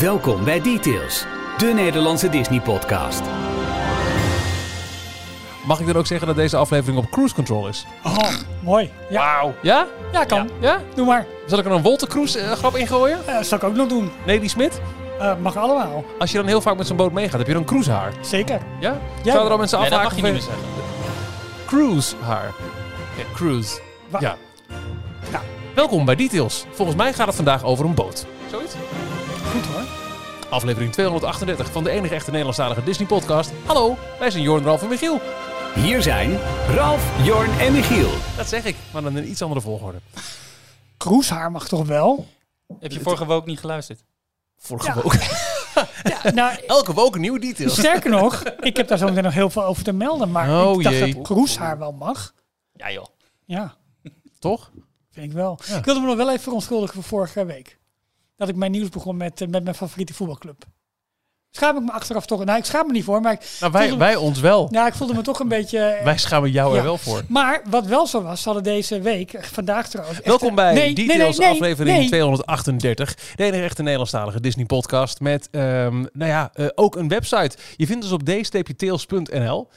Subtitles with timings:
[0.00, 1.24] Welkom bij Details,
[1.58, 3.22] de Nederlandse Disney-podcast.
[5.66, 7.86] Mag ik dan ook zeggen dat deze aflevering op cruise control is?
[8.04, 8.18] Oh,
[8.62, 8.90] mooi.
[9.10, 9.54] Ja, Wauw.
[9.62, 9.86] Ja?
[10.12, 10.50] ja kan.
[10.60, 10.80] Ja?
[10.94, 11.26] Doe maar.
[11.46, 13.26] Zal ik er een Wolter Cruise eh, grap in gooien?
[13.26, 14.10] Eh, zal ik ook nog doen.
[14.26, 14.80] Nelly Smit?
[15.18, 16.04] Eh, mag allemaal.
[16.18, 18.12] Als je dan heel vaak met zo'n boot meegaat, heb je dan cruisehaar?
[18.20, 18.60] Zeker.
[18.80, 18.90] Ja?
[18.90, 18.98] Ja.
[19.24, 20.22] Zouden er al mensen Nee, dat afhaken?
[20.22, 20.70] mag je niet meer zeggen.
[21.66, 22.52] Cruisehaar.
[23.16, 23.80] Ja, cruise.
[24.08, 24.36] Wa- ja.
[25.30, 25.40] Ja.
[25.74, 26.64] Welkom bij Details.
[26.72, 28.26] Volgens mij gaat het vandaag over een boot.
[28.50, 28.74] Zoiets?
[29.50, 29.82] Goed hoor.
[30.50, 33.50] Aflevering 238 van de enige echte Nederlandstalige Disney-podcast.
[33.66, 35.20] Hallo, wij zijn Jorn, Ralf en Michiel.
[35.74, 36.38] Hier zijn
[36.68, 38.10] Ralf, Jorn en Michiel.
[38.36, 39.98] Dat zeg ik, maar dan in een iets andere volgorde.
[40.96, 42.26] Kroeshaar mag toch wel?
[42.80, 44.04] Heb je vorige week niet geluisterd?
[44.58, 44.94] Vorige Ja.
[45.02, 45.18] woke.
[46.02, 47.72] Ja, nou, Elke woke een nieuwe details.
[47.78, 50.30] sterker nog, ik heb daar zo meteen nog heel veel over te melden.
[50.30, 51.14] Maar Oh, ik dacht jee.
[51.14, 52.34] dat kroeshaar wel mag.
[52.72, 53.06] Ja joh.
[53.44, 53.74] Ja,
[54.38, 54.70] Toch?
[55.10, 55.58] vind ik wel.
[55.66, 55.76] Ja.
[55.76, 57.78] Ik wilde me nog wel even verontschuldigen voor vorige week.
[58.42, 60.64] Dat ik mijn nieuws begon met, eh, met mijn favoriete voetbalclub.
[61.50, 62.44] Schaam ik me achteraf toch?
[62.44, 64.68] Nou, ik schaam me niet voor, maar Nou, wij, wij ons wel.
[64.70, 65.78] ja, ik voelde me toch een beetje...
[65.78, 67.22] eh, Wij schamen jou er wel voor.
[67.28, 70.20] Maar wat wel zo was, hadden deze week, eh, vandaag trouwens...
[70.24, 72.06] Welkom bij nee, nee, Details nee, nee, aflevering nee.
[72.08, 73.14] 238.
[73.14, 77.56] De enige echte Nederlandstalige Disney podcast met, ehm, nou ja, ook een website.
[77.76, 79.68] Je vindt ons op d-tails.nl.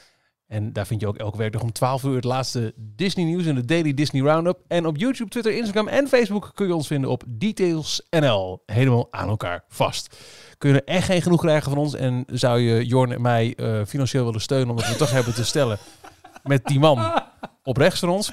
[0.46, 3.54] En daar vind je ook elke werkdag om 12 uur het laatste Disney nieuws en
[3.54, 4.60] de Daily Disney Roundup.
[4.68, 8.62] En op YouTube, Twitter, Instagram en Facebook kun je ons vinden op Details.nl.
[8.66, 10.16] Helemaal aan elkaar vast.
[10.58, 13.54] Kun je er echt geen genoeg krijgen van ons en zou je Jorn en mij
[13.56, 15.78] eh, financieel willen steunen omdat we toch hebben te stellen
[16.42, 17.22] met die man
[17.62, 18.32] op rechts van ons.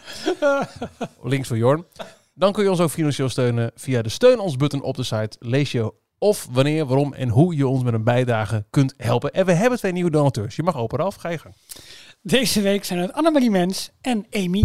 [1.24, 1.86] Links van Jorn.
[2.34, 5.38] Dan kun je ons ook financieel steunen via de steun ons button op de site.
[5.40, 9.32] Lees je of wanneer, waarom en hoe je ons met een bijdrage kunt helpen.
[9.32, 10.56] En we hebben twee nieuwe donateurs.
[10.56, 11.56] Je mag open af, ga je gang.
[12.26, 14.64] Deze week zijn het Annemarie Mens en Amy.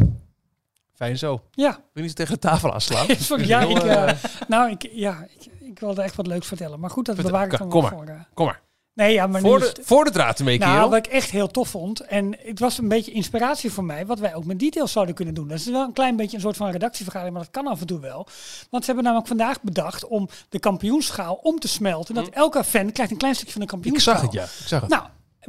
[0.94, 1.40] Fijn zo.
[1.50, 3.06] Ja, Wil je niet tegen de tafel aanslaan?
[3.46, 4.16] Ja, ik, eh, eh,
[4.48, 6.80] nou, ik, ja, ik, ik wilde echt wat leuks vertellen.
[6.80, 7.90] Maar goed, dat bewaar ik kom dan wel maar.
[7.90, 8.06] voor.
[8.06, 8.20] eh.
[8.34, 8.60] Kom maar.
[8.94, 10.88] Nee, ja, maar Voor de, het- voor de draad ermee, Nou, kerel.
[10.90, 12.00] wat ik echt heel tof vond.
[12.00, 14.06] En het was een beetje inspiratie voor mij.
[14.06, 15.48] Wat wij ook met details zouden kunnen doen.
[15.48, 17.36] Dat is wel een klein beetje een soort van redactievergadering.
[17.36, 18.26] Maar dat kan af en toe wel.
[18.70, 22.14] Want ze hebben namelijk vandaag bedacht om de kampioenschaal om te smelten.
[22.14, 23.74] Dat elke fan krijgt een klein stukje van de Hm.
[23.76, 24.14] Ik kampioenschaal.
[24.14, 24.42] zag het, ja.
[24.42, 24.90] Ik zag het.
[24.90, 25.02] Nou,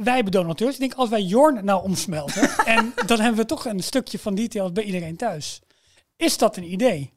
[0.04, 0.74] wij hebben donateurs.
[0.74, 2.50] Ik denk, als wij Jorn nou omsmelten.
[2.76, 5.60] en dan hebben we toch een stukje van details bij iedereen thuis.
[6.16, 7.12] Is dat een idee?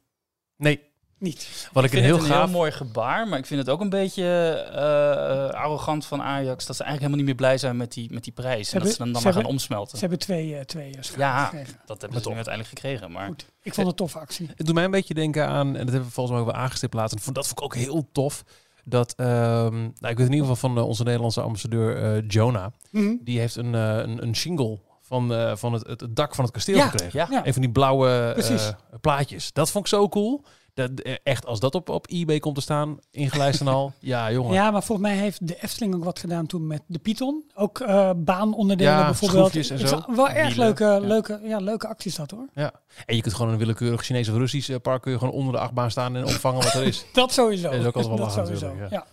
[0.55, 0.81] nee,
[1.17, 1.69] Niet.
[1.73, 2.43] wat ik, Ik vind heel het een gaaf...
[2.49, 6.65] heel mooi gebaar, maar ik vind het ook een beetje eh, eh, arrogant van Ajax
[6.65, 8.65] dat ze eigenlijk helemaal niet meer blij zijn met die, met die prijs.
[8.67, 9.93] En hebben- dat ze dan, dan ze maar gaan hebben- omsmelten.
[9.97, 11.79] Ze hebben twee, eh twee Ja, gekregen.
[11.85, 13.11] dat hebben ze nu uiteindelijk gekregen.
[13.11, 13.45] Maar Goed.
[13.61, 14.49] Ik vond het een toffe actie.
[14.55, 16.61] Het doet mij een beetje denken aan, en dat hebben we volgens mij ook wel
[16.61, 17.19] aangestipt laten.
[17.19, 18.43] Vond- Dat vond ik ook heel tof.
[18.85, 22.71] Dat, ehm, nou, ik weet in ieder geval van eh, onze Nederlandse ambassadeur eh, Jonah.
[22.91, 23.15] Mhm.
[23.21, 26.43] Die heeft een, eh, een, een shingle van, eh, van het, het, het dak van
[26.43, 26.87] het kasteel Ja.
[26.87, 27.19] gekregen.
[27.19, 27.45] ja, Ja.
[27.45, 28.69] Een van die blauwe eh,
[29.01, 29.53] plaatjes.
[29.53, 30.43] Dat vond ik zo cool.
[30.73, 33.93] Dat, eh, echt, als dat op, op eBay komt te staan, ingelijst en al.
[33.99, 34.53] Ja, jongen.
[34.53, 37.43] Ja, maar volgens mij heeft de Efteling ook wat gedaan toen met de Python.
[37.55, 39.55] Ook eh, baanonderdelen Ja, bijvoorbeeld.
[39.55, 40.03] en zo.
[40.07, 40.99] Wel erg leuke, ja.
[40.99, 42.47] leuke, ja, leuke acties dat hoor.
[42.53, 42.71] Ja.
[43.05, 45.53] En je kunt gewoon een willekeurig Chinees of Russisch eh, park kun je gewoon onder
[45.53, 47.05] de achtbaan staan en opvangen wat er is.
[47.13, 47.69] Dat sowieso.
[47.69, 49.05] Dat is ook altijd wel lachen natuurlijk, ja.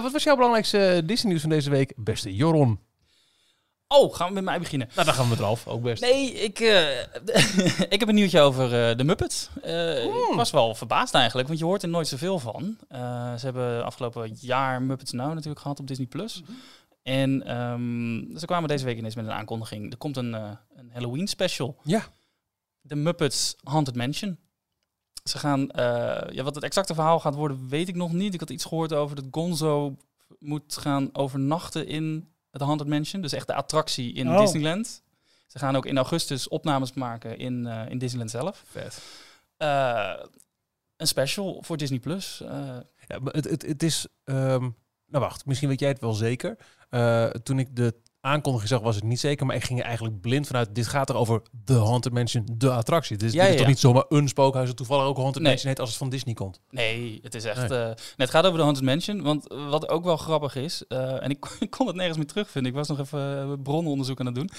[0.00, 1.92] Wat was jouw belangrijkste Disney nieuws van deze week?
[1.96, 2.78] Beste Joron.
[3.92, 4.88] Oh, gaan we met mij beginnen?
[4.94, 5.66] Nou, dan gaan we met Ralf.
[5.66, 6.02] Ook best.
[6.02, 7.00] Nee, ik, eh,
[7.94, 9.48] ik heb een nieuwtje over eh, de Muppets.
[9.62, 12.76] Eh, Ik was wel verbaasd eigenlijk, want je hoort er nooit zoveel van.
[13.38, 16.06] Ze hebben afgelopen jaar Muppets Now natuurlijk gehad op Disney+.
[16.06, 16.42] Plus.
[17.02, 19.92] En ehm, ze kwamen deze week ineens met een aankondiging.
[19.92, 21.76] Er komt een, een Halloween special.
[21.82, 22.02] Ja.
[22.80, 24.38] De Muppets Haunted Mansion.
[25.24, 25.68] Ze gaan,
[26.30, 28.34] ja, wat het exacte verhaal gaat worden, weet ik nog niet.
[28.34, 29.96] Ik had iets gehoord over dat Gonzo
[30.38, 33.22] moet gaan overnachten in het Haunted Mansion.
[33.22, 34.40] Dus echt de attractie in Oh.
[34.40, 35.02] Disneyland.
[35.46, 38.62] Ze gaan ook in augustus opnames maken in, eh, in Disneyland zelf.
[38.66, 39.02] Vet.
[39.56, 40.12] Eh,
[40.96, 42.40] een special voor Disney Plus.
[42.40, 44.06] Eh, Ja, maar het, het, het is...
[44.24, 44.60] ehm,
[45.06, 46.56] nou wacht, misschien weet jij het wel zeker.
[47.42, 49.46] Toen ik de aankondiging zag was het niet zeker.
[49.46, 50.74] Maar ik ging er eigenlijk blind vanuit.
[50.74, 53.16] Dit gaat er over The Haunted Mansion, de attractie.
[53.16, 53.68] Dus Ja, dit is ja, toch ja.
[53.68, 55.50] niet zomaar een spookhuis dat toevallig ook Haunted Nee.
[55.50, 56.60] Mansion heet als het van Disney komt.
[56.70, 57.68] nee, het is echt.
[57.68, 57.78] Nee.
[57.78, 59.22] eh, nee, het gaat over de Haunted Mansion.
[59.22, 62.70] Want wat ook wel grappig is, eh, en ik, ik kon het nergens meer terugvinden.
[62.70, 64.50] Ik was nog even eh, bronnenonderzoek aan het doen.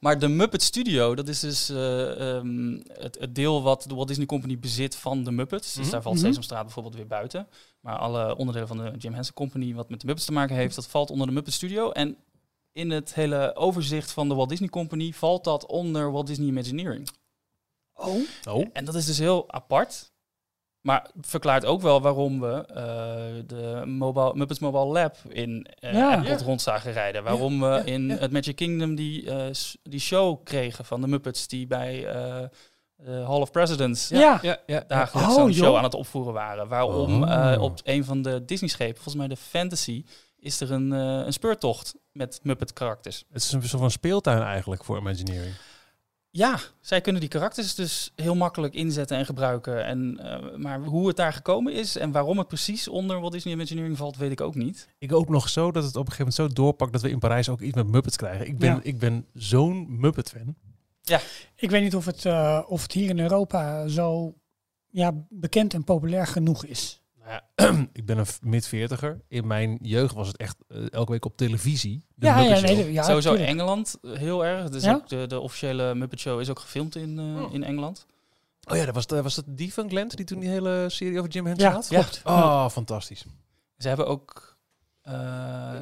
[0.00, 4.08] Maar de Muppet Studio, dat is dus eh, ehm, het, het deel wat de Walt
[4.08, 5.72] Disney Company bezit van de Muppets.
[5.74, 5.90] Dus Mhm.
[5.92, 6.24] daar valt Mhm.
[6.26, 7.48] Sesamstraat bijvoorbeeld weer buiten.
[7.80, 10.74] Maar alle onderdelen van de Jim Henson Company, wat met de Muppets te maken heeft,
[10.74, 11.90] dat valt onder de Muppet Studio.
[11.90, 12.16] En
[12.76, 17.08] in het hele overzicht van de Walt Disney Company valt dat onder Walt Disney Imagineering.
[17.94, 18.14] Oh,
[18.48, 18.66] Oh.
[18.72, 20.14] En dat is dus heel apart.
[20.80, 26.18] Maar verklaart ook wel waarom we eh, de mobile, Muppets Mobile Lab in eh Ja.
[26.18, 26.46] Epcot Ja.
[26.46, 27.22] rond zagen rijden.
[27.24, 28.16] Waarom we ja, in ja.
[28.16, 29.46] het Magic Kingdom die, eh,
[29.82, 32.42] die show kregen van de Muppets die bij eh,
[32.96, 34.38] de Hall of Presidents Ja.
[34.42, 34.84] ja, ja.
[34.88, 36.68] dagelijks Oh, zo'n show aan het opvoeren waren.
[36.68, 37.52] Waarom Oh.
[37.52, 40.04] eh, op een van de Disney-schepen, volgens mij de Fantasy,
[40.38, 43.24] is er een, eh, een speurtocht met Muppet-karakters.
[43.28, 45.54] Het is een soort van speeltuin eigenlijk voor Imagineering.
[46.30, 49.84] Ja, zij kunnen die karakters dus heel makkelijk inzetten en gebruiken.
[49.84, 53.52] En, eh, maar hoe het daar gekomen is en waarom het precies onder Walt Disney
[53.54, 54.88] Imagineering valt, weet ik ook niet.
[54.98, 57.18] Ik hoop nog zo dat het op een gegeven moment zo doorpakt dat we in
[57.18, 58.46] Parijs ook iets met Muppets krijgen.
[58.46, 58.80] Ik ben, Ja.
[58.82, 60.54] ik ben zo'n Muppet-fan.
[61.56, 64.34] Ik weet niet of het, eh, of het hier in Europa zo
[64.90, 67.02] ja, bekend en populair genoeg is.
[67.26, 67.42] Ja,
[67.92, 69.20] ik ben een mid-veertiger.
[69.28, 72.04] In mijn jeugd was het echt eh, elke week op televisie.
[72.14, 73.50] De ja, ja, nee, ja, Sowieso tuurlijk.
[73.50, 74.68] Engeland eh, heel erg.
[74.68, 74.94] Dus Ja?
[74.94, 77.54] ook de, de officiële Muppet Show is ook gefilmd in, eh, Oh.
[77.54, 78.06] in Engeland.
[78.70, 81.18] Oh ja, dat was, de, was dat die van Glent die toen die hele serie
[81.18, 81.88] over Jim Henson Ja, had?
[81.88, 82.20] klopt.
[82.24, 83.24] Oh, fantastisch.
[83.78, 84.56] Ze hebben ook.
[85.02, 85.72] eh,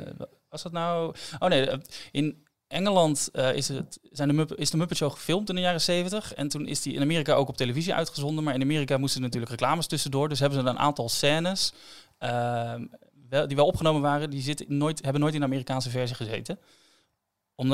[0.49, 1.15] was dat nou?
[1.39, 1.69] Oh nee,
[2.13, 5.61] in Engeland eh, is, het, zijn de Mupp- is de Muppet Show gefilmd in de
[5.61, 6.35] jaren 70.
[6.35, 8.45] En toen is die in Amerika ook op televisie uitgezonden.
[8.45, 10.29] Maar in Amerika moesten natuurlijk reclames tussendoor.
[10.29, 11.73] Dus hebben ze een aantal scènes.
[12.19, 12.85] ehm,
[13.29, 16.59] wel, die wel opgenomen waren, die zitten nooit, hebben nooit in de Amerikaanse versie gezeten.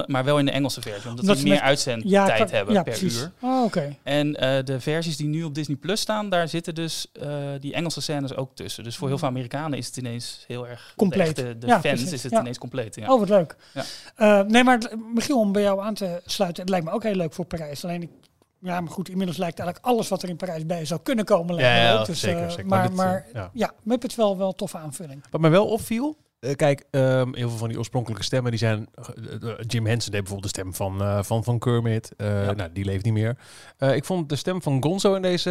[0.06, 2.48] Maar wel in de Engelse versie, omdat, Omdat die ze meer met- uitzendtijd Ja, kan-
[2.50, 3.20] hebben ja, per precies.
[3.20, 3.32] uur.
[3.40, 3.96] Oh, oké.
[4.02, 7.28] En eh, de versies die nu op Disney Plus staan, daar zitten dus eh,
[7.60, 8.84] die Engelse scènes ook tussen.
[8.84, 11.36] Dus voor heel veel Amerikanen is het ineens heel erg Compleet.
[11.36, 12.12] De, echte- de Ja, fans precies.
[12.12, 12.40] is het Ja.
[12.40, 12.94] ineens compleet.
[12.94, 13.12] Ja.
[13.12, 13.56] Oh, wat leuk.
[13.74, 13.84] Ja.
[14.16, 17.02] Eh, nee, maar het- Michiel, om bij jou aan te sluiten, het lijkt me ook
[17.02, 17.84] heel leuk voor Parijs.
[17.84, 18.10] Alleen, ik,
[18.60, 21.56] ja, maar goed, inmiddels lijkt eigenlijk alles wat er in Parijs bij zou kunnen komen.
[21.56, 22.04] Ja.
[22.04, 22.66] Dus, zeker, eh, zeker.
[22.66, 23.50] Maar, Maar dit, maar ja.
[23.52, 25.24] ja, Muppets wel wel een toffe aanvulling.
[25.30, 26.16] Wat mij wel opviel,
[26.56, 28.88] kijk, ehm, heel veel van die oorspronkelijke stemmen, die zijn...
[28.94, 32.12] eh, eh, Jim Henson deed bijvoorbeeld de stem van, eh, van, van Kermit.
[32.16, 32.52] Eh, Ja.
[32.52, 33.36] Nou, die leeft niet meer.
[33.78, 35.50] Eh, ik vond de stem van Gonzo in deze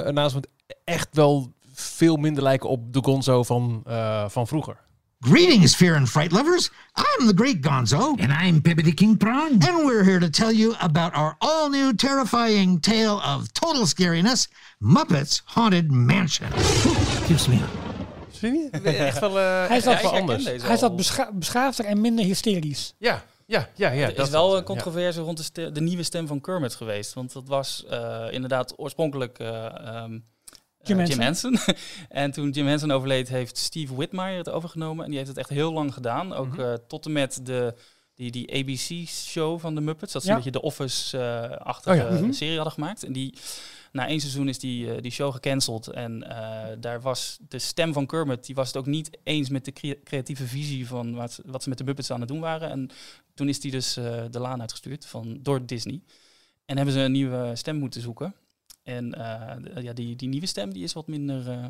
[0.00, 0.46] eh announcement
[0.84, 4.76] echt wel veel minder lijken op de Gonzo van, eh, van vroeger.
[5.20, 6.70] Greetings, fear and fright lovers.
[6.94, 7.98] I'm the Great Gonzo.
[8.20, 9.50] And I'm Pippity King Prawn.
[9.52, 14.48] And we're here to tell you about our all new terrifying tale of total scariness
[14.78, 16.48] Muppets Haunted Mansion.
[17.26, 17.58] Keeps me
[18.44, 18.50] up.
[18.72, 18.98] Vind je niet?
[18.98, 20.44] Echt wel, eh, Hij is echt dat wel anders.
[20.44, 22.94] Hij is dat bescha- beschaafder en minder hysterisch.
[22.98, 23.90] Ja, ja, ja.
[23.90, 27.14] ja er dat is wel een controverse rond de, de nieuwe stem van Kermit geweest.
[27.14, 30.18] Want dat was eh, inderdaad oorspronkelijk eh, ehm, eh,
[30.82, 31.58] Jim Jim Henson.
[32.08, 35.00] en toen Jim Henson overleed, heeft Steve Whitmire het overgenomen.
[35.04, 36.32] En die heeft het echt heel lang gedaan.
[36.32, 36.60] Ook Mhm.
[36.60, 37.74] eh, tot en met de,
[38.14, 40.12] die, die ABC-show van de Muppets.
[40.12, 40.34] Dat ze Ja.
[40.34, 42.16] een beetje de Office-achtige Oh ja.
[42.20, 42.32] Mhm.
[42.32, 43.04] serie hadden gemaakt.
[43.04, 43.34] En die,
[43.92, 45.88] na één seizoen is die, eh, die show gecanceld.
[45.88, 49.64] En eh, daar was de stem van Kermit, die was het ook niet eens met
[49.64, 52.70] de crea- creatieve visie van wat, wat ze met de Muppets aan het doen waren.
[52.70, 52.90] En
[53.34, 56.02] toen is die dus eh, de laan uitgestuurd van, door Disney.
[56.64, 58.34] En hebben ze een nieuwe stem moeten zoeken.
[58.82, 61.66] En eh, ja, die, die nieuwe stem die is wat minder eh,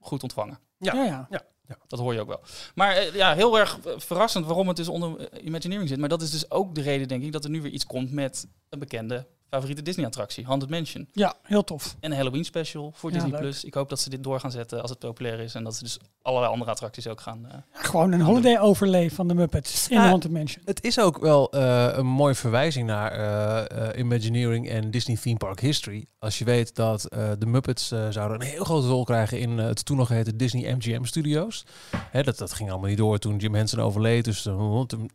[0.00, 0.58] goed ontvangen.
[0.78, 0.94] Ja.
[0.94, 1.42] Ja, ja.
[1.86, 2.40] Dat hoor je ook wel.
[2.74, 5.98] Maar ja, heel erg verrassend waarom het dus onder Imagineering zit.
[5.98, 8.12] Maar dat is dus ook de reden, denk ik, dat er nu weer iets komt
[8.12, 11.08] met een bekende favoriete Disney-attractie, Haunted Mansion.
[11.12, 11.96] ja, heel tof.
[12.00, 13.32] En een Halloween special voor Ja, Disney+.
[13.32, 13.40] leuk.
[13.40, 13.64] Plus.
[13.64, 15.54] Ik hoop dat ze dit door gaan zetten als het populair is.
[15.54, 17.46] En dat ze dus allerlei andere attracties ook gaan...
[17.48, 20.06] eh, Gewoon een holiday overlay van de Muppets in Ja.
[20.06, 20.62] Haunted Mansion.
[20.64, 25.60] Het is ook wel eh, een mooie verwijzing naar eh, Imagineering en Disney Theme Park
[25.60, 26.06] History.
[26.18, 29.58] Als je weet dat eh, de Muppets eh, zouden een heel grote rol krijgen in
[29.58, 31.64] het toen nog geheten Disney MGM Studios.
[31.96, 34.24] Hè, dat, dat ging allemaal niet door toen Jim Henson overleed.
[34.24, 35.10] Dus toen-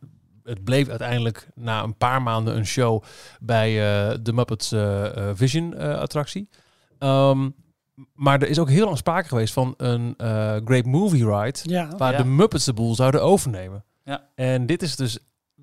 [0.48, 3.02] het bleef uiteindelijk na een paar maanden een show
[3.40, 6.48] bij eh, de Muppets eh, eh, Vision eh, attractie.
[6.98, 7.50] Ehm,
[8.14, 11.96] maar er is ook heel lang sprake geweest van een eh, Great Movie Ride Ja,
[11.96, 12.18] waar Ja.
[12.18, 13.84] de Muppets de boel zouden overnemen.
[14.04, 14.28] Ja.
[14.34, 15.18] En dit is dus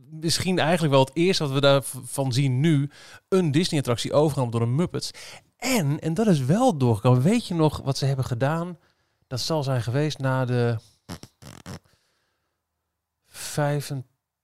[0.09, 2.89] misschien eigenlijk wel het eerste wat we daarvan zien nu.
[3.29, 5.11] Een Disney-attractie overgenomen door de Muppets.
[5.57, 7.21] En, en dat is wel doorgekomen.
[7.21, 8.77] Weet je nog wat ze hebben gedaan?
[9.27, 10.77] Dat zal zijn geweest na de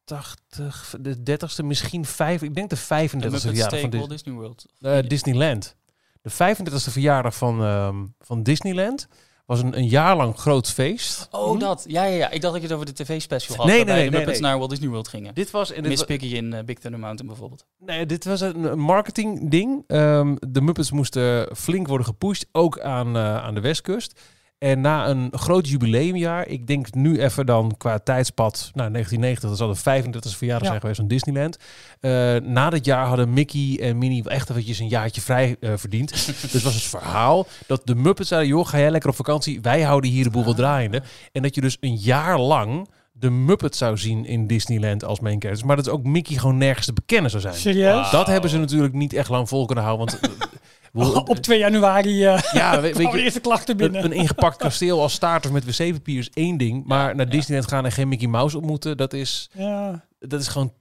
[0.05, 4.35] 85, de 30ste, misschien 5, ik denk de 35ste de Muppets verjaardag van Dis- Disney
[4.35, 4.65] World.
[4.81, 5.75] eh, Disneyland.
[6.21, 9.07] De 35ste verjaardag van, ehm, van Disneyland
[9.45, 11.27] was een, een jaar lang groot feest.
[11.31, 11.83] Oh, dat.
[11.87, 12.29] Ja, ja, ja.
[12.29, 13.65] Ik dacht dat je het over de tv-special had.
[13.65, 14.49] Nee, waarbij nee, de nee, Muppets nee.
[14.49, 15.33] naar Walt Disney World gingen.
[15.33, 17.65] Dit was, en dit Miss Piggy in eh, Big Thunder Mountain bijvoorbeeld.
[17.79, 19.83] Nee, dit was een een marketing ding.
[19.87, 24.19] Ehm, de Muppets moesten flink worden gepusht, ook aan, eh, aan de westkust.
[24.61, 29.57] En na een groot jubileumjaar, ik denk nu even dan qua tijdspad, nou 1990, dat
[29.57, 30.67] zal de 35e verjaardag Ja.
[30.67, 31.57] zijn geweest van Disneyland.
[31.99, 32.11] Eh,
[32.51, 36.09] na dat jaar hadden Mickey en Minnie echt eventjes een jaartje vrij eh, verdiend.
[36.51, 39.81] dus was het verhaal dat de Muppets zeiden, joh, ga jij lekker op vakantie, wij
[39.81, 41.01] houden hier de boel wel draaiende.
[41.31, 45.41] En dat je dus een jaar lang de Muppets zou zien in Disneyland als main
[45.41, 45.67] characters.
[45.67, 47.55] Maar dat ook Mickey gewoon nergens te bekennen zou zijn.
[47.55, 48.09] serieus?
[48.09, 50.07] Dat hebben ze natuurlijk niet echt lang vol kunnen houden.
[50.19, 50.19] Want,
[50.93, 54.03] eh, we- Op 2 januari eh ja, weet, weet je, eerste klachten binnen.
[54.05, 56.85] een ingepakt kasteel als starter met wc-papier is één ding.
[56.85, 57.29] Maar naar.
[57.29, 60.05] Disneyland gaan en geen Mickey Mouse ontmoeten, dat is, ja.
[60.19, 60.73] dat is gewoon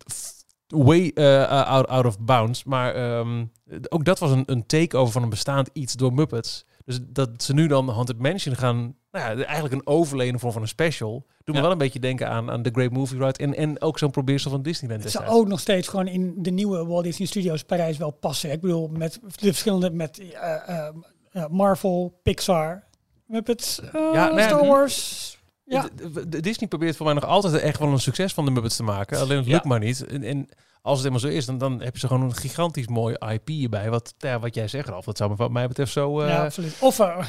[0.69, 2.65] way eh, out, out of bounds.
[2.65, 3.45] Maar ehm,
[3.89, 6.65] ook dat was een, een takeover van een bestaand iets door Muppets.
[6.85, 8.95] Dus dat ze nu dan Haunted Mansion gaan...
[9.13, 11.13] Nou ja, eigenlijk een overleden vorm van een special.
[11.45, 11.61] Doet me Ja.
[11.61, 13.39] wel een beetje denken aan, aan The Great Movie Ride.
[13.39, 16.51] En, en ook zo'n probeersel van Disneyland Het zou ook nog steeds gewoon in de
[16.51, 18.51] nieuwe Walt Disney Studios Parijs wel passen.
[18.51, 20.89] Ik bedoel, met de verschillende, met eh, eh,
[21.33, 22.85] eh, Marvel, Pixar,
[23.27, 25.39] Muppets, nou ja, Star Wars.
[25.71, 25.89] Ja,
[26.29, 28.83] d- Disney probeert voor mij nog altijd echt wel een succes van de Muppets te
[28.83, 29.19] maken.
[29.19, 29.53] Alleen het Ja.
[29.53, 30.07] lukt maar niet.
[30.07, 30.49] En, en
[30.83, 33.49] als het helemaal zo is, dan, dan heb je ze gewoon een gigantisch mooi IP
[33.49, 33.91] hierbij.
[33.91, 36.21] Wat, ja, wat jij zegt, Ralf, dat zou me wat mij betreft zo...
[36.21, 36.77] eh, ja, absoluut.
[36.81, 37.29] Of eh,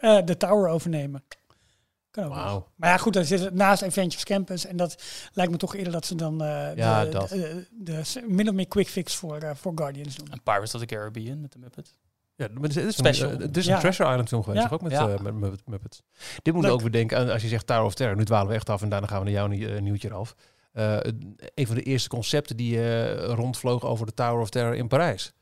[0.00, 1.24] eh, de Tower overnemen.
[2.10, 2.68] Kan ook.
[2.76, 4.66] Maar ja, goed, dan zit het naast Adventures Campus.
[4.66, 7.28] En dat lijkt me toch eerder dat ze dan eh, Ja, de, dat.
[7.28, 10.26] de, de, de min of meer quick fix voor, eh, voor Guardians doen.
[10.30, 11.94] En Pirates of the Caribbean met de Muppets.
[12.42, 13.30] Ja, maar het is een, Special.
[13.30, 13.78] Het is een Ja.
[13.80, 15.08] Treasure Island film geweest, toch ook met, Ja.
[15.08, 16.02] eh, met Muppet- Muppets.
[16.42, 16.72] Dit moet Leuk.
[16.72, 18.16] ook weer denken aan, als je zegt Tower of Terror.
[18.16, 20.34] Nu dwalen we echt af en daarna gaan we naar jouw nie- eh, nieuwtje af.
[20.72, 20.96] Eh,
[21.54, 25.32] een van de eerste concepten die eh, rondvlogen over de Tower of Terror in Parijs.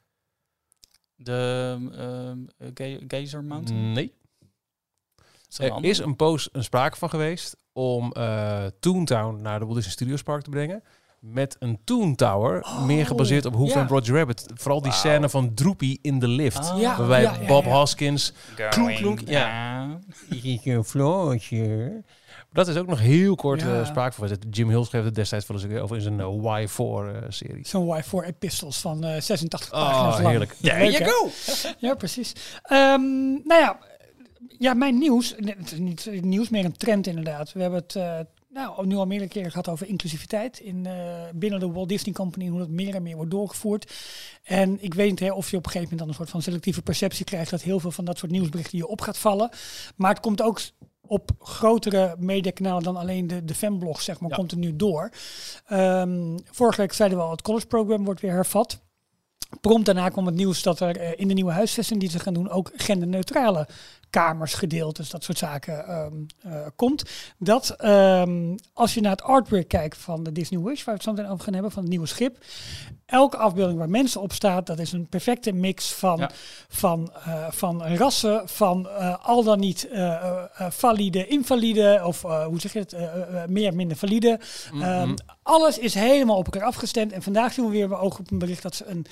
[1.16, 3.92] De ehm, eh, Gazer Mountain.
[3.92, 4.12] Nee.
[5.56, 9.76] Een Er is een poos een sprake van geweest om eh Toontown naar de Walt
[9.76, 10.82] Disney Studios Park te brengen.
[11.20, 13.70] Met een Toon Tower, Oh, meer gebaseerd op Who ja.
[13.70, 14.46] Framed Roger Rabbit.
[14.54, 16.70] Vooral die scène van Droopy in de lift.
[16.70, 16.80] Ah.
[16.80, 16.96] Ja.
[16.98, 17.70] Waarbij Bob ja.
[17.70, 18.32] Hoskins
[18.70, 19.98] klonk, klonk, ja.
[20.42, 21.92] Ik een floortje.
[22.52, 23.80] Dat is ook nog heel kort Ja.
[23.80, 24.28] eh, sprake van.
[24.28, 24.44] geweest.
[24.50, 27.66] Jim Hill schreef het destijds wel eens een keer over in zijn eh, Y4-serie.
[27.66, 30.28] Zo'n Y4 epistles van eh 86 Oh, pagina's lang.
[30.28, 30.52] heerlijk.
[30.60, 31.28] There you go!
[31.86, 32.32] Ja, precies.
[32.62, 33.00] Ehm,
[33.30, 33.78] nou ja,
[34.58, 37.52] ja, mijn nieuws, het is niet nieuws, meer een trend inderdaad.
[37.52, 38.18] We hebben het eh,
[38.52, 42.48] nou, nu al meerdere keren gehad over inclusiviteit in, eh, binnen de Walt Disney Company,
[42.48, 43.92] hoe dat meer en meer wordt doorgevoerd.
[44.42, 46.42] En ik weet niet hè, of je op een gegeven moment dan een soort van
[46.42, 49.50] selectieve perceptie krijgt dat heel veel van dat soort nieuwsberichten je op gaat vallen.
[49.96, 50.60] Maar het komt ook
[51.00, 54.36] op grotere mediakanalen dan alleen de, de fanblog, zeg maar, Ja.
[54.36, 55.10] komt het nu door.
[55.66, 58.80] Ehm, vorige week zeiden we al, het college program wordt weer hervat.
[59.60, 62.34] Prompt daarna kwam het nieuws dat er eh, in de nieuwe huisvesting die ze gaan
[62.34, 63.68] doen ook genderneutrale
[64.10, 66.12] kamers, gedeeltes, dat soort zaken ehm,
[66.42, 67.02] eh, komt.
[67.38, 71.02] Dat ehm, als je naar het artwork kijkt van de Disney Wish, waar we het
[71.02, 72.38] zo meteen over gaan hebben, van het nieuwe schip.
[73.06, 76.30] Elke afbeelding waar mensen op staat, dat is een perfecte mix van, Ja.
[76.68, 79.88] van, eh, van rassen, van eh, al dan niet
[80.70, 82.96] valide, invalide, of hoe zeg je het,
[83.48, 84.40] meer, minder valide.
[84.80, 85.14] Ehm,
[85.50, 87.12] alles is helemaal op elkaar afgestemd.
[87.12, 89.06] En vandaag zien we weer oog op een bericht dat ze een,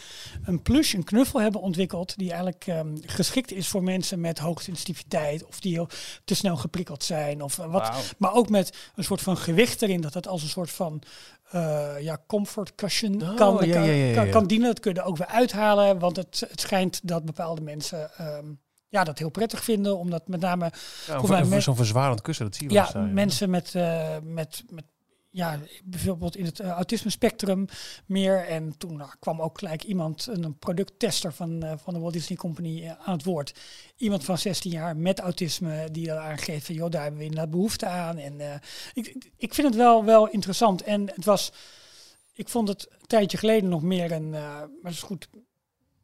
[0.45, 2.16] een plush, een knuffel hebben ontwikkeld.
[2.16, 5.45] Die eigenlijk ehm, geschikt is voor mensen met hoge sensitiviteit.
[5.45, 5.88] Of die heel
[6.25, 7.42] te snel geprikkeld zijn.
[7.42, 8.14] Of eh, wat.
[8.18, 10.00] Maar ook met een soort van gewicht erin.
[10.00, 11.02] Dat dat als een soort van
[11.50, 14.33] eh, ja, comfort cushion Oh, kan, ja, kan, ja, ja, kan, ja.
[14.33, 14.68] kan dienen.
[14.68, 15.99] Dat kun je er ook weer uithalen.
[15.99, 18.47] Want het, het schijnt dat bepaalde mensen ehm,
[18.88, 19.99] ja, dat heel prettig vinden.
[19.99, 20.73] Omdat met name
[21.07, 24.85] Ja, Zo'n verzwarend kussen, dat zie je wel ja, mensen met, eh, met, met
[25.30, 27.66] ja, bijvoorbeeld in het eh, autisme spectrum
[28.06, 28.47] meer.
[28.47, 32.38] En toen nou, kwam ook gelijk iemand, een, producttester van, eh, van de Walt Disney
[32.38, 33.61] Company eh, aan het woord.
[33.97, 37.50] Iemand van 16 jaar met autisme die dan aangeeft van, joh, daar hebben we inderdaad
[37.50, 38.18] behoefte aan.
[38.18, 38.61] En
[38.92, 40.82] ik, ik vind het wel, wel interessant.
[40.82, 41.52] En het was,
[42.32, 45.28] ik vond het een tijdje geleden nog meer een, maar dat is goed,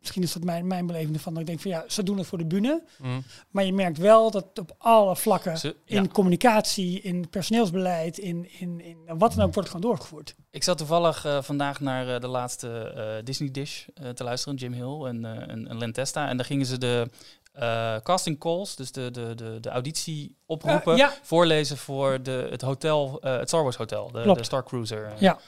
[0.05, 1.33] misschien is dat mijn, mijn beleving ervan.
[1.33, 2.83] Dat ik denk van, ja, ze doen het voor de bühne.
[2.99, 3.25] Mm.
[3.51, 6.09] Maar je merkt wel dat op alle vlakken, Ze- in ja.
[6.09, 10.35] communicatie, in personeelsbeleid, in, in, in wat dan ook, wordt gewoon doorgevoerd.
[10.51, 14.59] Ik zat toevallig eh, vandaag naar eh, de laatste eh, Disney Dish eh, te luisteren,
[14.59, 16.29] Jim Hill en, eh en, en Len Testa.
[16.29, 17.11] En daar gingen ze de
[17.53, 21.13] eh, casting calls, dus de, de, de, de auditie oproepen, ja.
[21.23, 25.13] voorlezen voor de, het hotel, eh, het Star Wars Hotel, de, de Star Cruiser.
[25.19, 25.39] Ja.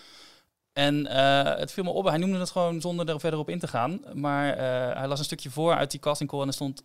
[0.76, 3.58] En eh, het viel me op, hij noemde het gewoon zonder er verder op in
[3.58, 4.00] te gaan.
[4.12, 6.82] Maar eh, hij las een stukje voor uit die casting call en er stond...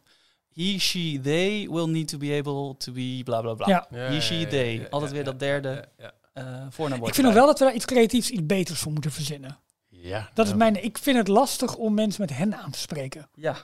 [0.53, 3.67] He, she, they will need to be able to be bla bla bla.
[3.67, 3.87] Ja.
[3.89, 4.87] He, she, they.
[4.89, 5.87] Altijd weer dat derde
[6.33, 7.09] eh voornaamwoord.
[7.09, 9.57] Ik vind nog wel dat we daar iets creatiefs, iets beters voor moeten verzinnen.
[9.87, 13.29] Ja, Dat is mijn, ik vind het lastig om mensen met hen aan te spreken.
[13.33, 13.55] Ja,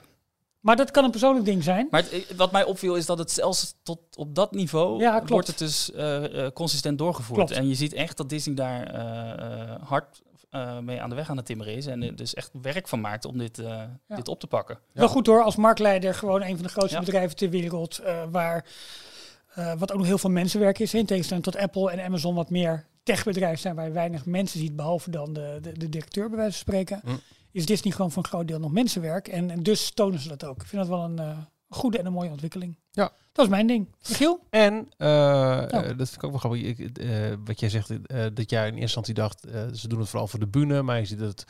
[0.60, 1.86] Maar dat kan een persoonlijk ding zijn.
[1.90, 5.14] Maar het- eh, wat mij opviel is dat het zelfs tot op dat niveau Ja,
[5.16, 5.30] klopt.
[5.30, 7.38] wordt het dus eh, eh, consistent doorgevoerd.
[7.38, 7.52] Klopt.
[7.62, 11.30] En je ziet echt dat Disney daar eh, eh, hard eh, mee aan de weg
[11.30, 11.86] aan het timmeren is.
[11.86, 13.66] En er dus echt werk van maakt om dit, eh,
[14.08, 14.16] Ja.
[14.16, 14.78] dit op te pakken.
[14.92, 17.04] Wel goed hoor, als marktleider gewoon een van de grootste Ja.
[17.04, 17.98] bedrijven ter wereld.
[17.98, 18.64] eh, waar,
[19.54, 20.94] eh, wat ook nog heel veel mensenwerk is.
[20.94, 24.76] In tegenstelling tot Apple en Amazon wat meer techbedrijf zijn waar je weinig mensen ziet.
[24.76, 27.00] Behalve dan de, de, de directeur bij wijze van spreken.
[27.04, 27.10] Hm.
[27.58, 29.28] Is Disney gewoon voor een groot deel nog mensenwerk.
[29.28, 30.60] En, en dus tonen ze dat ook.
[30.62, 31.38] Ik vind dat wel een eh,
[31.68, 32.78] goede en een mooie ontwikkeling.
[32.90, 33.12] Ja.
[33.32, 33.94] Dat is mijn ding.
[34.08, 34.40] Michiel?
[34.50, 35.70] En, eh, Oh.
[35.70, 36.90] dat vind ik ook wel grappig, ik,
[37.44, 37.88] wat jij zegt,
[38.36, 39.40] dat jij in eerste instantie dacht,
[39.74, 41.44] ze doen het vooral voor de bühne, maar je ziet dat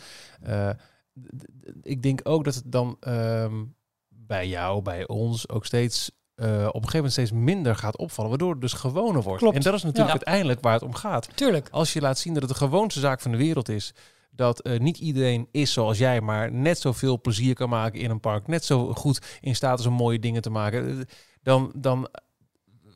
[1.83, 3.65] ik denk ook dat het dan ehm,
[4.09, 8.51] bij jou, bij ons, ook steeds, op een gegeven moment steeds minder gaat opvallen, waardoor
[8.53, 9.41] het dus gewoner wordt.
[9.41, 9.57] Klopt.
[9.57, 10.17] En dat is natuurlijk Ja.
[10.25, 11.29] uiteindelijk waar het om gaat.
[11.37, 11.69] Tuurlijk.
[11.71, 13.95] Als je laat zien dat het de gewoonste zaak van de wereld is,
[14.39, 18.21] dat eh, niet iedereen is zoals jij, maar net zoveel plezier kan maken in een
[18.21, 21.05] park, net zo goed in staat is om mooie dingen te maken, eh,
[21.43, 22.09] dan, dan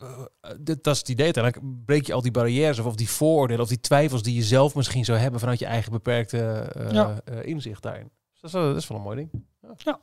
[0.01, 1.33] eh, dat is het idee.
[1.33, 1.53] Dan
[1.85, 4.75] breek je al die barrières of, of die vooroordelen of die twijfels die je zelf
[4.75, 7.23] misschien zou hebben vanuit je eigen beperkte Ja.
[7.43, 8.11] inzicht daarin.
[8.33, 9.31] Dus dat is, wel, dat is wel een mooi ding.
[9.77, 10.01] Ja.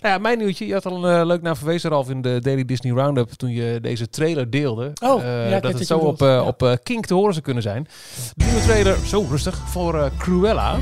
[0.00, 0.66] Nou ja, mijn nieuwtje.
[0.66, 3.50] Je had al een eh, leuk naar verwezen, Ralf, in de Daily Disney Roundup toen
[3.50, 4.92] je deze trailer deelde.
[5.02, 6.42] Oh, Eh, ja, dat het zo op, eh, Ja.
[6.42, 7.86] op Kink te horen zou kunnen zijn.
[8.34, 10.76] De nieuwe trailer, zo rustig, voor Cruella.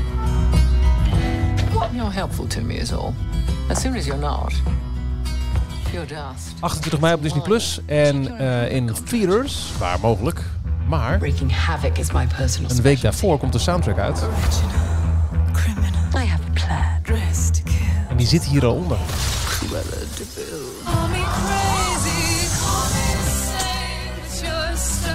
[1.93, 3.11] You're helpful to me is all.
[3.69, 4.53] As soon as you're not,
[5.91, 6.53] you're dust.
[6.59, 10.43] 28 mei op Disney Plus en eh, in theaters, waar mogelijk.
[10.87, 14.23] Maar Wreaking havoc is my personal een week daarvoor komt de soundtrack uit.
[18.17, 18.97] En die zit hier al onder.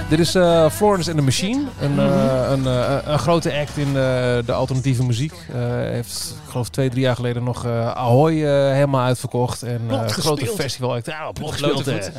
[0.09, 1.63] Dit is eh, Florence and the Machine.
[1.79, 5.33] Een, eh, een, eh, een grote act in de alternatieve muziek.
[5.51, 8.33] Heeft, ik geloof, twee, drie jaar geleden nog Ahoy
[8.73, 9.63] helemaal uitverkocht.
[9.63, 10.95] En eh grote festival.
[11.03, 12.11] Ja, plot gespeeld.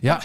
[0.00, 0.20] Ja.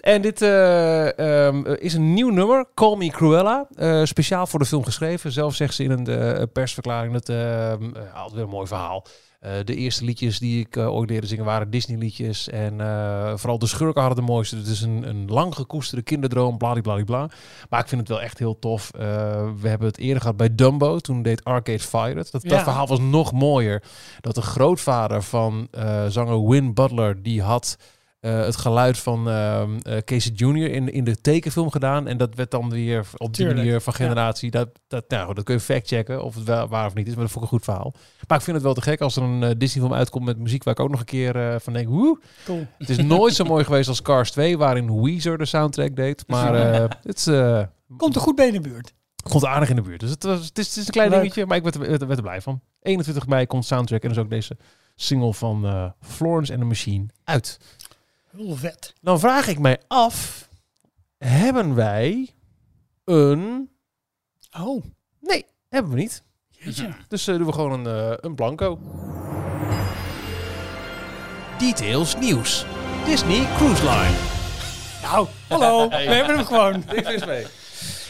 [0.00, 3.66] En dit eh, ehm, is een nieuw nummer, Call Me Cruella.
[4.04, 5.32] speciaal voor de film geschreven.
[5.32, 9.06] Zelf zegt ze in een persverklaring dat ehm, eh, altijd weer een mooi verhaal.
[9.44, 12.48] Eh, de eerste liedjes die ik eh, ooit leerde zingen waren Disney liedjes.
[12.48, 14.56] En eh, vooral de schurken hadden de mooiste.
[14.56, 17.30] Het is een, een lang gekoesterde kinderdroom, bladibladibla.
[17.70, 18.90] Maar ik vind het wel echt heel tof.
[19.60, 20.98] We hebben het eerder gehad bij Dumbo.
[20.98, 22.30] Toen deed Arcade Fire het.
[22.30, 23.82] Dat, dat verhaal was nog mooier.
[24.20, 25.68] Dat de grootvader van
[26.08, 27.76] zanger Win Butler, die had
[28.24, 29.62] eh, het geluid van eh,
[30.04, 30.70] Casey Jr.
[30.70, 32.06] In, in de tekenfilm gedaan.
[32.08, 34.04] En dat werd dan weer op die manier van ja.
[34.04, 34.50] generatie.
[34.50, 37.14] Dat, dat, nou, dat kun je factchecken of het wel waar of niet is.
[37.14, 37.94] Maar dat vond ik een goed verhaal.
[38.28, 40.38] Maar ik vind het wel te gek als er een eh, Disney film uitkomt met
[40.38, 42.18] muziek waar ik ook nog een keer van denk, woe.
[42.44, 42.66] Cool.
[42.78, 46.24] Het is nooit zo mooi geweest als Cars 2, waarin Weezer de soundtrack deed.
[46.26, 46.54] Maar
[47.02, 47.30] het
[47.96, 48.92] Komt er goed bij in de buurt.
[49.30, 50.00] komt aardig in de buurt.
[50.00, 51.18] Dus het, was, het, is, het is een klein Leuk.
[51.20, 52.60] dingetje, maar ik werd, er- werd, er- werd er blij van.
[52.82, 54.56] 21 mei komt soundtrack en dus ook deze
[54.96, 57.58] single van Florence and the Machine uit.
[58.36, 58.92] Heel vet.
[59.00, 60.48] Dan vraag ik mij af,
[61.18, 62.28] hebben wij
[63.04, 63.70] een...
[64.60, 64.84] Oh,
[65.20, 66.22] Nee, hebben we niet.
[66.50, 66.88] jeetje.
[67.08, 68.78] Dus eh, doen we gewoon een, eh, een blanco.
[71.58, 72.64] Details nieuws.
[73.04, 74.16] Disney Cruise Line.
[75.02, 75.88] Nou, hallo.
[75.88, 76.82] We hebben hem gewoon.
[76.94, 77.46] Niks mis mee.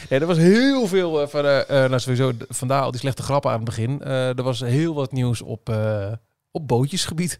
[0.09, 3.49] Ja, er was heel veel van, eh, eh, nou sowieso vandaar al die slechte grappen
[3.51, 4.01] aan het begin.
[4.01, 6.11] Eh, er was heel wat nieuws op, eh,
[6.51, 7.39] op bootjesgebied.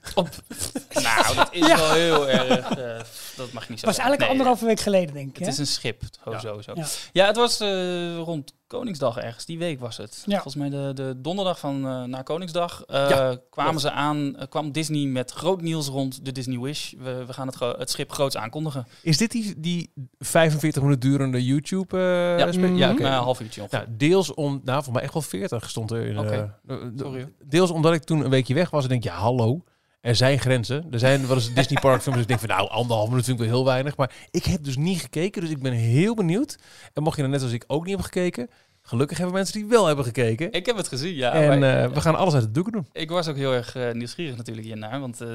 [0.94, 2.70] Nou, dat is wel heel erg.
[2.70, 3.00] eh,
[3.36, 3.86] dat mag niet zo.
[3.86, 5.36] was eigenlijk Nee, anderhalve week geleden, denk ik.
[5.36, 5.52] Het hè?
[5.52, 6.40] is een schip, Ja.
[6.40, 6.72] sowieso.
[6.76, 6.86] Ja.
[7.14, 7.26] Ja.
[7.26, 9.46] het was eh, rond Koningsdag ergens.
[9.46, 10.24] Die week was het.
[10.26, 10.34] Ja.
[10.34, 14.36] Volgens mij de, de donderdag van eh na Koningsdag eh, Ja, kwamen ze aan.
[14.50, 16.94] kwam Disney met groot nieuws rond de Disney Wish.
[16.98, 18.88] We, we gaan het, het schip groots aankondigen.
[19.02, 22.52] Is dit die, die 45 minuten durende YouTube eh Ja.
[22.52, 23.86] spe- ja, een half uurtje ongeveer.
[23.90, 26.06] Deels om, nou, voor mij echt wel 40 stond er.
[26.06, 26.52] In,
[26.98, 27.34] Sorry.
[27.46, 29.64] Deels omdat ik toen een weekje weg was en denk, ja, hallo.
[30.06, 30.86] Er zijn grenzen.
[30.92, 32.18] Er zijn wel eens Disney Park films.
[32.18, 33.98] Dus ik denk van, nou, anderhalf minuut vind ik wel heel weinig.
[33.98, 36.58] Maar ik heb dus niet gekeken, dus ik ben heel benieuwd.
[36.94, 38.50] En mocht je dan net als ik ook niet hebben gekeken,
[38.82, 40.52] gelukkig hebben mensen die wel hebben gekeken.
[40.52, 41.34] Ik heb het gezien, ja.
[41.34, 42.88] en maar- eh, we gaan alles uit de doeken doen.
[42.92, 45.00] Ik was ook heel erg eh, nieuwsgierig natuurlijk hiernaar.
[45.00, 45.28] Want eh,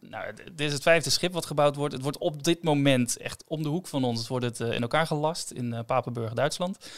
[0.00, 1.94] nou, dit is het vijfde schip wat gebouwd wordt.
[1.94, 5.06] Het wordt op dit moment echt om de hoek van ons wordt het, in elkaar
[5.06, 6.90] gelast in Papenburg, Duitsland.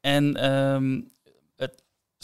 [0.00, 1.02] En het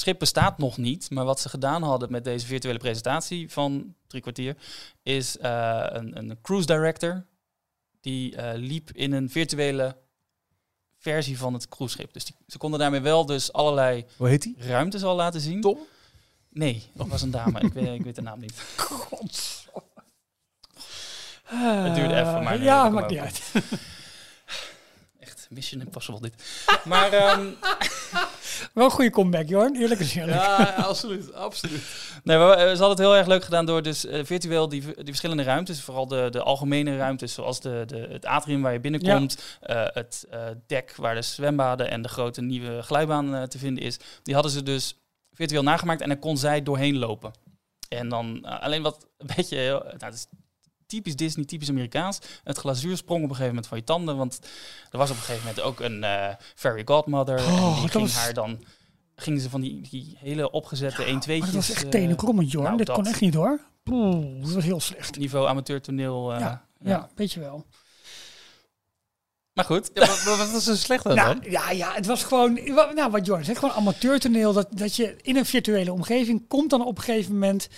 [0.00, 1.10] schip bestaat nog niet.
[1.10, 4.56] Maar wat ze gedaan hadden met deze virtuele presentatie van drie kwartier...
[5.02, 7.24] is eh, een, een cruise director.
[8.00, 9.96] Die eh, liep in een virtuele
[10.98, 12.12] versie van het cruiseschip.
[12.12, 14.56] Dus die, ze konden daarmee wel dus allerlei Hoe heet die?
[14.58, 15.60] ruimtes al laten zien.
[15.60, 15.78] Tom?
[16.50, 17.60] Nee, dat was een dame.
[17.60, 18.54] ik, weet, ik weet de naam niet.
[21.48, 23.42] Het duurde even, maar Eh, ja, maakt niet uit.
[25.48, 26.34] Mission Impossible dit.
[26.84, 27.46] Maar ehm,
[28.74, 29.76] Wel een goede comeback, Jorn.
[29.76, 30.36] Eerlijk is eerlijk.
[30.36, 31.32] Ja, absoluut.
[31.32, 31.82] absoluut.
[32.24, 34.80] nee, maar, eh, ze hadden het heel erg leuk gedaan door dus eh, virtueel die,
[34.80, 38.80] die verschillende ruimtes, vooral de, de algemene ruimtes, zoals de, de, het atrium waar je
[38.80, 43.84] binnenkomt, eh, het eh, dek waar de zwembaden en de grote nieuwe glijbaan te vinden
[43.84, 44.96] is, die hadden ze dus
[45.32, 47.32] virtueel nagemaakt en daar kon zij doorheen lopen.
[47.88, 50.26] En dan alleen wat een beetje, heel- nou, het is
[50.88, 52.18] typisch Disney, typisch Amerikaans.
[52.44, 54.38] Het glazuur sprong op een gegeven moment van je tanden, want
[54.90, 57.90] er was op een gegeven moment ook een eh, fairy godmother en Oh, die dat
[57.90, 58.64] ging was- haar dan
[59.16, 62.64] gingen ze van die, die hele opgezette 1 2 Maar dat was echt tenenkrommend, Jorn.
[62.64, 62.96] nou, Dit dat.
[62.96, 63.60] kon echt niet, hoor.
[63.84, 65.18] Dat was heel slecht.
[65.18, 66.32] niveau amateurtoneel.
[66.32, 66.90] eh Ja, ja.
[66.90, 67.64] Ja, weet je wel.
[69.52, 71.24] Maar goed, Ja, maar, maar wat was er slecht aan dan?
[71.38, 72.54] Nou, ja, ja, het was gewoon,
[72.94, 74.52] nou, wat Jorn zegt, gewoon amateurtoneel.
[74.52, 77.68] Dat, dat je in een virtuele omgeving komt dan op een gegeven moment.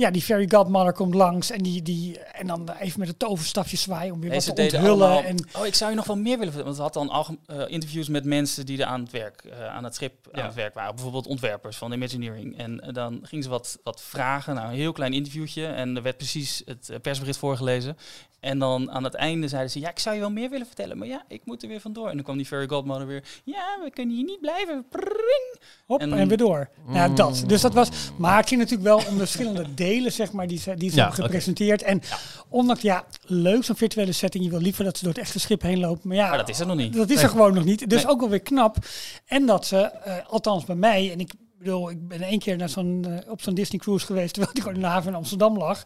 [0.00, 3.76] Ja, die fairy godmother komt langs en, die, die, en dan even met het toverstafje
[3.76, 4.88] zwaaien om weer Nee, wat te onthullen.
[4.88, 6.64] allemaal- En, Oh, ik zou je nog wel meer willen vertellen.
[6.64, 9.66] Want ze had dan alge- eh, interviews met mensen die er aan het werk, eh,
[9.66, 10.38] aan het schip Ja.
[10.40, 10.94] aan het werk waren.
[10.94, 12.58] Bijvoorbeeld ontwerpers van Imagineering.
[12.58, 14.54] En eh, dan gingen ze wat, wat vragen.
[14.54, 15.66] Nou, een heel klein interviewtje.
[15.66, 17.96] En er werd precies het persbericht voorgelezen.
[18.40, 20.98] En dan aan het einde zeiden ze, ja, ik zou je wel meer willen vertellen.
[20.98, 22.08] Maar ja, ik moet er weer vandoor.
[22.08, 24.84] En dan kwam die fairy godmother weer, ja, we kunnen hier niet blijven.
[24.88, 25.58] Pring.
[25.86, 26.68] hop, en, En- weer door.
[26.86, 27.44] Nou, dat.
[27.46, 30.58] Dus dat was, maar het ging natuurlijk wel om de verschillende delen, zeg maar, die
[30.58, 31.82] ze, die ze Ja, hebben gepresenteerd.
[31.82, 32.00] En
[32.48, 34.44] ondanks, ja, leuk zo'n virtuele setting.
[34.44, 36.08] Je wil liever dat ze door het echte schip heen lopen.
[36.08, 36.92] Maar ja, Maar dat is er nog niet.
[36.94, 37.24] Dat is Nee.
[37.24, 37.90] er gewoon nog niet.
[37.90, 38.12] Dus Nee.
[38.12, 38.76] ook wel weer knap.
[39.26, 42.68] En dat ze, eh, althans bij mij, en ik bedoel, ik ben één keer naar
[42.68, 45.56] zo'n, eh, op zo'n Disney cruise geweest, terwijl die gewoon in de haven in Amsterdam
[45.58, 45.82] lag,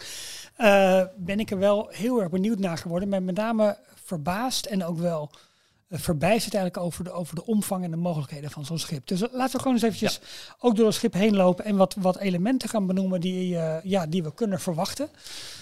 [1.17, 3.09] ben ik er wel heel erg benieuwd naar geworden.
[3.09, 5.31] Maar met name verbaasd en ook wel
[5.89, 9.07] eh, verbijsterd eigenlijk over de, over de omvang en de mogelijkheden van zo'n schip.
[9.07, 10.21] Dus eh, laten we gewoon eens eventjes
[10.59, 14.07] ook door het schip heen lopen en wat, wat elementen gaan benoemen die, eh, ja,
[14.07, 15.09] die we kunnen verwachten.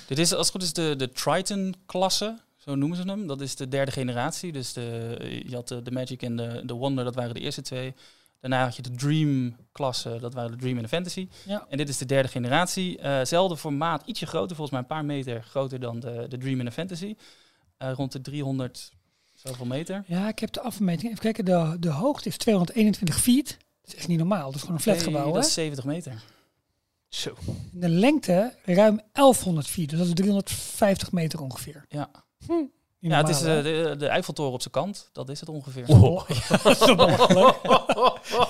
[0.07, 3.27] Dit is als het goed is de, de Triton-klasse, zo noemen ze hem.
[3.27, 4.53] Dat is de derde generatie.
[4.53, 7.63] Dus de, je had de, de Magic en de, de Wonder, dat waren de eerste
[7.63, 7.95] twee.
[8.43, 11.29] Daarna had je de Dream-klasse, dat waren de Dream en de Fantasy.
[11.47, 11.67] Ja.
[11.69, 12.99] En dit is de derde generatie.
[13.23, 16.65] Zelfde formaat, ietsje groter, volgens mij een paar meter groter dan de, de Dream en
[16.65, 17.15] de Fantasy.
[17.83, 18.93] Eh, rond de 300
[19.35, 20.05] zoveel meter.
[20.07, 21.11] Ja, ik heb de afmeting.
[21.11, 23.59] Even kijken, de, de hoogte is 221 feet.
[23.81, 24.47] Dat is echt niet normaal.
[24.47, 25.25] Dat is gewoon een flatgebouw.
[25.25, 25.39] Nee, hè?
[25.39, 26.23] dat is 70 meter.
[27.09, 27.37] Zo.
[27.73, 31.85] De lengte ruim 1100 feet, dus dat is 350 meter ongeveer.
[31.89, 32.11] Ja.
[32.47, 32.71] Niet
[33.11, 35.09] Ja, het is eh, de, de Eiffeltoren op zijn kant.
[35.13, 35.85] Dat is het ongeveer.
[35.89, 36.29] Oh,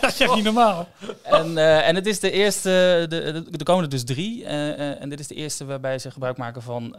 [0.01, 0.89] dat is echt niet normaal.
[1.23, 4.45] En, eh, en het is de eerste, de, de, er komen er dus drie.
[4.45, 6.97] eh, en dit is de eerste waarbij ze gebruik maken van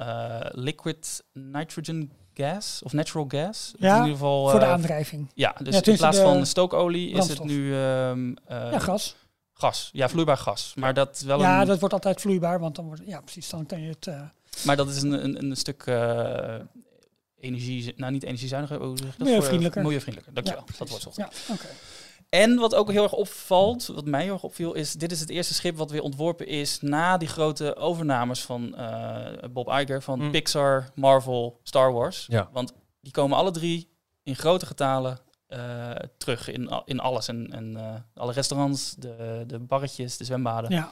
[0.51, 3.73] liquid nitrogen gas, of natural gas.
[3.79, 5.31] Ja, in ieder geval, Voor de aandrijving.
[5.33, 9.15] Ja, dus Ja, in plaats van stookolie is het nu ehm, eh, Ja, gas.
[9.53, 9.89] gas.
[9.93, 10.73] Ja, vloeibaar gas.
[10.75, 13.65] Maar dat, wel Ja, een, dat wordt altijd vloeibaar, want dan wordt ja precies, dan
[13.65, 14.09] kan je het.
[14.65, 15.85] maar dat is een, een, een stuk
[17.43, 19.27] energie, nou niet energiezuiniger, hoe zeg je dat?
[19.27, 19.81] Milieuvriendelijker.
[19.81, 20.63] Voor, milieuvriendelijker, dankjewel.
[20.67, 21.11] ja, dat wordt zo.
[21.15, 21.67] Ja, oké.
[22.29, 25.29] En wat ook heel erg opvalt, wat mij heel erg opviel, is dit is het
[25.29, 30.19] eerste schip wat weer ontworpen is na die grote overnames van eh, Bob Iger van
[30.19, 30.31] Mm.
[30.31, 32.25] Pixar, Marvel, Star Wars.
[32.29, 32.49] Ja.
[32.51, 33.89] Want die komen alle drie
[34.23, 37.27] in grote getalen eh, terug in, in alles.
[37.27, 40.71] En, en eh, alle restaurants, de, de barretjes, de zwembaden.
[40.71, 40.91] Ja,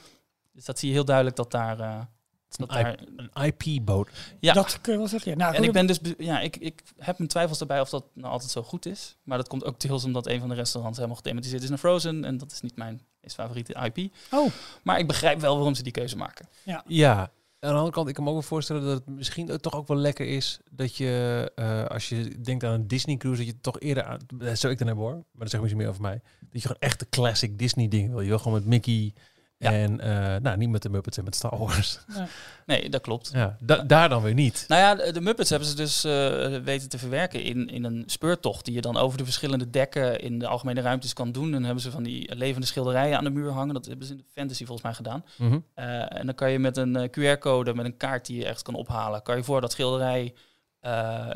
[0.54, 2.10] Dus dat zie je heel duidelijk dat daar...
[2.58, 3.00] dat Een daar
[3.34, 4.10] Een IP-boot.
[4.40, 5.32] ja, dat kun je wel zeggen.
[5.32, 8.06] Ja, nou, en ik ben dus, ja, ik, ik heb mijn twijfels daarbij of dat
[8.14, 9.18] nou altijd zo goed is.
[9.24, 12.26] Maar dat komt ook deels omdat een van de restaurants helemaal gethematiseerd is naar Frozen.
[12.26, 14.14] En dat is niet mijn meest favoriete IP.
[14.32, 14.52] Oh,
[14.84, 16.48] Maar ik begrijp wel waarom ze die keuze maken.
[16.86, 17.32] Ja.
[17.60, 19.74] Aan de andere kant, ik kan me ook wel voorstellen dat het misschien ook toch
[19.76, 23.52] ook wel lekker is dat je, eh, als je denkt aan een Disney cruise, dat
[23.54, 25.90] je toch eerder aan, dat zou ik dan hebben hoor, maar dat zeg misschien meer
[25.90, 28.22] over mij, dat je gewoon echt de classic Disney ding wil.
[28.22, 29.14] Je wil gewoon met Mickey
[29.62, 29.72] Ja.
[29.72, 32.00] en, eh, nou niet met de Muppets en met Star Wars.
[32.66, 33.30] Nee, dat klopt.
[33.34, 34.66] Ja, da- daar dan weer niet.
[34.68, 38.66] Nou ja, de, Muppets hebben ze dus eh, weten te verwerken in, in een speurtocht
[38.66, 41.46] die je dan over de verschillende dekken in de algemene ruimtes kan doen.
[41.46, 43.74] En dan hebben ze van die levende schilderijen aan de muur hangen.
[43.74, 45.26] Dat hebben ze in de fantasy volgens mij gedaan.
[45.38, 45.60] Mhm.
[45.74, 48.74] Eh, en dan kan je met een QR-code, met een kaart die je echt kan
[48.76, 50.34] ophalen, kan je voor dat schilderij
[50.80, 51.28] eh,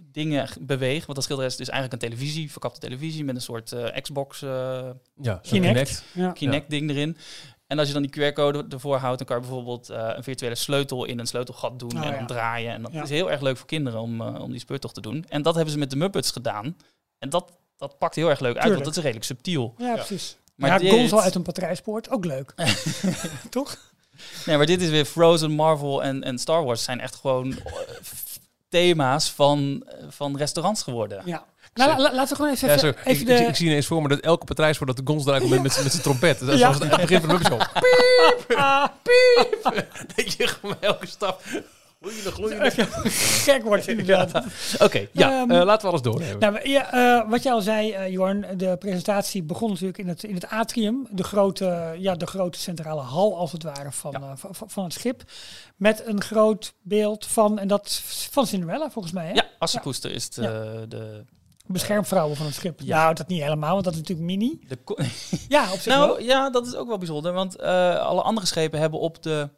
[0.00, 1.02] dingen bewegen.
[1.04, 4.42] Want dat schilderij is dus eigenlijk een televisie, verkapte televisie met een soort eh, Xbox
[4.42, 4.88] eh,
[5.20, 6.04] Ja, Kinect.
[6.12, 6.30] Ja.
[6.32, 7.16] Kinect-ding erin.
[7.70, 10.54] En als je dan die QR-code ervoor houdt, dan kan je bijvoorbeeld eh, een virtuele
[10.54, 12.16] sleutel in een sleutelgat doen Oh, en ja.
[12.16, 12.72] dan draaien.
[12.72, 13.02] En dat Ja.
[13.02, 15.24] is heel erg leuk voor kinderen om, eh, om die speurtocht te doen.
[15.28, 16.76] En dat hebben ze met de Muppets gedaan.
[17.18, 19.74] En dat, dat pakt heel erg leuk uit, want dat is redelijk subtiel.
[19.78, 20.36] Ja, precies.
[20.54, 22.54] Maar ja, dit- Gonzo uit een patrijspoort, ook leuk.
[23.50, 23.76] Toch?
[24.46, 27.72] Nee, maar dit is weer Frozen, Marvel en, en Star Wars zijn echt gewoon eh,
[28.68, 31.22] thema's van, van restaurants geworden.
[31.24, 31.44] Ja.
[31.86, 34.02] Nou, la- la- laten we gewoon even, Ja, even, ik, zie- ik zie ineens voor
[34.02, 36.38] me dat elke patrijs wordt dat de Gons komt met, met, zijn trompet.
[36.38, 36.72] Dat is Ja.
[36.72, 37.60] het begin van de Show.
[39.02, 39.62] Piep!
[40.16, 41.42] Dat je gewoon elke stap...
[42.00, 42.70] Gloeiende, gloeiende.
[43.10, 44.44] Gek wordt inderdaad.
[44.78, 46.38] Oké, ja, eh, laten we alles doornemen.
[46.38, 50.22] Nou, ja, eh, wat je al zei, eh Jorn, de presentatie begon natuurlijk in het,
[50.24, 51.06] in het atrium.
[51.10, 55.22] De grote, ja, de grote centrale hal, als het ware, van, van, van het schip.
[55.76, 59.32] Met een groot beeld van, en dat van Cinderella volgens mij, hè?
[59.32, 61.24] Ja, Assepoester is de.
[61.72, 62.80] De, Beschermvrouwen van het schip.
[62.80, 63.02] Ja.
[63.02, 64.60] Nou, dat niet helemaal, want dat is natuurlijk mini.
[64.68, 64.78] de
[65.48, 66.06] Ja, op zich wel.
[66.06, 69.48] Nou ja, dat is ook wel bijzonder, want eh, alle andere schepen hebben op de...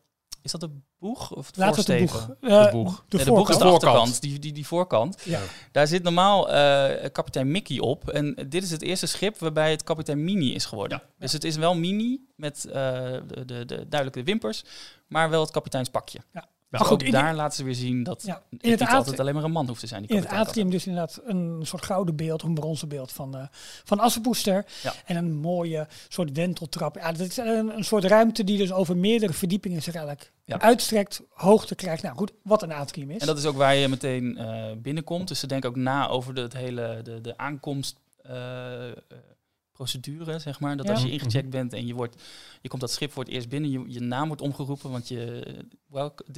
[0.43, 2.37] Is dat de boeg of het Laten we het de voorsteven?
[2.41, 2.51] boeg.
[2.51, 3.05] eh, De boeg.
[3.09, 3.85] De, Nee, de boeg is de voorkant.
[3.85, 5.17] achterkant, die, die, die voorkant.
[5.25, 5.41] Ja.
[5.73, 8.09] Daar zit normaal eh, kapitein Mickey op.
[8.09, 11.03] En dit is het eerste schip waarbij het kapitein Mini is geworden.
[11.19, 14.65] Dus het is wel Mini met eh, de, de, de duidelijke wimpers,
[15.09, 16.19] maar wel het kapiteinspakje.
[16.33, 16.45] Ja.
[16.73, 19.21] Maar Maar goed, daar laten ze weer zien dat Ja, het in niet het altijd
[19.21, 20.03] alleen maar een man hoeft te zijn.
[20.03, 23.47] Die In het atrium dus inderdaad een soort gouden beeld, een bronzen beeld van, eh
[23.85, 24.65] van Assepoester.
[24.83, 24.93] Ja.
[25.05, 26.97] En een mooie soort wenteltrap.
[26.97, 30.61] Ja, dat is een, een soort ruimte die dus over meerdere verdiepingen zich eigenlijk Ja.
[30.61, 32.03] uitstrekt, hoogte krijgt.
[32.03, 33.21] Nou goed, wat een atrium is.
[33.21, 35.29] En dat is ook waar je meteen eh, binnenkomt.
[35.29, 37.97] Dus ze denken ook na over de, het hele, de, de aankomst.
[38.23, 38.35] eh,
[39.73, 40.77] procedure, zeg maar.
[40.77, 40.93] Dat Ja.
[40.93, 42.23] als je ingecheckt bent en je, wordt,
[42.61, 45.43] je komt dat schip voor het eerst binnen, je, je naam wordt omgeroepen, want je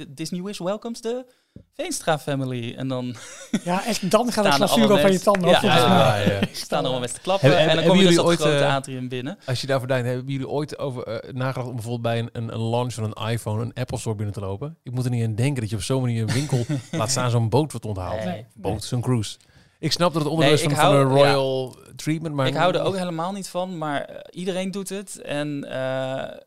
[0.07, 1.25] Disney Wish welcomes the
[1.73, 2.73] Veenstra family.
[2.77, 3.15] En dan
[3.63, 5.49] Ja, echt, dan gaat het glazuur over je tanden.
[5.49, 6.39] Ja, ja, ja, ja.
[6.51, 7.47] staan allemaal met te klappen.
[7.49, 9.37] Hebben- en dan hebben kom je dus jullie dat ooit, grote eh, atrium binnen.
[9.45, 12.53] Als je daarvoor denkt, hebben jullie ooit over eh, nagedacht om bijvoorbeeld bij een, een,
[12.53, 14.77] een launch van een iPhone, een Apple Store binnen te lopen?
[14.83, 17.29] Ik moet er niet aan denken dat je op zo'n manier een winkel laat staan,
[17.29, 18.23] zo'n boot wordt onthaald.
[18.23, 18.45] Nee.
[18.53, 19.37] Boot, zo'n cruise.
[19.85, 22.47] Ik snap dat het onderdeel Nee, is ik van, van hou- een royal treatment, maar
[22.47, 25.21] ik hou er ook helemaal niet van, maar eh, iedereen doet het.
[25.21, 26.37] En eh,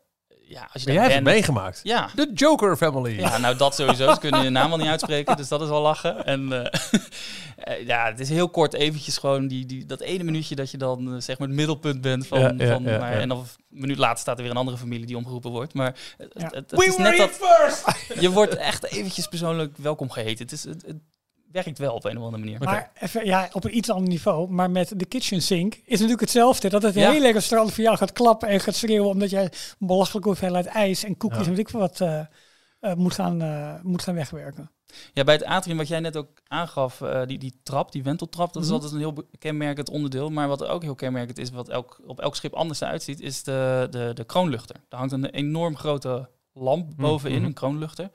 [0.47, 1.79] ja, als je Maar jij hebt het meegemaakt.
[1.83, 3.19] Ja, De Joker Family.
[3.19, 4.13] Ja, nou dat sowieso.
[4.13, 6.25] Ze kunnen je naam al niet uitspreken, dus dat is al lachen.
[6.25, 6.51] En
[7.57, 10.77] eh, ja, het is heel kort eventjes gewoon die, die, dat ene minuutje dat je
[10.77, 12.39] dan zeg maar het middelpunt bent van...
[12.39, 13.19] Ja, ja, van ja, maar, ja.
[13.19, 15.73] En dan een minuut later staat er weer een andere familie die omgeroepen wordt.
[15.73, 16.49] Maar het, Ja.
[16.53, 17.39] het, is net dat...
[18.23, 20.43] Je wordt echt eventjes persoonlijk welkom geheten.
[20.43, 20.97] Het, is, het, het
[21.51, 22.59] werkt wel op een of andere manier.
[22.59, 24.49] Maar even, ja, op een iets ander niveau.
[24.49, 26.69] Maar met de kitchen sink is natuurlijk hetzelfde.
[26.69, 27.11] Dat het Ja.
[27.11, 29.09] hele restaurant voor jou gaat klappen en gaat schreeuwen.
[29.09, 31.49] Omdat jij een belachelijke hoeveelheid ijs en koekjes Ja.
[31.49, 32.19] en weet ik wat eh,
[32.79, 34.71] eh, moet, gaan, eh, moet gaan wegwerken.
[35.13, 38.53] Ja, bij het atrium wat jij net ook aangaf, eh, die, die trap, die wenteltrap,
[38.53, 38.75] dat is Mhm.
[38.77, 40.29] altijd een heel kenmerkend onderdeel.
[40.29, 43.43] Maar wat ook heel kenmerkend is, wat elk, op elk schip anders eruit ziet, is
[43.43, 44.75] de, de, de kroonluchter.
[44.89, 47.45] Daar hangt een enorm grote lamp bovenin, Mhm.
[47.45, 48.09] een kroonluchter.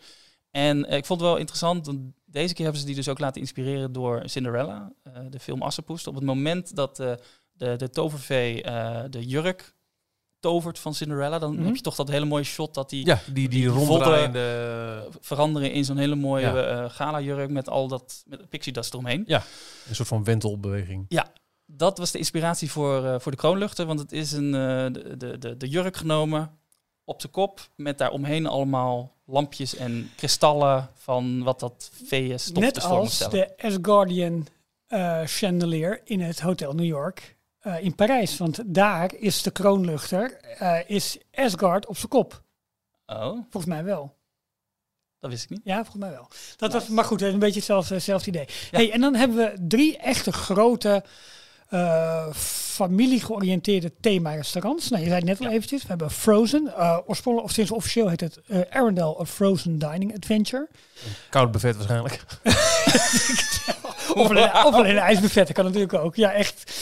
[0.50, 1.92] En ik vond het wel interessant,
[2.34, 6.06] deze keer hebben ze die dus ook laten inspireren door Cinderella, eh, de film Assepoest.
[6.06, 7.12] Op het moment dat eh,
[7.52, 9.74] de, de tovervee eh, de jurk
[10.40, 11.64] tovert van Cinderella, dan Mhm.
[11.64, 15.08] heb je toch dat hele mooie shot dat die Ja, die, die ronddraaiende...
[15.20, 16.88] veranderen in zo'n hele mooie Ja.
[16.88, 19.24] gala-jurk met al dat met pixie dust eromheen.
[19.88, 21.04] Een soort van wentelbeweging.
[21.66, 24.50] Dat was de inspiratie voor, voor de kroonluchter, want het is een,
[24.92, 26.50] de, de, de jurk genomen
[27.04, 32.74] op zijn kop met daaromheen allemaal lampjes en kristallen van wat dat veeën stof Net
[32.74, 34.46] dus voor als de Asgardian
[34.86, 38.36] eh, chandelier in het Hotel New York eh, in Parijs.
[38.36, 42.42] Want daar is de kroonluchter, eh, is Asgard op zijn kop.
[43.06, 44.16] Oh, Volgens mij wel.
[45.20, 45.60] dat wist ik niet.
[45.64, 46.28] Ja, volgens mij wel.
[46.56, 48.46] Dat was, maar goed, een beetje hetzelfde, hetzelfde idee.
[48.46, 48.78] Ja.
[48.78, 51.04] Hey, en dan hebben we drie echte grote
[51.68, 52.26] eh
[52.74, 54.88] familie-georiënteerde thema-restaurants.
[54.88, 55.82] Nou, je zei het net al eventjes.
[55.82, 56.72] We hebben Frozen.
[56.76, 60.68] eh oorspronkelijk, of sinds officieel heet het eh Arendelle A Frozen Dining Adventure.
[61.30, 62.20] Koud buffet waarschijnlijk.
[64.14, 66.16] Of alleen, of alleen een ijsbuffet, dat kan natuurlijk ook.
[66.16, 66.72] Ja, echt.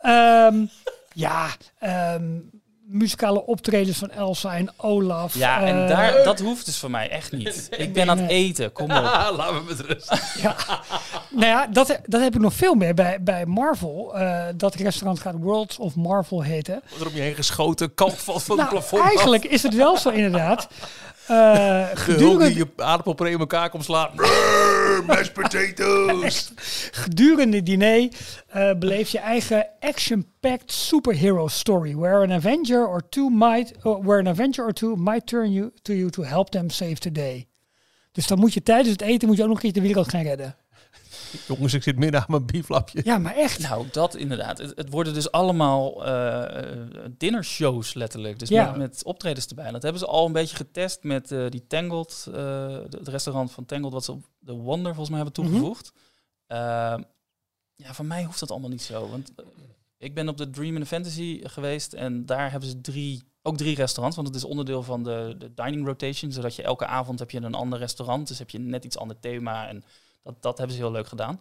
[0.00, 0.64] Ehm,
[1.12, 1.46] ja,
[1.78, 2.38] ehm,
[2.90, 5.34] muzikale optredens van Elsa en Olaf.
[5.34, 7.68] Ja, en eh, daar, dat hoeft dus voor mij echt niet.
[7.78, 9.02] Ik ben aan het eten, kom op.
[9.36, 10.12] Laten we met rust.
[11.30, 14.14] Nou ja, dat, dat heb ik nog veel meer bij, bij Marvel.
[14.18, 16.82] Eh, dat restaurant gaat Worlds of Marvel heten.
[16.88, 19.08] Wordt er om je heen geschoten, kalk valt van het Nou, plafond af.
[19.08, 20.68] eigenlijk is het wel zo inderdaad.
[21.26, 24.10] Eh De hulk gedurende, die je aardappelpuree in elkaar komt slaan.
[25.06, 26.52] Mashed potatoes.
[27.04, 28.08] gedurende het diner
[28.46, 31.96] eh, beleef je eigen action-packed superhero story.
[31.96, 35.70] Where an Avenger or two might, uh, where an Avenger or two might turn you
[35.82, 37.48] to you to help them save the day.
[38.12, 40.08] Dus dan moet je tijdens het eten moet je ook nog een keer de wereld
[40.08, 40.56] gaan redden.
[41.46, 43.00] Jongens, ik zit midden aan mijn bieflapje.
[43.04, 43.58] Ja, maar echt.
[43.58, 44.58] Nou, dat inderdaad.
[44.58, 46.72] Het, het worden dus allemaal eh
[47.18, 48.38] dinnershows letterlijk.
[48.38, 48.70] Dus Ja.
[48.70, 49.64] met, met optredens erbij.
[49.64, 53.50] En dat hebben ze al een beetje getest met eh, die Tangled, eh, het restaurant
[53.52, 55.52] van Tangled, wat ze op de Wonder volgens mij hebben Mhm.
[55.52, 55.92] toegevoegd.
[56.46, 57.02] Ehm,
[57.74, 59.08] ja, voor mij hoeft dat allemaal niet zo.
[59.08, 59.32] Want
[59.98, 63.74] ik ben op de Dream and Fantasy geweest en daar hebben ze drie, ook drie
[63.74, 64.16] restaurants.
[64.16, 66.32] Want het is onderdeel van de, de dining rotation.
[66.32, 68.28] Zodat je elke avond heb je een ander restaurant.
[68.28, 69.68] Dus heb je net iets ander thema.
[69.68, 69.82] En
[70.22, 71.40] dat, dat hebben ze heel leuk gedaan.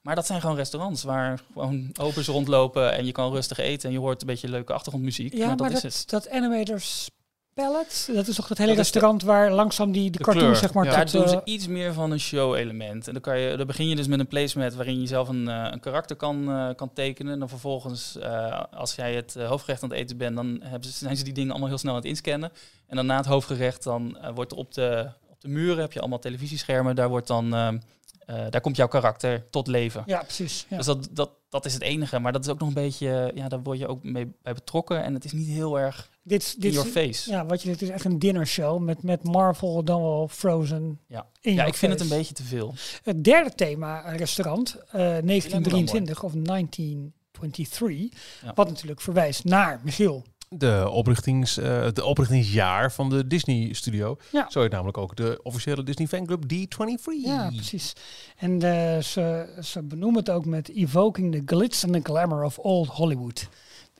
[0.00, 3.94] Maar dat zijn gewoon restaurants waar gewoon opers rondlopen en je kan rustig eten en
[3.94, 5.32] je hoort een beetje leuke achtergrondmuziek.
[5.32, 6.10] Ja, maar maar dat dat, is het.
[6.10, 7.10] dat Animators
[7.54, 10.24] Palette, dat is toch dat hele Dat is de- restaurant waar langzaam die de, De
[10.24, 10.90] cartoon kleur, zeg maar ja.
[10.90, 13.06] Daar tot, doen ze eh, iets meer van een show-element.
[13.06, 15.48] En dan, kan je, dan begin je dus met een placemat waarin je zelf een,
[15.48, 17.32] eh, een karakter kan, eh, kan tekenen.
[17.32, 20.96] En dan vervolgens, eh, als jij het hoofdgerecht aan het eten bent, dan hebben ze,
[20.96, 22.52] zijn ze die dingen allemaal heel snel aan het inscannen.
[22.86, 26.00] En dan na het hoofdgerecht, dan wordt er op de, op de muren, heb je
[26.00, 27.80] allemaal televisieschermen, daar, wordt dan,
[28.26, 30.02] eh, eh, daar komt jouw karakter tot leven.
[30.06, 30.66] ja, precies.
[30.68, 30.76] Ja.
[30.76, 32.18] Dus dat, dat, dat is het enige.
[32.18, 35.02] Maar dat is ook nog een beetje, ja, daar word je ook mee bij betrokken.
[35.02, 37.30] En het is niet heel erg dit, is- in dit, your face.
[37.30, 41.00] Ja, ja, wat je dit is echt een dinnershow met, met Marvel dan wel Frozen.
[41.06, 41.26] ja.
[41.40, 42.74] your ik vind het een beetje te veel.
[43.02, 48.52] Het derde thema eh, restaurant, eh, 1923 of 1923, Ja.
[48.54, 50.24] wat natuurlijk verwijst naar Michiel.
[50.48, 54.16] De, oprichtings, eh, de oprichtingsjaar van de Disney Studio.
[54.32, 54.46] Ja.
[54.50, 57.24] Zo heet namelijk ook de officiële Disney fanclub D23.
[57.24, 57.92] Ja, precies.
[58.36, 62.58] En eh, ze, ze benoemen het ook met evoking the glitz and the glamour of
[62.58, 63.48] old Hollywood.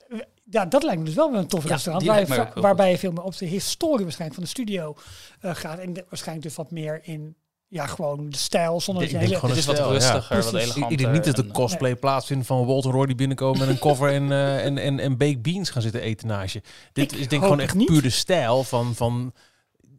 [0.08, 0.18] Eh,
[0.50, 2.06] Ja, dat lijkt me dus wel weer een tof Ja, restaurant.
[2.06, 2.20] Waar
[2.54, 4.96] je, waarbij je veel meer op de historie waarschijnlijk van de studio
[5.40, 5.78] eh, gaat.
[5.78, 7.36] En de- waarschijnlijk dus wat meer in
[7.68, 8.80] ja, gewoon de stijl.
[8.80, 9.98] Zonder Ik dat je denk hele, gewoon Het is wat stijl, ja.
[9.98, 10.90] rustiger, wat eleganter.
[10.90, 14.12] ik denk niet dat de cosplay plaatsvindt van Walter Roy die binnenkomen met een koffer
[14.12, 16.62] en, eh, en, en, en baked beans gaan zitten eten naast je.
[16.92, 17.86] Dit Ik is denk ik gewoon echt niet.
[17.86, 19.32] puur de stijl van, van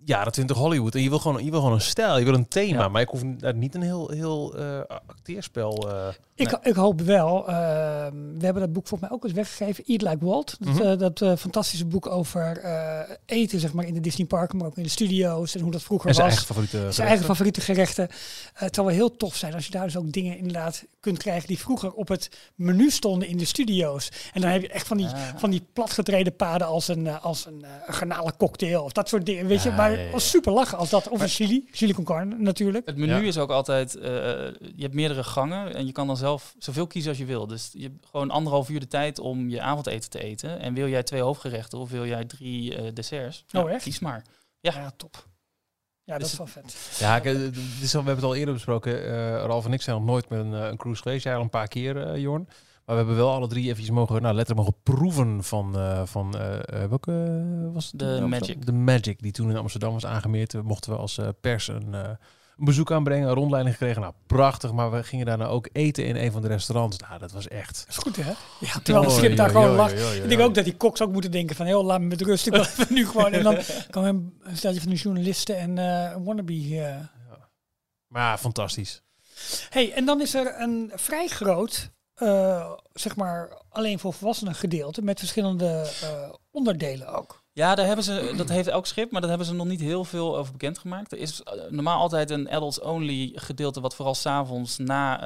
[0.08, 0.96] jaren 20 Hollywood.
[0.96, 2.82] En je wil gewoon, je wil gewoon een stijl, je wil een thema.
[2.82, 2.88] Ja.
[2.88, 5.90] Maar ik hoef daar niet een heel, heel eh, acteerspel...
[5.92, 7.48] eh, Ik, ik hoop wel.
[7.48, 7.54] eh,
[8.38, 9.84] we hebben dat boek volgens mij ook eens weggegeven.
[9.88, 10.56] Eat Like Walt.
[10.60, 10.82] Dat, Mhm.
[10.84, 12.62] eh, dat fantastische boek over
[13.26, 15.84] eten, zeg maar, in de Disney parken, maar ook in de studio's en hoe dat
[15.84, 16.36] vroeger en zijn was.
[16.38, 17.06] eigen favoriete zijn gerechten.
[17.08, 18.08] eigen favoriete gerechten.
[18.54, 21.48] Het zou wel heel tof zijn als je daar dus ook dingen inderdaad kunt krijgen
[21.48, 24.12] die vroeger op het menu stonden in de studio's.
[24.34, 25.34] En dan heb je echt van die, Ja.
[25.38, 29.48] van die platgetreden paden als een, als een, garnalencocktail of dat soort dingen.
[29.48, 30.12] Weet je, maar ja, ja.
[30.12, 31.10] als super lachen als dat.
[31.10, 32.86] Of een chili, chili con carne natuurlijk.
[32.86, 33.22] Het menu Ja.
[33.22, 34.12] is ook altijd, eh,
[34.76, 37.48] je hebt meerdere gangen en je kan dan zelf zoveel kiezen als je wil.
[37.48, 40.60] Dus je hebt gewoon anderhalf uur de tijd om je avondeten te eten.
[40.60, 43.46] En wil jij twee hoofdgerechten of wil jij drie eh, desserts?
[43.52, 43.84] Oh, Ja, echt?
[43.84, 44.24] Kies maar.
[44.60, 45.26] Ja, top.
[46.04, 46.98] Ja, dat Dus is wel vet.
[47.00, 49.04] Ja, eh, we hebben het al eerder besproken.
[49.06, 51.24] eh Ralf en ik zijn nog nooit met een, een cruise geweest.
[51.24, 52.48] Jij al een paar keer, eh, Jorn.
[52.88, 56.38] Maar we hebben wel alle drie eventjes mogen, nou, letterlijk mogen proeven van, eh, van
[56.38, 57.12] eh, eh, welke
[57.74, 58.00] was het?
[58.00, 58.30] De Amsterdam?
[58.30, 58.66] Magic.
[58.66, 60.54] De Magic, die toen in Amsterdam was aangemeerd.
[60.54, 62.02] We mochten we als eh, pers een, eh,
[62.58, 64.02] een bezoek aanbrengen, een rondleiding gekregen.
[64.02, 64.72] Nou, prachtig.
[64.74, 66.98] Maar we gingen daarna ook eten in een van de restaurants.
[66.98, 67.78] Nou, dat was echt...
[67.80, 68.32] Dat is goed, hè?
[68.60, 69.92] Ja, terwijl het schip daar gewoon lag.
[69.92, 72.22] oei, Ik denk ook dat die koks ook moeten denken van, heel laat me met
[72.22, 72.46] rust.
[72.48, 73.32] Ik wil even nu gewoon.
[73.34, 73.58] En dan
[73.90, 76.54] kan een steltje van de journalisten en eh, een wannabe.
[76.80, 76.96] eh.
[78.08, 79.02] Maar ja, fantastisch.
[79.70, 85.02] Hey, en dan is er een vrij groot, eh, zeg maar, alleen voor volwassenen gedeelte
[85.02, 87.44] met verschillende eh, onderdelen ook.
[87.54, 90.04] Ja, daar hebben ze, dat heeft elk schip, maar daar hebben ze nog niet heel
[90.04, 91.12] veel over bekendgemaakt.
[91.12, 95.18] Er is eh, normaal altijd een adults-only gedeelte, wat vooral s'avonds na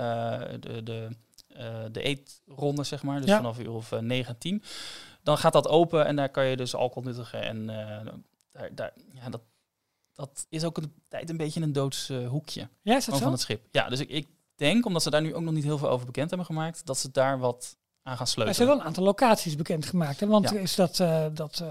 [0.58, 1.08] de, de,
[1.91, 3.36] de eetronde, zeg maar, dus Ja.
[3.36, 4.63] vanaf uur of eh, 9, 10.
[5.23, 7.41] Dan gaat dat open en daar kan je dus alcohol nuttigen.
[7.41, 7.65] En
[8.51, 9.41] daar, daar, ja, dat,
[10.13, 13.23] dat is ook een tijd een beetje een doods hoekje Ja, is dat gewoon zo?
[13.23, 13.62] van het schip.
[13.71, 14.27] Ja, dus ik, ik
[14.62, 16.97] denk, omdat ze daar nu ook nog niet heel veel over bekend hebben gemaakt, dat
[16.97, 18.56] ze daar wat aan gaan Er sleutelen.
[18.56, 20.19] zijn wel een aantal locaties bekendgemaakt.
[20.19, 20.28] Hè?
[20.28, 20.56] Want Ja.
[20.56, 21.67] er is dat, eh, dat eh,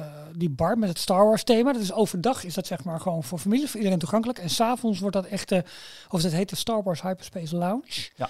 [0.00, 1.72] eh, die bar met het Star Wars thema.
[1.72, 4.38] Dat is overdag is dat zeg maar gewoon voor families, voor iedereen toegankelijk.
[4.38, 5.58] En s'avonds wordt dat echt, eh,
[6.08, 8.08] of dat heet de Star Wars Hyperspace Lounge.
[8.16, 8.28] Ja.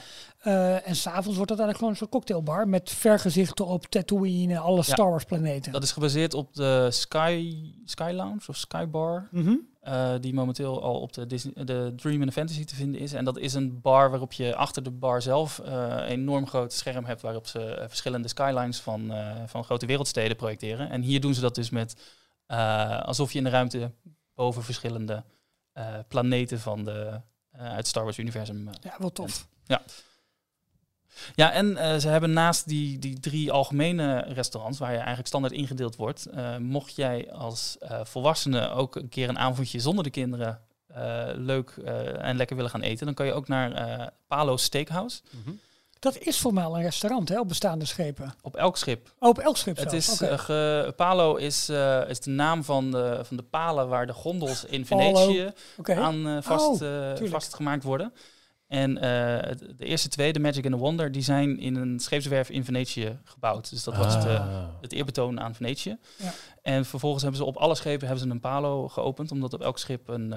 [0.81, 4.83] En s'avonds wordt dat eigenlijk gewoon een soort cocktailbar met vergezichten op Tatooine en alle
[4.83, 5.73] Star Wars planeten.
[5.73, 9.29] Dat is gebaseerd op de Sky, Sky Lounge of Sky Bar.
[9.31, 9.55] Mhm.
[9.85, 13.13] Eh, die momenteel al op de, Disney, de Dream and Fantasy te vinden is.
[13.13, 16.73] En dat is een bar waarop je achter de bar zelf eh, een enorm groot
[16.73, 20.91] scherm hebt waarop ze eh, verschillende skylines van, eh, van grote wereldsteden projecteren.
[20.91, 21.97] En hier doen ze dat dus met
[22.47, 23.91] eh, alsof je in de ruimte
[24.35, 25.25] boven verschillende
[25.73, 27.21] eh, planeten van de,
[27.51, 28.69] eh, uit het Star Wars universum.
[28.69, 29.47] eh, Ja, wel tof.
[29.67, 29.83] ja,
[31.35, 35.97] en eh, ze hebben naast die, die drie algemene restaurants, waar je eigenlijk standaard ingedeeld
[35.97, 40.61] wordt, eh, mocht jij als eh, volwassene ook een keer een avondje zonder de kinderen
[40.87, 44.57] eh, leuk eh, en lekker willen gaan eten, dan kan je ook naar eh, Palo
[44.57, 45.21] Steakhouse.
[45.99, 48.35] Dat is voor mij al een restaurant hè, op bestaande schepen.
[48.43, 49.13] Op elk schip.
[49.19, 50.09] Oh, op elk schip Het zelfs.
[50.09, 50.33] is, Oké.
[50.33, 54.13] eh, ge- Palo is, eh, is de naam van de, van de palen waar de
[54.13, 54.87] gondels in.
[54.87, 55.53] Venetië
[55.85, 58.13] aan vast, Oh, eh, vastgemaakt worden.
[58.67, 62.51] En eh, de eerste twee, de Magic and the Wonder, die zijn in een scheepswerf
[62.51, 63.71] in Venetië gebouwd.
[63.71, 64.67] Dus dat was de, Ah.
[64.81, 65.97] het eerbetoon aan Venetië.
[66.19, 66.33] Ja.
[66.63, 69.79] En vervolgens hebben ze op alle schepen hebben ze een palo geopend, omdat op elk
[69.79, 70.33] schip een,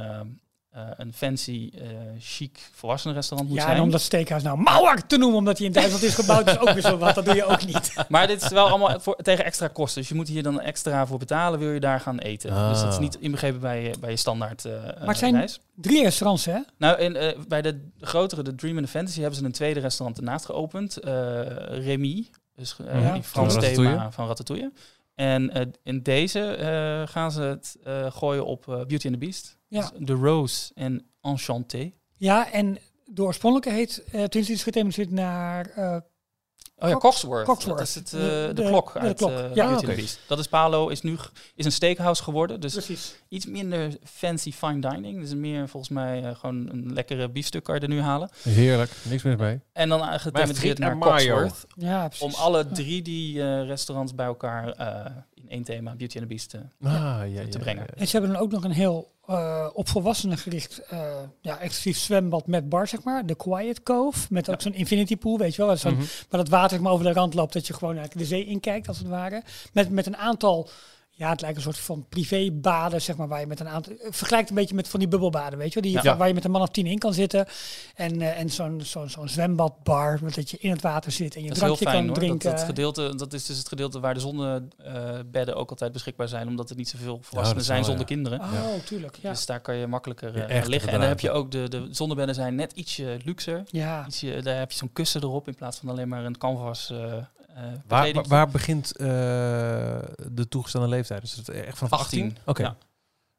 [0.78, 1.82] eh, eh, een fancy, eh,
[2.20, 3.78] chic volwassenenrestaurant moet Ja, zijn.
[3.78, 6.60] en om dat steakhouse nou Mauer te noemen, omdat hij in Duitsland is gebouwd, is
[6.60, 7.16] ook weer zo wat.
[7.16, 7.94] Dat doe je ook niet.
[8.10, 10.00] Maar dit is wel allemaal voor, tegen extra kosten.
[10.02, 12.50] Dus je moet hier dan extra voor betalen, wil je daar gaan eten.
[12.70, 13.02] Dus dat is Ah.
[13.02, 15.60] niet inbegrepen bij, je- bij je standaard eh Maar het zijn reis.
[15.76, 16.60] drie restaurants, hè?
[16.78, 19.80] Nou, in, eh, bij de grotere, de Dream and the Fantasy, hebben ze een tweede
[19.80, 20.98] restaurant ernaast geopend.
[20.98, 21.12] eh
[21.70, 24.12] Remy, dus eh, Ja, die Frans van thema Ratatouille.
[24.12, 24.72] van Ratatouille.
[25.18, 29.58] En eh, in deze eh, gaan ze het eh, gooien op Beauty and the Beast.
[29.68, 29.80] Ja.
[29.82, 31.92] Dus The Rose en Enchanté.
[32.18, 35.70] Ja, en de oorspronkelijke heet, uh, is gethematiseerd naar...
[36.78, 37.46] eh, Oh ja, Cox- Coxworth.
[37.46, 37.78] Coxworth.
[37.78, 39.30] Dat is het, eh, De- de, de- klok de uit klok.
[39.30, 39.88] eh, Ja, Beauty and oké.
[39.90, 40.20] the Beast.
[40.28, 41.18] Dat is Palo, is nu
[41.56, 42.60] is een steakhouse geworden.
[42.60, 43.16] Dus precies.
[43.30, 45.20] iets minder fancy fine dining.
[45.22, 48.30] Dus meer volgens mij eh, gewoon een lekkere biefstuk kan je er nu halen.
[48.44, 49.60] Heerlijk, niks mis mee.
[49.74, 50.98] En dan eh, gethematiseerd naar.
[50.98, 51.66] Coxworth.
[51.76, 52.26] Ja, precies.
[52.26, 55.12] Om alle drie die eh, restaurants bij elkaar eh,
[55.48, 56.62] in één thema Beauty and the Beast eh,
[56.94, 56.94] Ah,
[57.34, 57.84] ja, ja, te brengen.
[57.84, 58.00] ja, ja.
[58.02, 61.98] En ze hebben dan ook nog een heel eh, op volwassenen gericht, eh, ja, exclusief
[62.04, 63.26] zwembad met bar, zeg maar.
[63.26, 65.68] De Quiet Cove, met ook zo'n infinity pool, weet je wel.
[65.68, 66.02] Waar, zo'n- Mhm.
[66.30, 68.46] waar dat water zeg maar over de rand loopt, dat je gewoon eigenlijk de zee
[68.46, 69.44] inkijkt, als het ware.
[69.74, 70.70] Met, met een aantal,
[71.18, 73.94] ja, het lijkt een soort van privébaden, zeg maar, waar je met een aantal...
[74.00, 75.92] Het vergelijkt een beetje met van die bubbelbaden, weet je wel.
[75.92, 76.18] Die, Ja.
[76.18, 77.46] Waar je met een man of tien in kan zitten.
[77.96, 81.42] En, eh, en zo'n zo'n zo'n zwembadbar, met dat je in het water zit en
[81.42, 82.16] je Dat is heel drankje fijn kan hoor.
[82.24, 82.50] drinken.
[82.50, 86.48] Dat, dat, gedeelte, dat is dus het gedeelte waar de zonnebedden ook altijd beschikbaar zijn.
[86.48, 88.14] Omdat er niet zoveel volwassenen zijn wel, zonder ja.
[88.16, 88.40] kinderen.
[88.40, 89.30] Oh, tuurlijk, ja.
[89.30, 90.92] Dus daar kan je makkelijker Ja, eh, echt liggen.
[90.92, 93.64] En dan heb je ook de, de zonnebedden zijn net ietsje luxer.
[93.66, 96.90] Ja, Ietsje, daar heb je zo'n kussen erop in plaats van alleen maar een canvas.
[96.90, 97.14] eh,
[97.88, 99.08] Waar, waar, waar begint eh,
[100.32, 101.24] de toegestane leeftijd?
[101.24, 102.24] Is het echt vanaf 18?
[102.26, 102.62] 18, Oké.
[102.64, 102.70] ja.
[102.70, 102.78] Dus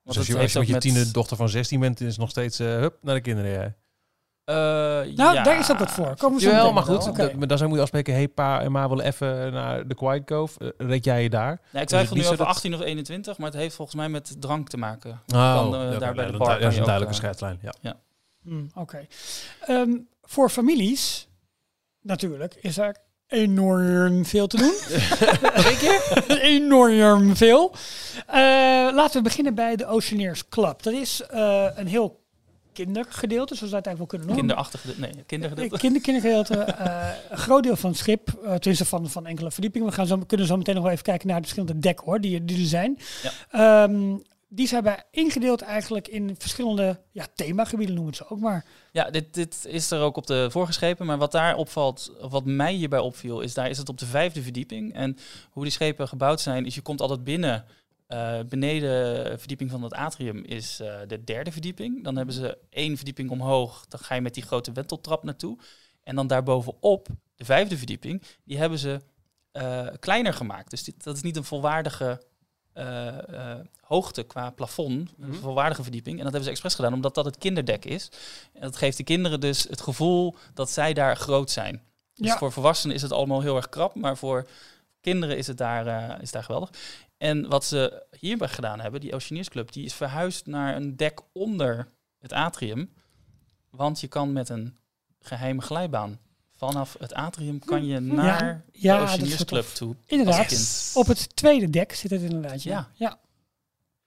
[0.02, 2.18] Want als je, het als je met je tiende dochter van 16 bent, is het
[2.18, 3.76] nog steeds eh, hup, naar de kinderen.
[4.44, 5.42] Eh, nou, ja.
[5.42, 6.16] daar is ook wat voor.
[6.16, 7.16] Komen Jawel, maar goed, Oké.
[7.22, 10.24] dat, maar dan zou je afspreken, hey pa en ma willen even naar de Quiet
[10.24, 10.74] Cove.
[10.76, 11.50] Eh, Reed jij je daar?
[11.50, 13.96] Ja, ik het twijfel niet nu over dat- 18 of 21, maar het heeft volgens
[13.96, 15.10] mij met drank te maken.
[15.10, 17.94] Oh, eh, ja, daar bij de dat- bar Dat is een duidelijke eh, scheidslijn, ja.
[18.42, 19.06] Hmm, Oké.
[19.60, 21.28] Ehm, voor families,
[22.00, 22.96] natuurlijk, is er
[23.28, 24.74] enorm veel te doen.
[26.56, 27.74] enorm veel.
[28.26, 28.36] Eh,
[28.94, 30.82] laten we beginnen bij de Oceaneers Club.
[30.82, 32.20] Dat is eh, een heel
[32.72, 34.56] kindergedeelte, zoals we het eigenlijk wel kunnen noemen.
[34.56, 35.74] Kinderachtig, nee, kindergedeelte.
[35.74, 36.74] Eh, Kinder, kindergedeelte.
[37.30, 39.88] een groot deel van het schip, uh, tenminste van, van enkele verdiepingen.
[39.88, 42.20] We gaan zo, kunnen zo meteen nog wel even kijken naar de verschillende dekken hoor,
[42.20, 42.98] die, die er zijn.
[43.50, 44.16] Ehm,
[44.48, 48.64] die zijn ingedeeld eigenlijk in verschillende ja, themagebieden, noemen zo ook maar.
[48.92, 51.06] Ja, dit, dit is er ook op de voorgeschepen.
[51.06, 54.42] Maar wat daar opvalt, wat mij hierbij opviel, is daar is het op de vijfde
[54.42, 54.94] verdieping.
[54.94, 55.16] En
[55.50, 57.64] hoe die schepen gebouwd zijn, is je komt altijd binnen.
[58.06, 62.04] eh, beneden verdieping van het atrium is eh, de derde verdieping.
[62.04, 63.86] Dan hebben ze één verdieping omhoog.
[63.88, 65.58] Dan ga je met die grote wenteltrap naartoe.
[66.02, 69.00] En dan daarbovenop, de vijfde verdieping, die hebben ze
[69.52, 70.70] eh, kleiner gemaakt.
[70.70, 72.22] Dus dit, dat is niet een volwaardige
[72.78, 76.16] eh, eh, hoogte qua plafond, een volwaardige verdieping.
[76.18, 78.10] En dat hebben ze expres gedaan, omdat dat het kinderdek is.
[78.52, 81.82] En dat geeft de kinderen dus het gevoel dat zij daar groot zijn.
[82.14, 82.38] Dus Ja.
[82.38, 84.48] voor volwassenen is het allemaal heel erg krap, maar voor
[85.00, 86.70] kinderen is het daar, eh, is daar geweldig.
[87.16, 91.20] En wat ze hierbij gedaan hebben, die Oceaneers Club, die is verhuisd naar een dek
[91.32, 92.92] onder het atrium.
[93.70, 94.76] Want je kan met een
[95.20, 96.18] geheime glijbaan
[96.58, 99.96] vanaf het atrium kan je naar ja, de Club toe.
[100.06, 100.92] Inderdaad.
[100.94, 102.62] Op het tweede dek zit het inderdaad.
[102.62, 102.88] Ja.
[102.94, 103.18] Ja.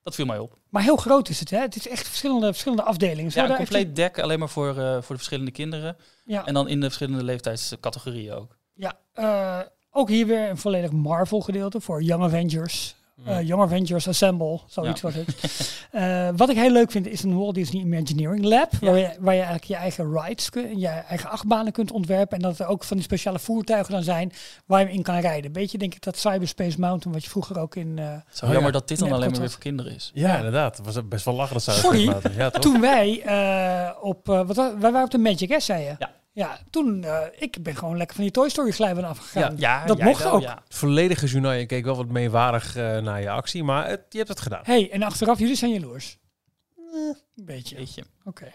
[0.03, 0.57] Dat viel mij op.
[0.69, 1.59] Maar heel groot is het, hè?
[1.59, 3.31] Het is echt verschillende, verschillende afdelingen.
[3.33, 5.97] Ja, een echt compleet dek alleen maar voor, eh, voor de verschillende kinderen.
[6.25, 6.45] Ja.
[6.45, 8.57] En dan in de verschillende leeftijdscategorieën ook.
[8.73, 9.59] Ja, eh,
[9.91, 12.95] ook hier weer een volledig Marvel gedeelte voor Young Avengers.
[13.25, 15.07] Eh, Young Avengers Assemble, zoiets Ja.
[15.11, 15.29] was het.
[15.91, 19.33] Eh, wat ik heel leuk vind is een Walt Disney Imagineering Lab, waar, je, waar
[19.33, 22.37] je eigenlijk je eigen rides, kun, je eigen achtbanen kunt ontwerpen.
[22.37, 24.31] En dat er ook van die speciale voertuigen dan zijn
[24.65, 25.51] waar je in kan rijden.
[25.51, 27.99] Beetje denk ik dat Cyberspace Mountain, wat je vroeger ook in...
[27.99, 28.71] eh, Zo jammer ja.
[28.71, 30.11] dat dit dan alleen maar weer voor kinderen is.
[30.13, 30.77] Ja, inderdaad.
[30.77, 32.61] Het was best wel lachen dat zou Sorry, Ja, toch?
[32.61, 35.95] toen wij eh, op, wat, wa- wij waren op de Magic, hè, zei je?
[35.99, 36.09] Ja.
[36.33, 39.57] Ja, toen, eh, ik ben gewoon lekker van die Toy Story glijbaan afgegaan.
[39.57, 40.41] Ja, dat mocht wel, ook.
[40.41, 40.61] Ja.
[40.63, 44.17] Het volledige journaal, je keek wel wat meewarig eh, naar je actie, maar het, je
[44.17, 44.61] hebt het gedaan.
[44.63, 46.17] hey, en achteraf, jullie zijn jaloers.
[47.35, 47.75] een beetje.
[47.75, 48.03] Weet je.
[48.23, 48.51] Oké.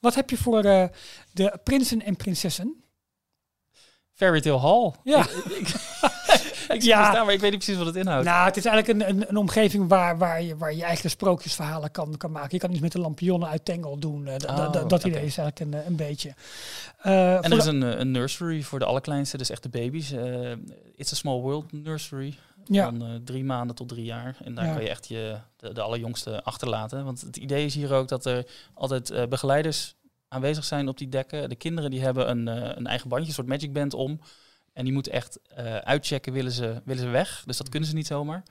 [0.00, 0.88] Wat heb je voor eh,
[1.32, 2.84] de prinsen en prinsessen?
[4.12, 4.92] Fairy Tale Hall.
[5.04, 5.26] Ja.
[5.48, 5.68] Ik
[6.78, 7.10] zie Ja.
[7.10, 8.24] staan, maar ik weet niet precies wat het inhoudt.
[8.26, 11.90] Nou, het is eigenlijk een, een, een omgeving waar, waar, je, waar je eigen sprookjesverhalen
[11.90, 12.48] kan, kan maken.
[12.50, 14.26] Je kan iets met de lampionnen uit Tangle doen.
[14.26, 16.34] eh, Oh, dat idee is eigenlijk een, een beetje.
[16.98, 20.12] Eh, En er is een, eh, een nursery voor de allerkleinste, dus echt de baby's.
[20.12, 20.50] Eh,
[20.96, 22.34] It's a Small World Nursery.
[22.66, 22.84] Ja.
[22.84, 24.36] Van drie maanden tot drie jaar.
[24.44, 24.72] En daar Ja.
[24.72, 27.04] kan je echt je, de, de allerjongste achterlaten.
[27.04, 29.94] Want het idee is hier ook dat er altijd begeleiders
[30.28, 31.48] aanwezig zijn op die dekken.
[31.48, 32.46] De kinderen die hebben een,
[32.78, 34.20] een eigen bandje, een soort magic band om.
[34.74, 37.42] En die moeten echt eh, uitchecken, willen ze, willen ze weg.
[37.46, 38.42] Dus dat kunnen ze niet zomaar.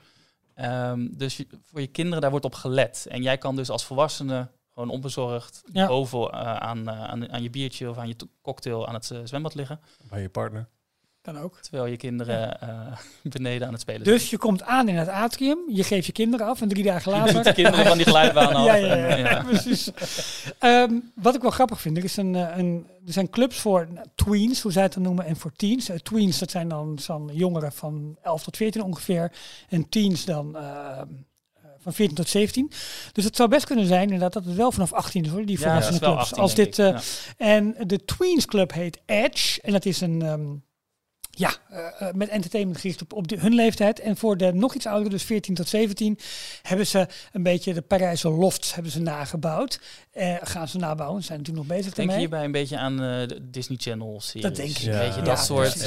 [0.54, 3.06] Ehm, dus je- voor je kinderen, daar wordt op gelet.
[3.08, 5.86] En jij kan dus als volwassene gewoon onbezorgd Ja.
[5.86, 9.54] boven eh, aan, eh, aan, aan je biertje of aan je cocktail aan het zwembad
[9.54, 9.80] liggen.
[10.08, 10.68] Bij je partner.
[11.24, 11.60] Kan ook.
[11.60, 12.68] Terwijl je kinderen eh,
[13.22, 16.46] beneden aan het spelen Dus je komt aan in het atrium, je geeft je kinderen
[16.46, 17.24] af en drie dagen zijn.
[17.24, 17.42] later...
[17.42, 18.64] de kinderen van die glijbaan af.
[18.64, 19.90] ja, ja, ja, precies.
[20.58, 23.88] Ehm, wat ik wel grappig vind, er, is een, eh, een, er zijn clubs voor
[24.14, 25.88] tweens, hoe zij het dan noemen, en voor teens.
[25.88, 29.32] Eh, tweens, dat zijn dan zo'n jongeren van 11 tot 14 ongeveer.
[29.68, 30.56] En teens dan
[31.78, 32.70] van 14 tot 17.
[33.12, 35.58] Dus het zou best kunnen zijn inderdaad dat het wel vanaf 18 is hoor, die
[35.58, 36.18] volwassenen clubs.
[36.18, 36.78] 18, Als dit.
[37.36, 39.60] En de Tweens Club heet Edge.
[39.62, 40.46] En dat is een, ehm,
[41.36, 44.00] Ja, uh, met entertainment gericht op, op de, hun leeftijd.
[44.00, 46.18] En voor de nog iets ouderen, dus 14 tot 17,
[46.62, 49.80] hebben ze een beetje de Parijse lofts hebben ze nagebouwd.
[50.14, 52.28] Uh, gaan ze nabouwen, ze zijn natuurlijk nog bezig denk ermee.
[52.28, 54.42] Denk hierbij een beetje aan uh, de Disney Channel series?
[54.42, 54.76] Dat denk ik.
[54.76, 54.98] Ja.
[54.98, 55.82] Weet je, dat soort.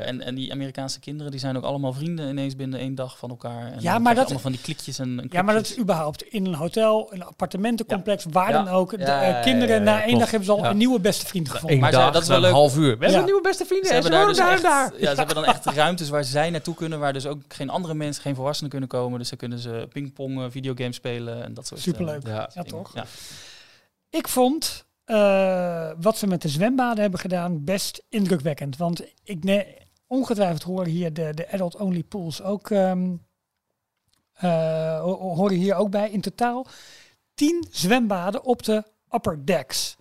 [0.00, 3.30] en, en die Amerikaanse kinderen, die zijn ook allemaal vrienden ineens binnen één dag van
[3.30, 3.72] elkaar.
[3.72, 6.22] En ja, maar dat allemaal van die klikjes en, en Ja, maar dat is überhaupt
[6.22, 8.90] in een hotel, een appartementencomplex, waar dan ook.
[8.90, 11.78] De kinderen, na één dag hebben ze al een nieuwe beste vriend gevonden.
[11.78, 12.50] maar dag, dat is wel leuk.
[12.50, 12.98] een half uur.
[12.98, 13.86] We hebben een nieuwe beste vrienden.
[13.86, 15.00] Ze hebben daar, dus echt.
[15.00, 17.94] Ja, ze hebben dan echt ruimtes waar zij naartoe kunnen, waar dus ook geen andere
[17.94, 19.18] mensen, geen volwassenen kunnen komen.
[19.18, 22.26] Dus dan kunnen ze pingpong, videogames spelen en dat soort Superleuk.
[22.26, 22.94] ja, ja toch?
[22.94, 23.04] Ja.
[24.10, 28.76] Ik vond uh, wat ze met de zwembaden hebben gedaan best indrukwekkend.
[28.76, 33.26] Want ik ne ongetwijfeld horen hier de, de adult-only pools ook, um,
[34.44, 36.10] uh, horen hier ook bij.
[36.10, 36.66] In totaal
[37.34, 39.96] tien zwembaden op de upper decks.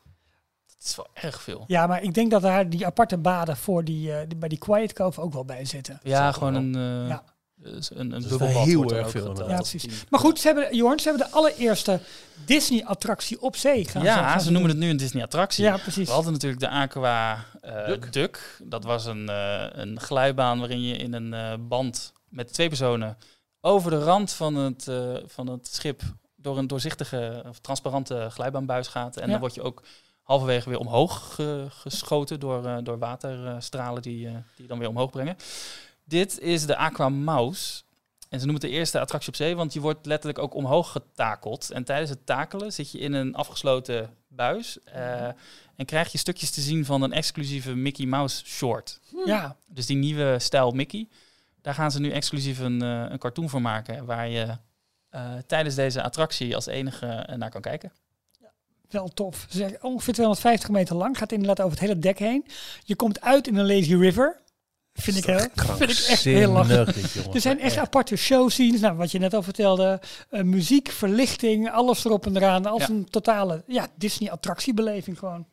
[0.81, 1.63] Dat is wel erg veel.
[1.67, 4.57] Ja, maar ik denk dat daar die aparte baden voor die, uh, die bij die
[4.57, 5.99] Quiet Cove ook wel bij zitten.
[6.03, 6.75] Ja, gewoon een...
[6.77, 7.23] Uh, ja.
[7.63, 9.49] Een, een bubbelbad heel erg veel.
[9.49, 10.03] Ja, precies.
[10.09, 11.99] Maar goed, ze hebben, Jorn, ze hebben de allereerste
[12.45, 14.03] Disney-attractie op zee gaan.
[14.03, 15.63] Ja, gaan ze noemen het nu een Disney-attractie.
[15.63, 16.07] Ja, precies.
[16.07, 18.13] We hadden natuurlijk de Aqua uh, Duck.
[18.13, 18.57] Duck.
[18.63, 23.17] Dat was een, uh, een glijbaan waarin je in een uh, band met twee personen
[23.59, 24.87] over de rand van het,
[25.25, 26.01] van het schip
[26.35, 29.17] door een doorzichtige of transparante glijbaanbuis gaat.
[29.17, 29.31] En ja.
[29.31, 29.83] dan word je ook
[30.31, 35.35] halverwege weer omhoog ge geschoten door, door waterstralen die, die je dan weer omhoog brengen.
[36.03, 37.83] Dit is de Aqua Mouse.
[38.29, 40.91] En ze noemen het de eerste attractie op zee, want je wordt letterlijk ook omhoog
[40.91, 41.71] getakeld.
[41.71, 45.25] En tijdens het takelen zit je in een afgesloten buis uh,
[45.75, 48.99] en krijg je stukjes te zien van een exclusieve Mickey Mouse short.
[49.25, 49.55] Ja.
[49.67, 51.07] Dus die nieuwe stijl Mickey,
[51.61, 54.57] daar gaan ze nu exclusief een, uh, een cartoon voor maken, waar je
[55.11, 57.91] uh, tijdens deze attractie als enige naar kan kijken.
[58.91, 59.45] Wel tof.
[59.49, 62.45] Ze zeggen ongeveer 250 meter lang, gaat inderdaad over het hele dek heen.
[62.83, 64.39] Je komt uit in een lazy river.
[64.93, 67.15] Vind ik, heel, vind ik echt heel lachig.
[67.33, 67.85] Er zijn echt, echt.
[67.85, 68.79] aparte showscenes.
[68.79, 70.01] Nou, wat je net al vertelde.
[70.31, 72.65] Uh, muziek, verlichting, alles erop en eraan.
[72.65, 72.89] Als ja.
[72.89, 75.45] een totale ja, Disney-attractiebeleving gewoon.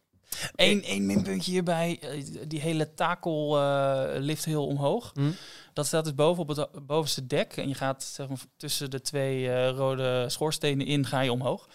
[0.54, 2.00] Eén, één minpuntje hierbij.
[2.46, 5.14] Die hele takel uh, lift heel omhoog.
[5.14, 5.34] Mm.
[5.72, 7.56] Dat staat dus boven op het bovenste dek.
[7.56, 11.68] En je gaat zeg maar, tussen de twee uh, rode schoorstenen in, ga je omhoog.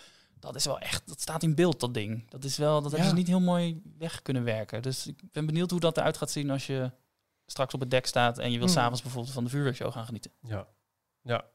[0.44, 2.30] Dat is wel echt, dat staat in beeld, dat ding.
[2.30, 4.82] Dat is wel, dat hebben ze niet heel mooi weg kunnen werken.
[4.82, 6.92] Dus ik ben benieuwd hoe dat eruit gaat zien als je
[7.46, 8.74] straks op het dek staat en je wil mm.
[8.74, 10.32] s'avonds bijvoorbeeld van de vuurwerkshow gaan genieten.
[10.42, 10.68] Ja.
[11.22, 11.46] Ja.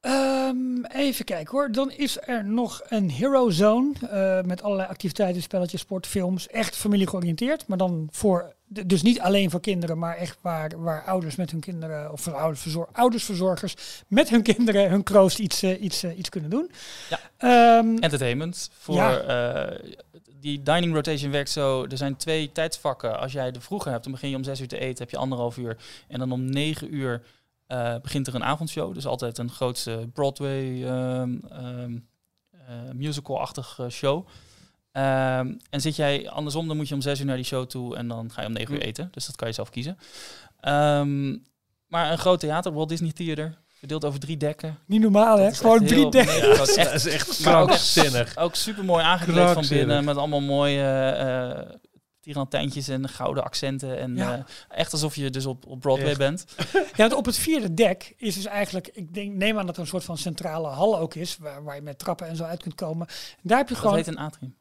[0.00, 1.72] Um, even kijken hoor.
[1.72, 6.48] Dan is er nog een Hero Zone uh, met allerlei activiteiten, spelletjes, sport, films.
[6.48, 11.04] Echt familie georiënteerd, maar dan voor, dus niet alleen voor kinderen, maar echt waar, waar
[11.04, 13.74] ouders met hun kinderen, of oudersverzor oudersverzorgers
[14.08, 16.70] met hun kinderen hun kroost iets, uh, iets, uh, iets kunnen doen.
[17.08, 17.78] Ja.
[17.78, 19.78] Um, Entertainment voor ja
[20.40, 21.84] die dining rotation werkt zo.
[21.84, 23.18] Er zijn twee tijdsvakken.
[23.18, 25.16] Als jij de vroeger hebt, dan begin je om zes uur te eten, heb je
[25.16, 25.76] anderhalf uur.
[26.08, 27.22] En dan om negen uur
[27.72, 28.94] uh, begint er een avondshow.
[28.94, 32.08] Dus altijd een grootste Broadway um, um,
[32.52, 34.26] uh, musical-achtig uh, show.
[34.92, 37.96] Um, en zit jij andersom, dan moet je om zes uur naar die show toe
[37.96, 39.08] en dan ga je om negen uur eten.
[39.10, 39.98] Dus dat kan je zelf kiezen.
[41.86, 44.78] maar een groot theater, Walt Disney Theater, Verdeeld over drie dekken.
[44.86, 45.52] Niet normaal, hè?
[45.52, 46.48] Gewoon drie dekken.
[46.48, 48.36] Ja, dat, is echt krankzinnig.
[48.36, 50.04] Ook, ook super mooi aangekleed van binnen.
[50.04, 51.16] Met allemaal mooie
[51.66, 51.76] uh,
[52.30, 53.98] tirantijntjes en gouden accenten.
[53.98, 54.36] En ja.
[54.36, 56.18] uh, echt alsof je dus op, op Broadway echt.
[56.18, 56.44] bent.
[56.96, 58.90] Ja, op het vierde dek is dus eigenlijk...
[58.92, 61.36] Ik denk, neem aan dat er een soort van centrale hal ook is.
[61.36, 63.06] Waar, waar je met trappen en zo uit kunt komen.
[63.42, 63.96] Daar heb je dat gewoon...
[63.96, 64.56] heet een atrium.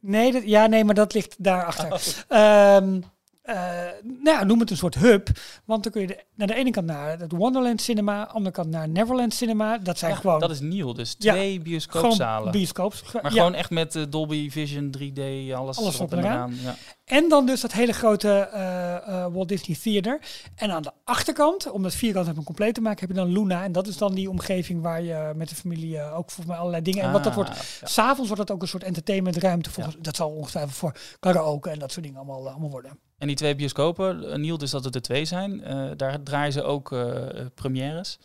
[0.00, 2.24] Nee, dat, ja, nee, maar dat ligt daarachter.
[2.28, 2.76] Oh.
[2.76, 3.04] Um,
[3.44, 3.54] uh,
[4.02, 5.28] nou ja, noem het een soort hub.
[5.64, 8.68] Want dan kun je de, naar de ene kant naar het Wonderland Cinema, andere kant
[8.68, 9.78] naar Neverland Cinema.
[9.78, 10.40] Dat zijn ja, gewoon...
[10.40, 12.52] Dat is nieuw, dus twee ja, bioscoopzalen.
[12.52, 13.02] bioscoops.
[13.22, 15.20] Maar gewoon echt met uh, Dolby Vision, 3D,
[15.54, 16.54] alles, alles op en eraan.
[16.62, 16.74] Ja.
[17.04, 20.20] En dan dus dat hele grote uh, Walt Disney Theater.
[20.54, 23.64] En aan de achterkant, om dat vierkant even compleet te maken, heb je dan Luna.
[23.64, 26.82] En dat is dan die omgeving waar je met de familie ook volgens mij allerlei
[26.82, 27.00] dingen...
[27.00, 27.86] Ah, en wat dat wordt, ja.
[27.86, 29.70] s'avonds wordt dat ook een soort entertainmentruimte.
[29.70, 32.98] Volgens, Dat zal ongetwijfeld voor karaoke en dat soort dingen allemaal, allemaal worden.
[33.22, 36.62] En die twee bioscopen, Niel dus dat het er twee zijn, uh, daar draaien ze
[36.62, 38.18] ook uh, premières.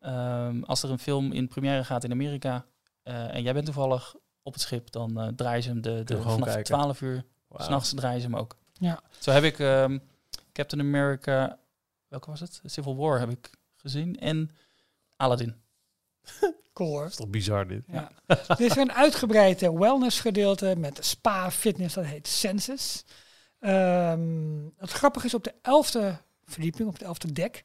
[0.00, 2.64] Um, als er een film in première gaat in Amerika
[3.04, 6.40] uh, en jij bent toevallig op het schip, dan draaien ze hem de, de, vanaf
[6.40, 6.64] kijken.
[6.64, 7.24] 12 uur.
[7.48, 7.62] Wow.
[7.62, 8.56] S'nachts draaien ze hem ook.
[8.72, 9.00] Ja.
[9.18, 10.02] Zo heb ik um,
[10.52, 11.58] Captain America,
[12.08, 12.60] welke was het?
[12.64, 14.50] Civil War heb ik gezien en
[15.16, 15.54] Aladdin.
[16.72, 17.00] Cool hoor.
[17.00, 17.82] Dat is toch bizar dit?
[17.86, 18.10] Ja.
[18.26, 23.04] er is een uitgebreid wellness gedeelte met spa, fitness, dat heet Senses.
[23.60, 27.62] Um, het grappige is op de elfde verdieping, op het elfde dek,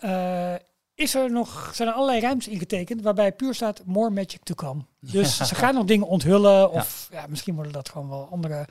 [0.00, 0.54] uh,
[0.94, 4.84] is er nog, zijn er allerlei ruimtes ingetekend waarbij puur staat more magic to come.
[5.00, 7.26] Dus ze gaan nog dingen onthullen of ja.
[7.28, 8.66] misschien worden dat gewoon wel andere,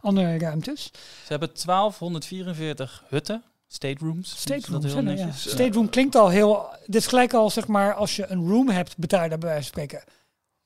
[0.00, 0.90] andere ruimtes.
[1.24, 4.30] Ze hebben 1244 hutten, state rooms.
[4.30, 5.24] State dat room, heel zijn ja.
[5.24, 5.50] netjes.
[5.50, 6.68] State room klinkt al heel.
[6.86, 9.48] Dit is gelijk al zeg maar als je een room hebt, betaal je daar bij
[9.48, 10.12] wijze van spreken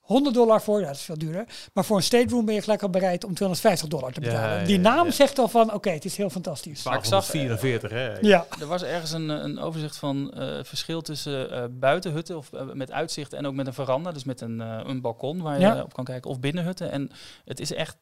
[0.05, 0.81] 100 dollar voor.
[0.81, 1.45] Ja, dat is veel duurder.
[1.73, 4.27] Maar voor een state room ben je gelijk al bereid om 250 dollar te Ja,
[4.27, 4.59] betalen.
[4.61, 5.11] ja, Die naam ja.
[5.13, 6.83] zegt al van oké, het is heel fantastisch.
[6.85, 8.19] Maar ik zag, 44, hè?
[8.19, 12.73] Ja, Er was ergens een, een overzicht van eh, verschil tussen eh, buitenhutten of eh,
[12.73, 15.61] met uitzicht en ook met een veranda, dus met een, eh, een balkon waar je
[15.61, 15.77] Ja.
[15.77, 16.91] eh, op kan kijken, of binnenhutten.
[16.91, 17.11] En
[17.45, 17.97] het is echt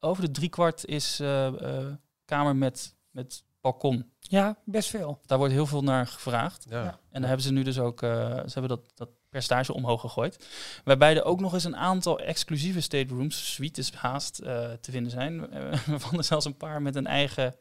[0.00, 1.86] over de driekwart is eh, eh,
[2.24, 4.10] kamer met, met balkon.
[4.20, 5.20] ja, best veel.
[5.26, 6.66] Daar wordt heel veel naar gevraagd.
[6.68, 6.98] Ja.
[7.10, 10.46] En daar hebben ze nu dus ook, eh, ze hebben dat, dat percentage omhoog gegooid.
[10.84, 15.10] Waarbij er ook nog eens een aantal exclusieve state rooms, suites haast, eh, te vinden
[15.10, 15.34] zijn.
[15.52, 17.54] Eh, waarvan er zelfs een paar met een eigen,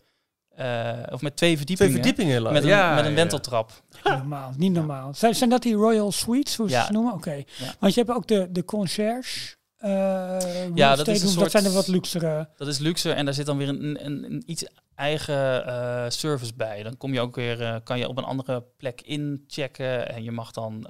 [0.50, 1.94] eh, of met twee Twee verdiepingen.
[1.94, 2.42] verdiepingen.
[2.42, 3.16] la- Met een, ja, met een ja.
[3.16, 3.72] wenteltrap.
[3.92, 5.14] Niet normaal, niet normaal.
[5.14, 6.86] Zijn, zijn dat die Royal Suites, hoe ze Ja.
[6.86, 7.14] ze noemen?
[7.14, 7.34] Oké.
[7.34, 7.74] Ja.
[7.80, 9.56] Want je hebt ook de, de concierge.
[9.78, 12.50] Eh, Ja, dat is een rooms, soort- dat zijn de wat luxere.
[12.58, 14.66] Dat is luxe en daar zit dan weer een, een, een iets
[14.96, 16.84] eigen eh, service bij.
[16.84, 20.32] Dan kom je ook weer, eh, kan je op een andere plek inchecken en je
[20.32, 20.88] mag dan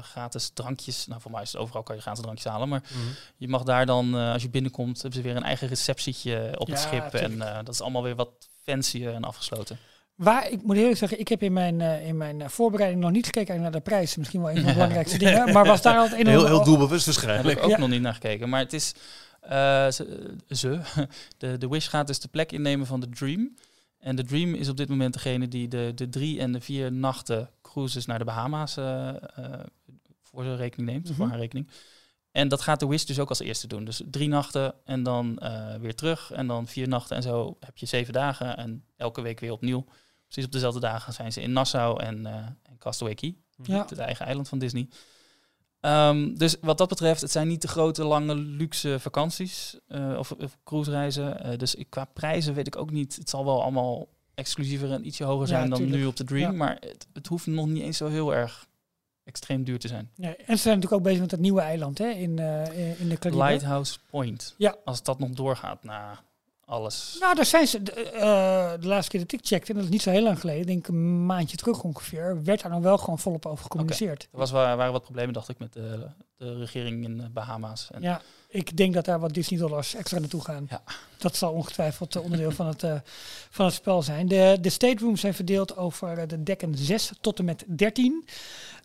[0.00, 1.06] gratis drankjes.
[1.06, 3.00] Nou, voor mij is het overal kan je gratis drankjes halen, maar Mhm.
[3.36, 6.78] je mag daar dan, als je binnenkomt, hebben ze weer een eigen receptietje op het
[6.78, 7.32] schip tuurlijk.
[7.42, 8.30] en dat is allemaal weer wat
[8.62, 9.78] fancier en afgesloten.
[10.14, 13.10] Waar, ik moet eerlijk zeggen, ik heb in mijn, eh, in mijn eh, voorbereiding nog
[13.10, 14.16] niet gekeken naar de prijs.
[14.16, 15.52] Misschien wel een van de belangrijkste dingen.
[15.52, 17.58] Maar was daar al het een en Heel, heel doelbewust Daar heb waarschijnlijk.
[17.58, 17.78] ik ook Ja.
[17.78, 18.94] nog niet naar gekeken, maar het is
[19.40, 20.80] eh, ze, ze
[21.38, 23.54] de, de Wish gaat dus de plek innemen van de Dream.
[23.98, 26.92] En de Dream is op dit moment degene die de, de drie en de vier
[26.92, 28.74] nachten cruises naar de Bahama's
[30.22, 31.28] voor zijn rekening neemt, voor Mhm.
[31.28, 31.70] haar rekening.
[32.32, 33.84] En dat gaat de Wish dus ook als eerste doen.
[33.84, 37.76] Dus drie nachten en dan eh, weer terug en dan vier nachten en zo heb
[37.76, 39.84] je zeven dagen en elke week weer opnieuw.
[40.34, 43.86] Precies op dezelfde dagen zijn ze in Nassau en, eh en Castaway Key, Ja.
[43.88, 44.88] het eigen eiland van Disney.
[45.80, 50.32] Ehm, dus wat dat betreft, het zijn niet de grote, lange, luxe vakanties eh, of,
[50.32, 51.40] of cruisereizen.
[51.44, 53.16] Eh, dus ik, qua prijzen weet ik ook niet.
[53.16, 55.98] Het zal wel allemaal exclusiever en ietsje hoger Ja, zijn dan tuurlijk.
[55.98, 56.50] nu op de Dream.
[56.50, 56.56] Ja.
[56.58, 58.66] Maar het, het hoeft nog niet eens zo heel erg
[59.24, 60.10] extreem duur te zijn.
[60.16, 63.08] Nee, en ze zijn natuurlijk ook bezig met dat nieuwe eiland hè, in, eh, in
[63.08, 63.36] de.
[63.36, 64.54] Lighthouse Point.
[64.58, 64.76] Ja.
[64.84, 66.22] Als dat nog doorgaat na
[66.66, 67.16] alles.
[67.20, 67.82] Nou, daar zijn ze.
[67.82, 70.40] De, eh, de laatste keer dat ik checkte, en dat is niet zo heel lang
[70.40, 74.22] geleden, denk ik een maandje terug ongeveer, werd daar dan wel gewoon volop over gecommuniceerd.
[74.32, 76.06] Er was, wa- waren wat problemen, dacht ik, met de,
[76.36, 77.88] de regering in de Bahama's.
[77.92, 80.66] En Ja, ik denk dat daar wat Disney dollars extra naartoe gaan.
[80.70, 80.82] Ja.
[81.18, 82.94] Dat zal ongetwijfeld eh, onderdeel van het, eh,
[83.50, 84.28] van het spel zijn.
[84.28, 88.26] De, de state rooms zijn verdeeld over de dekken 6 tot en met 13.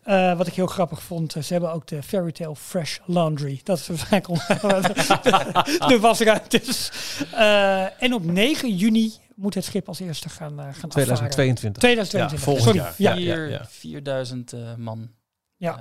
[0.02, 3.60] Eh, wat ik heel grappig vond, eh, ze hebben ook de Fairy Tale Fresh Laundry.
[3.64, 6.90] Dat is waarschijnlijk on- de, de wasruimtes.
[7.32, 10.88] Eh, en op 9 juni moet het schip als eerste gaan, eh gaan afvaren.
[10.90, 11.82] 2022.
[11.82, 12.38] 2022.
[12.38, 12.92] Ja, volgend Sorry.
[12.96, 13.18] jaar.
[13.20, 13.34] Ja.
[13.34, 13.64] Ja.
[13.64, 15.10] vier, 4000 eh, man
[15.56, 15.78] Ja.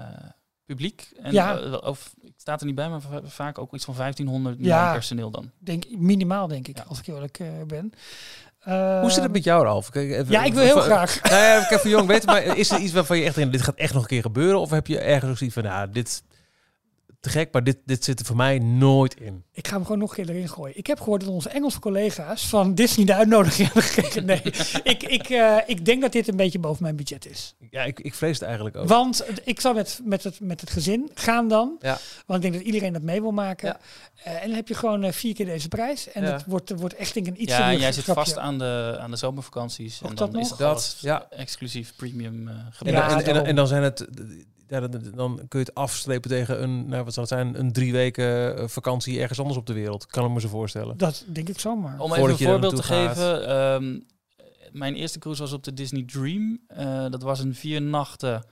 [0.66, 1.12] publiek.
[1.22, 1.60] En Ja.
[1.84, 4.84] of, ik sta er niet bij, maar va- vaak ook iets van 1500 Ja.
[4.84, 5.52] man personeel dan.
[5.60, 7.94] Denk, minimaal, denk ik, als ik eerlijk eh, ben.
[8.64, 9.90] Hoe zit het met jou, Ralf?
[9.90, 11.22] Kijk, even- Ja, ik wil heel graag.
[11.22, 13.52] Nou ja, ik heb van jong weten, maar is er iets waarvan je echt denkt,
[13.52, 14.60] dit gaat echt nog een keer gebeuren?
[14.60, 16.24] Of heb je ergens ook zoiets van, nou, dit
[17.20, 19.44] te gek, maar dit, dit zit er voor mij nooit in.
[19.54, 20.78] Ik ga hem gewoon nog een keer erin gooien.
[20.78, 24.26] Ik heb gehoord dat onze Engelse collega's van Disney de uitnodiging hebben gekregen.
[24.26, 24.42] Nee,
[24.84, 27.56] ik, ik, eh, ik denk dat dit een beetje boven mijn budget is.
[27.70, 28.88] Ja, ik, ik vrees het eigenlijk ook.
[28.88, 31.76] Want ik zal met, met, het, met het gezin gaan dan.
[31.80, 31.98] Ja.
[32.26, 33.68] Want ik denk dat iedereen dat mee wil maken.
[33.68, 33.80] Ja.
[34.24, 36.12] Eh, en dan heb je gewoon eh, vier keer deze prijs.
[36.12, 36.32] En Ja.
[36.32, 38.24] het wordt, wordt echt denk ik een iets Ja, en jij zit grapje.
[38.24, 40.00] vast aan de, aan de zomervakanties.
[40.04, 40.58] Ook en dat dan is nog?
[40.58, 41.28] het Dat, ja.
[41.30, 43.12] exclusief premium eh En, gebruik.
[43.12, 43.46] En, en, daarom.
[43.46, 44.08] en dan zijn het,
[44.68, 47.72] ja, dan, dan kun je het afstrepen tegen een, nou, wat zal het zijn, een
[47.72, 50.06] drie weken eh, vakantie ergens anders op de wereld.
[50.06, 50.98] Kan ik me zo voorstellen.
[50.98, 52.00] Dat denk ik zomaar.
[52.00, 53.08] Om Voordat even je een voorbeeld te gaat.
[53.18, 53.48] geven.
[53.48, 54.00] ehm,
[54.72, 56.60] mijn eerste cruise was op de Disney Dream.
[56.68, 58.44] Eh, dat was een vier nachten.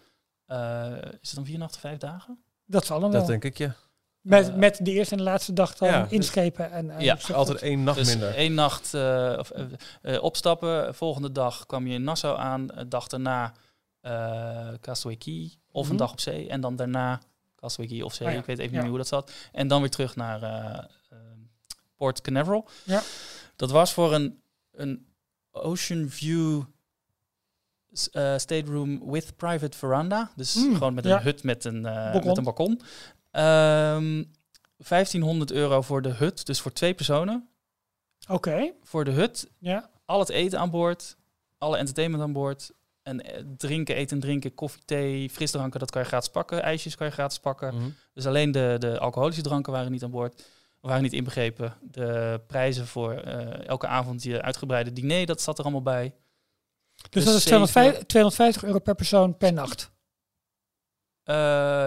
[0.45, 0.91] eh,
[1.21, 2.39] is het dan vier nachten, vijf dagen?
[2.65, 3.19] Dat zal dan wel.
[3.19, 3.75] Dat denk ik, ja.
[4.21, 6.07] met, met de eerste en de laatste dag dan Ja.
[6.09, 6.71] inschepen.
[6.71, 8.35] En, en Ja, Altijd één nacht dus minder.
[8.35, 9.51] één nacht eh, of,
[10.21, 10.95] opstappen.
[10.95, 12.67] Volgende dag kwam je in Nassau aan.
[12.87, 13.53] Dag daarna
[14.01, 15.51] eh Castaway Key.
[15.71, 15.91] Of Mhm.
[15.91, 16.47] een dag op zee.
[16.49, 17.21] En dan daarna
[17.61, 18.27] Castaway of zee.
[18.27, 19.31] Ah ja, Ik weet even niet meer hoe dat zat.
[19.51, 21.17] En dan weer terug naar eh, eh,
[21.95, 22.67] Port Canaveral.
[22.83, 23.01] Ja.
[23.55, 24.41] Dat was voor een,
[24.71, 25.05] een
[25.51, 26.61] Ocean View
[28.11, 30.31] eh, stateroom with private veranda.
[30.35, 31.21] Dus Mm, gewoon met een ja.
[31.21, 32.25] hut met een, Balkon.
[32.27, 32.81] met een balkon.
[33.31, 34.23] Ehm
[34.87, 36.45] 1500 euro voor de hut.
[36.45, 37.49] Dus voor twee personen.
[38.27, 39.89] Oké, Voor de hut ja.
[40.05, 41.17] al het eten aan boord,
[41.57, 42.71] alle entertainment aan boord.
[43.07, 46.63] En eh, drinken, eten en drinken, koffie, thee, frisdranken, dat kan je gratis pakken.
[46.63, 47.75] IJsjes kan je gratis pakken.
[47.75, 47.89] Mhm.
[48.13, 50.43] Dus alleen de, de alcoholische dranken waren niet aan boord.
[50.81, 51.73] Waren niet inbegrepen.
[51.81, 56.13] De prijzen voor eh, elke avond je uitgebreide diner, dat zat er allemaal bij.
[56.95, 59.91] Dus, Dus dat is zeven- 250, 250 euro per persoon per nacht.
[61.23, 61.35] Eh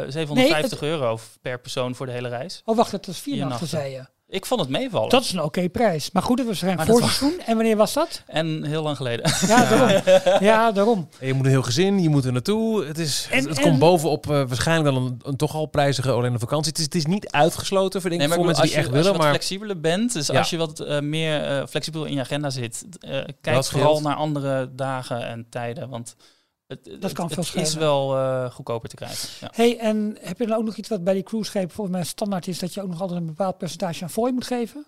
[0.09, 2.63] 750 euro per persoon voor de hele reis.
[2.65, 3.79] Oh, wacht, dat was vier Vier nachten, nachten.
[3.81, 4.07] zei je.
[4.31, 5.09] Ik vond het meevallen.
[5.09, 6.11] Dat is een oké prijs.
[6.11, 7.41] Maar goed, dat was een voorseizoen.
[7.47, 8.23] En wanneer was dat?
[8.27, 9.33] En heel lang geleden.
[9.49, 10.03] Ja, daarom.
[10.49, 11.09] Ja, daarom.
[11.21, 12.85] En je moet een heel gezin, je moet er naartoe.
[12.85, 15.67] Het, is, En- het, het en- komt bovenop eh, waarschijnlijk wel een, een toch al
[15.67, 16.69] prijzige Orlando vakantie.
[16.71, 18.87] Het is, het is niet uitgesloten voor, denk ik, Nee, voor maar mensen die als
[18.87, 19.07] echt je, willen.
[19.09, 20.39] als je Maar flexibeler bent, dus Ja.
[20.39, 24.15] als je wat eh, meer eh, flexibel in je agenda zit, eh, kijk vooral naar
[24.17, 26.17] andere dagen en tijden, want
[26.71, 29.29] het, het, kan het veel is wel eh, goedkoper te krijgen.
[29.41, 29.51] Ja.
[29.55, 32.47] hey, en heb je dan ook nog iets wat bij die cruiseschepen volgens mij standaard
[32.47, 34.83] is, dat je ook nog altijd een bepaald percentage aan fooi moet geven?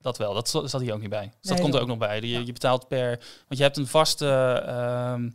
[0.00, 1.32] Dat wel, dat zat hier ook niet bij.
[1.40, 2.20] Dus dat komt er dat- ook nog bij.
[2.20, 3.08] Je, je betaalt per,
[3.48, 4.28] want je hebt een vaste,
[4.66, 5.30] ehm,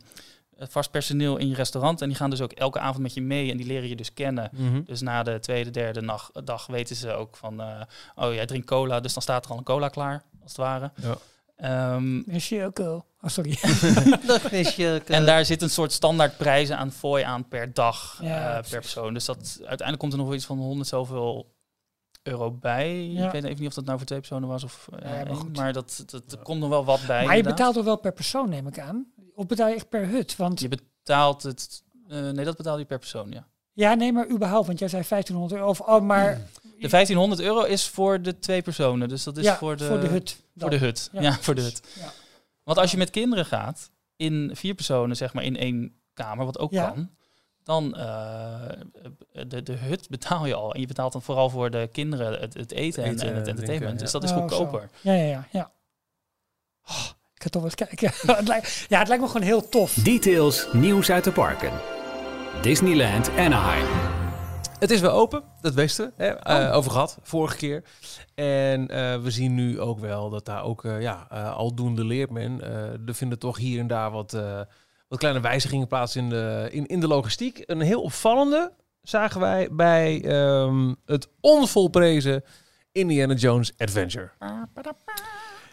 [0.58, 3.50] vast personeel in je restaurant en die gaan dus ook elke avond met je mee
[3.50, 4.50] en die leren je dus kennen.
[4.52, 4.82] Mhm.
[4.84, 7.80] Dus na de tweede, derde nacht, dag weten ze ook van, eh,
[8.14, 10.90] oh jij drinkt cola, dus dan staat er al een cola klaar, als het ware.
[10.94, 11.16] Ja.
[11.56, 13.04] Ehm, Is je ook wel?
[13.24, 13.58] Oh, sorry.
[15.06, 18.70] En daar zit een soort standaard prijzen aan fooi aan per dag, Ja, eh, precies.
[18.70, 19.14] per persoon.
[19.14, 21.54] Dus dat, uiteindelijk komt er nog wel iets van 100 zoveel
[22.22, 23.04] euro bij.
[23.06, 23.26] Ja.
[23.26, 25.26] Ik weet even niet of dat nou voor twee personen was of eh, Ja, maar
[25.26, 25.56] één, goed.
[25.56, 27.06] maar dat, dat, er komt nog wel wat bij.
[27.08, 27.56] maar je inderdaad.
[27.56, 29.06] betaalt toch wel per persoon, neem ik aan?
[29.34, 30.36] Of betaal je echt per hut?
[30.36, 31.82] Want Je betaalt het...
[32.08, 33.46] eh, nee, dat betaal je per persoon, ja.
[33.72, 35.70] ja, nee, maar überhaupt, want jij zei 1500 euro.
[35.70, 36.34] Of, oh, maar
[36.78, 39.08] De 1500 euro is voor de twee personen.
[39.08, 40.30] Dus dat is ja, voor, de, hut.
[40.56, 40.70] Voor dan.
[40.70, 41.08] de hut.
[41.12, 41.82] Ja, Ja, voor de hut.
[42.64, 46.58] Want als je met kinderen gaat, in vier personen, zeg maar in één kamer, wat
[46.58, 46.90] ook Ja.
[46.90, 47.10] kan,
[47.62, 48.68] dan eh,
[49.46, 50.74] de, de hut betaal je al.
[50.74, 53.44] En je betaalt dan vooral voor de kinderen het, het eten, en- Eten, en het
[53.44, 53.92] drinken, entertainment.
[53.98, 54.02] ja.
[54.02, 54.88] Dus dat is Oh, goedkoper.
[55.02, 55.10] zo.
[55.10, 55.46] Ja, ja, ja.
[55.52, 55.70] ja.
[56.88, 57.04] Oh,
[57.34, 58.12] ik ga toch wel eens kijken.
[58.36, 59.94] het lijkt, ja, het lijkt me gewoon heel tof.
[59.94, 61.72] Details, nieuws uit de parken.
[62.62, 64.21] Disneyland Anaheim.
[64.82, 66.24] Het is weer open, dat wisten we.
[66.24, 66.30] Hè?
[66.30, 67.82] eh, over gehad, vorige keer.
[68.34, 71.26] En eh, we zien nu ook wel dat daar ook, eh, ja,
[71.56, 72.62] aldoende leert men.
[73.06, 74.32] er vinden toch hier en daar wat,
[75.08, 77.62] wat kleine wijzigingen plaats in de, in, in de logistiek.
[77.66, 78.72] Een heel opvallende
[79.02, 82.44] zagen wij bij ehm, het onvolprezen
[82.92, 84.30] Indiana Jones Adventure.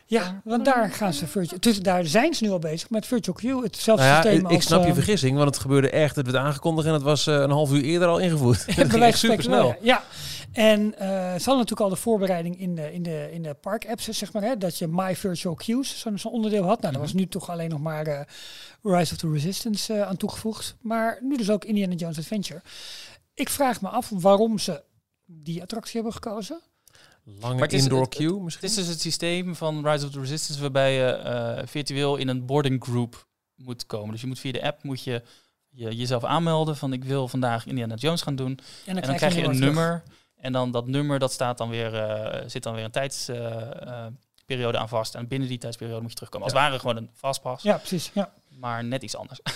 [0.09, 1.59] Ja, want daar gaan ze virtual.
[1.59, 3.63] Dus daar zijn ze nu al bezig met Virtual Queue.
[3.63, 4.65] Hetzelfde Nou ja, systeem ik als.
[4.65, 6.15] snap je eh, vergissing, want het gebeurde echt.
[6.15, 8.65] Het werd aangekondigd en het was eh, een half uur eerder al ingevoerd.
[8.75, 9.75] Het ging super snel.
[9.81, 10.03] Ja,
[10.51, 14.07] en eh, ze hadden natuurlijk al de voorbereiding in de, in de, in de park-apps,
[14.07, 16.81] zeg maar, hè, dat je My Virtual Queues, zo'n onderdeel had.
[16.81, 18.19] Nou, daar was nu toch alleen nog maar eh,
[18.83, 20.75] Rise of the Resistance aan toegevoegd.
[20.81, 22.61] Maar nu dus ook Indiana Jones Adventure.
[23.33, 24.83] Ik vraag me af waarom ze
[25.25, 26.61] die attractie hebben gekozen.
[27.39, 28.67] Lange Maar het is- indoor het- queue Het misschien.
[28.67, 32.45] is dus het systeem van Rise of the Resistance waarbij je eh, virtueel in een
[32.45, 34.11] boarding group moet komen.
[34.11, 35.21] Dus je moet via de app moet je,
[35.69, 38.59] je jezelf aanmelden van ik wil vandaag Indiana Jones gaan doen.
[38.85, 39.59] En En dan krijg je een terug.
[39.59, 40.03] nummer.
[40.35, 44.89] En dan dat nummer, dat staat dan weer, eh, zit dan weer een tijdsperiode aan
[44.89, 45.15] vast.
[45.15, 46.47] En binnen die tijdsperiode moet je terugkomen.
[46.47, 48.11] Als het ware gewoon een vastpas, Ja, precies.
[48.13, 48.31] Ja.
[48.59, 49.39] maar net iets anders.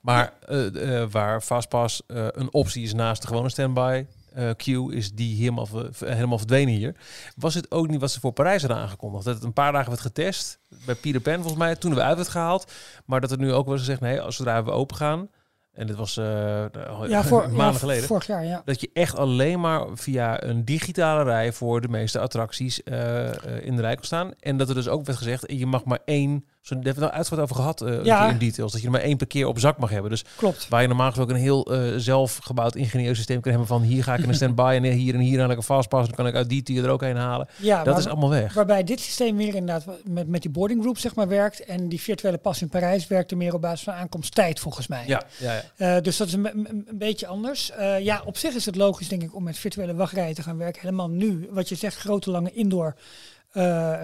[0.00, 4.94] Maar eh, eh, waar Fastpass eh, een optie is naast de gewone standby eh, queue,
[4.94, 5.68] is die helemaal,
[6.04, 6.96] helemaal verdwenen hier.
[7.36, 9.24] Was het ook niet wat ze voor Parijs hadden aangekondigd?
[9.24, 12.16] Dat het een paar dagen werd getest, bij Peter Pan volgens mij, toen weer uit
[12.16, 12.72] werd gehaald.
[13.04, 15.28] Maar dat er nu ook was gezegd, nee, als zodra we open gaan,
[15.72, 16.70] en dit was Ja,
[17.22, 18.06] voor, maanden ja, geleden.
[18.06, 18.62] vorig jaar, ja.
[18.64, 23.76] dat je echt alleen maar via een digitale rij voor de meeste attracties eh, in
[23.76, 24.32] de rij kon staan.
[24.40, 27.16] En dat er dus ook werd gezegd, je mag maar één, zo, daar hebben we
[27.16, 28.30] het nou over gehad eh, Ja.
[28.30, 30.10] in details, dat je er maar één per keer op zak mag hebben.
[30.10, 30.68] Dus Klopt.
[30.68, 34.14] waar je normaal gesproken een heel eh, zelfgebouwd ingenieus systeem kan hebben van hier ga
[34.14, 36.48] ik in een standby en hier en hier ik een fastpass, dan kan ik uit
[36.48, 37.48] die tier er ook heen halen.
[37.56, 38.54] Ja, dat is allemaal weg.
[38.54, 41.64] Waarbij dit systeem weer inderdaad met, met die boarding group zeg maar werkt.
[41.64, 45.04] En die virtuele pas in Parijs werkte meer op basis van aankomsttijd volgens mij.
[45.06, 45.96] Ja, ja, ja.
[45.96, 47.72] Eh, dus dat is een, een, een beetje anders.
[48.00, 50.80] Ja, op zich is het logisch denk ik om met virtuele wachtrijen te gaan werken.
[50.80, 52.94] Helemaal nu, wat je zegt, grote lange indoor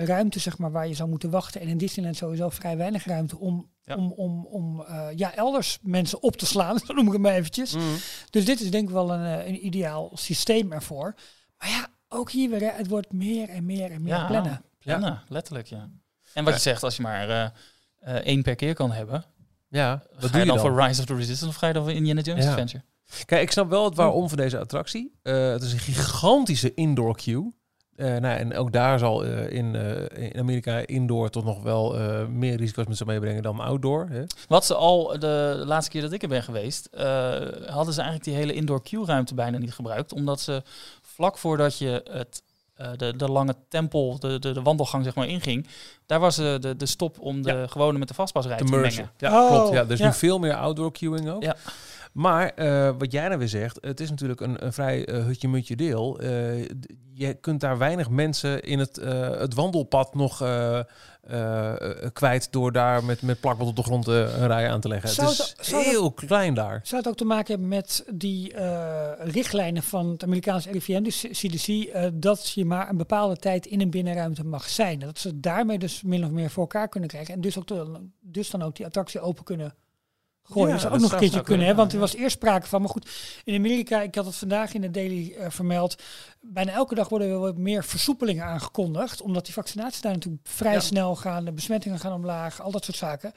[0.05, 1.61] ruimte zeg maar waar je zou moeten wachten.
[1.61, 3.97] En in Disneyland sowieso vrij weinig ruimte om, Ja.
[3.97, 6.78] om, om, om eh, ja, elders mensen op te slaan.
[6.86, 7.74] Zo noem ik het maar eventjes.
[7.74, 7.84] Mhm.
[8.30, 11.14] Dus dit is denk ik wel een, eh, een ideaal systeem ervoor.
[11.59, 14.26] Maar ja, ook hier weer, hè, het wordt meer en meer en meer Ja.
[14.26, 14.64] plannen.
[14.78, 15.88] Plannen, letterlijk, ja.
[16.34, 17.44] En wat je zegt, als je maar eh,
[17.99, 19.24] eh, één per keer kan hebben,
[19.68, 20.59] Ja, ga wat doe je dan, dan?
[20.72, 22.51] voor Rise of the Resistance of ga je dan voor Indiana Jones Ja.
[22.51, 22.84] Adventure?
[23.24, 25.18] Kijk, ik snap wel het waarom van deze attractie.
[25.22, 27.55] Eh, het is een gigantische indoor queue.
[27.97, 31.99] Eh, nou, en ook daar zal eh, in, eh, in Amerika indoor toch nog wel
[31.99, 34.07] eh, meer risico's met zich meebrengen dan outdoor.
[34.11, 34.22] Hè?
[34.49, 37.05] Wat ze al de laatste keer dat ik er ben geweest, eh,
[37.66, 40.12] hadden ze eigenlijk die hele indoor queue-ruimte bijna niet gebruikt.
[40.12, 40.62] Omdat ze
[41.03, 42.42] vlak voordat je het,
[42.74, 45.66] eh, de, de lange tempel, de, de, de wandelgang zeg maar inging,
[46.07, 49.11] daar was de, de stop om de gewone met de vastpasrij Te mengen.
[49.18, 49.72] Ja, Oh, klopt.
[49.72, 50.07] Ja, dus ja.
[50.07, 51.42] nu veel meer outdoor queuing ook.
[51.42, 51.57] Ja.
[52.16, 55.76] Maar eh, wat jij nou weer zegt, het is natuurlijk een, een vrij eh, hutje-mutje
[55.76, 56.20] deel.
[56.20, 56.64] Eh,
[57.12, 58.96] je kunt daar weinig mensen in het,
[59.38, 60.36] het wandelpad nog
[62.12, 65.08] kwijt door daar met, met plakband op de grond een rij aan te leggen.
[65.08, 66.80] Zou het is zou heel klein daar.
[66.82, 68.54] Zou het ook te maken hebben met die
[69.18, 73.90] richtlijnen van het Amerikaanse RIVM, dus CDC, dat je maar een bepaalde tijd in een
[73.90, 74.98] binnenruimte mag zijn?
[74.98, 78.08] Dat ze daarmee dus min of meer voor elkaar kunnen krijgen en dus, ook de,
[78.20, 79.74] dus dan ook die attractie open kunnen
[80.51, 80.66] gooien.
[80.66, 81.74] Ja, dat zou ook nog een keertje kunnen, hè?
[81.74, 82.80] want er was eerst sprake van.
[82.80, 83.11] Maar goed,
[83.44, 86.03] in Amerika, ik had het vandaag in de Daily eh, vermeld,
[86.40, 90.72] bijna elke dag worden er wat meer versoepelingen aangekondigd, omdat die vaccinaties daar natuurlijk vrij
[90.72, 90.80] Ja.
[90.80, 93.32] snel gaan, de besmettingen gaan omlaag, al dat soort zaken.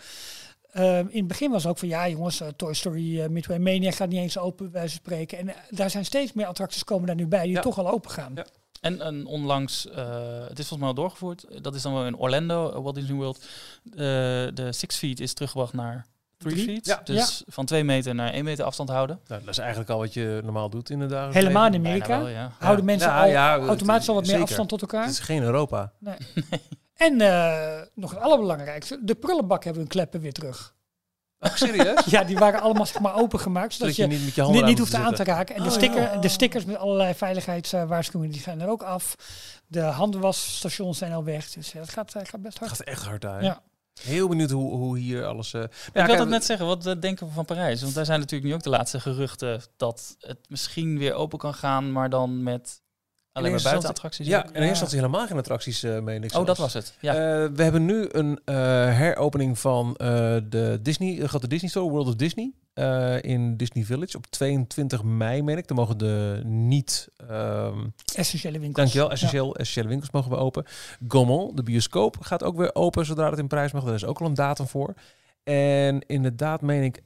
[0.71, 3.57] Ehm, in het begin was het ook van ja jongens, eh, Toy Story eh, Midway
[3.57, 5.37] Mania gaat niet eens open bij van spreken.
[5.37, 7.61] En daar zijn steeds meer attracties komen daar nu bij die Ja.
[7.61, 8.33] toch al open gaan.
[8.81, 12.69] En, en onlangs, het is volgens mij al doorgevoerd, dat is dan wel in Orlando,
[12.71, 13.45] eh, Walt Disney World.
[14.53, 16.05] De Six Feet is teruggebracht naar
[16.47, 16.85] Feet.
[16.85, 17.01] Ja.
[17.03, 19.19] Dus van twee meter naar één meter afstand houden.
[19.27, 21.33] Nou, dat is eigenlijk al wat je normaal doet in de dagen.
[21.33, 22.51] Helemaal in Amerika wel, ja.
[22.59, 24.47] houden mensen Ja, al ja, automatisch al wat meer zeker.
[24.47, 25.01] afstand tot elkaar.
[25.01, 25.91] Het is geen Europa.
[26.95, 30.73] En eh, nog het allerbelangrijkste, de prullenbak hebben hun kleppen weer terug.
[31.39, 32.05] Oh, serieus?
[32.15, 34.79] Ja, die waren allemaal zeg maar opengemaakt, zodat Zodat je je niet met je niet,
[34.79, 35.55] hoeft aan te raken.
[35.55, 36.17] En de, Oh, sticker, ja.
[36.17, 39.15] de stickers met allerlei veiligheidswaarschuwingen die zijn er ook af.
[39.67, 41.49] De handwasstations zijn al weg.
[41.49, 42.77] Dus ja, het gaat, eh, gaat best Het hard.
[42.79, 43.43] gaat echt hard daar.
[43.43, 43.61] Ja.
[44.03, 45.53] Heel benieuwd hoe, hoe hier alles...
[45.53, 47.81] eh, nou ja, ik kijk, wilde het net zeggen, wat eh, denken we van Parijs?
[47.81, 51.53] Want daar zijn natuurlijk nu ook de laatste geruchten dat het misschien weer open kan
[51.53, 52.81] gaan, maar dan met
[53.39, 54.27] alleen maar eerste buitenattracties.
[54.27, 56.93] Ja, in eerste instantie helemaal geen attracties, eh meen ik Oh, dat was het.
[56.99, 57.13] Ja.
[57.13, 58.55] Eh, we hebben nu een eh,
[58.97, 59.93] heropening van
[60.49, 62.51] de Disney, de grote Disney Store, World of Disney,
[63.21, 65.67] in Disney Village op 22 mei, meen ik.
[65.67, 67.77] Dan mogen de niet, ehm,
[68.15, 68.75] Essentiële winkels.
[68.75, 70.65] dankjewel, essentieel, essentiële winkels mogen we open.
[71.07, 73.83] Gaumont, de bioscoop, gaat ook weer open zodra het in prijs mag.
[73.83, 74.93] Daar is ook al een datum voor.
[75.43, 77.01] En inderdaad meen ik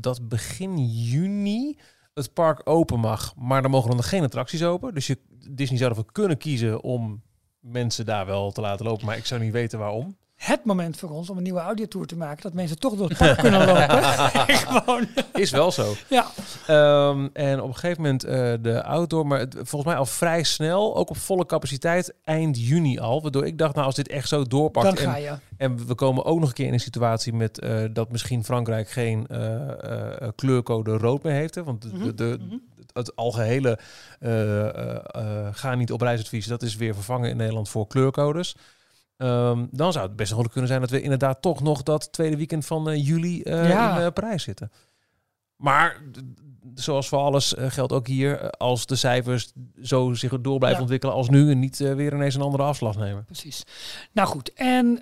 [0.00, 1.76] dat begin juni
[2.14, 4.94] het park open mag, maar dan mogen er nog geen attracties open.
[4.94, 5.18] Dus je,
[5.50, 7.22] Disney zou ervoor kunnen kiezen om
[7.60, 10.16] mensen daar wel te laten lopen, maar ik zou niet weten waarom.
[10.44, 12.42] Het moment voor ons om een nieuwe audiotour te maken.
[12.42, 14.04] Dat mensen toch door het park kunnen lopen.
[14.72, 15.06] Gewoon.
[15.32, 15.94] Is wel zo.
[16.08, 16.26] Ja.
[16.66, 20.42] Ehm, en op een gegeven moment eh, de outdoor, maar het, volgens mij al vrij
[20.42, 23.22] snel, ook op volle capaciteit, eind juni al.
[23.22, 25.32] Waardoor ik dacht, nou als dit echt zo doorpakt Dan ga je.
[25.56, 28.88] en we komen ook nog een keer in een situatie met eh, dat misschien Frankrijk
[28.90, 31.54] geen eh, kleurcode rood meer heeft.
[31.54, 32.56] Hè, want de, de, de- Mhm.
[32.92, 33.78] het algehele
[34.20, 38.56] eh, eh, eh, ga niet op reisadvies, dat is weer vervangen in Nederland voor kleurcodes.
[39.16, 42.36] Ehm, dan zou het best wel kunnen zijn dat we inderdaad toch nog dat tweede
[42.36, 43.96] weekend van eh, juli eh, Ja.
[43.98, 44.72] in eh, Parijs zitten.
[45.56, 46.02] Maar
[46.74, 49.52] zoals voor alles geldt ook hier, als de cijfers
[49.82, 50.82] zo zich door blijven Ja.
[50.82, 53.24] ontwikkelen als nu en niet weer ineens een andere afslag nemen.
[53.24, 53.62] Precies.
[54.12, 55.00] Nou goed, en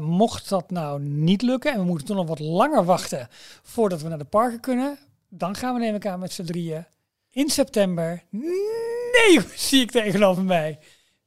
[0.00, 3.28] mocht dat nou niet lukken en we moeten toch nog wat langer wachten
[3.62, 4.98] voordat we naar de parken kunnen,
[5.28, 6.86] dan gaan we neem ik aan met z'n drieën
[7.30, 8.22] in september.
[8.30, 10.78] Nee, zie ik tegenover mij.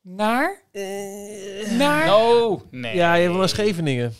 [0.02, 0.62] Naar?
[1.78, 2.06] naar?
[2.06, 2.62] No!
[2.72, 2.95] Nee.
[2.95, 4.14] Ja, je wil naar Scheveningen.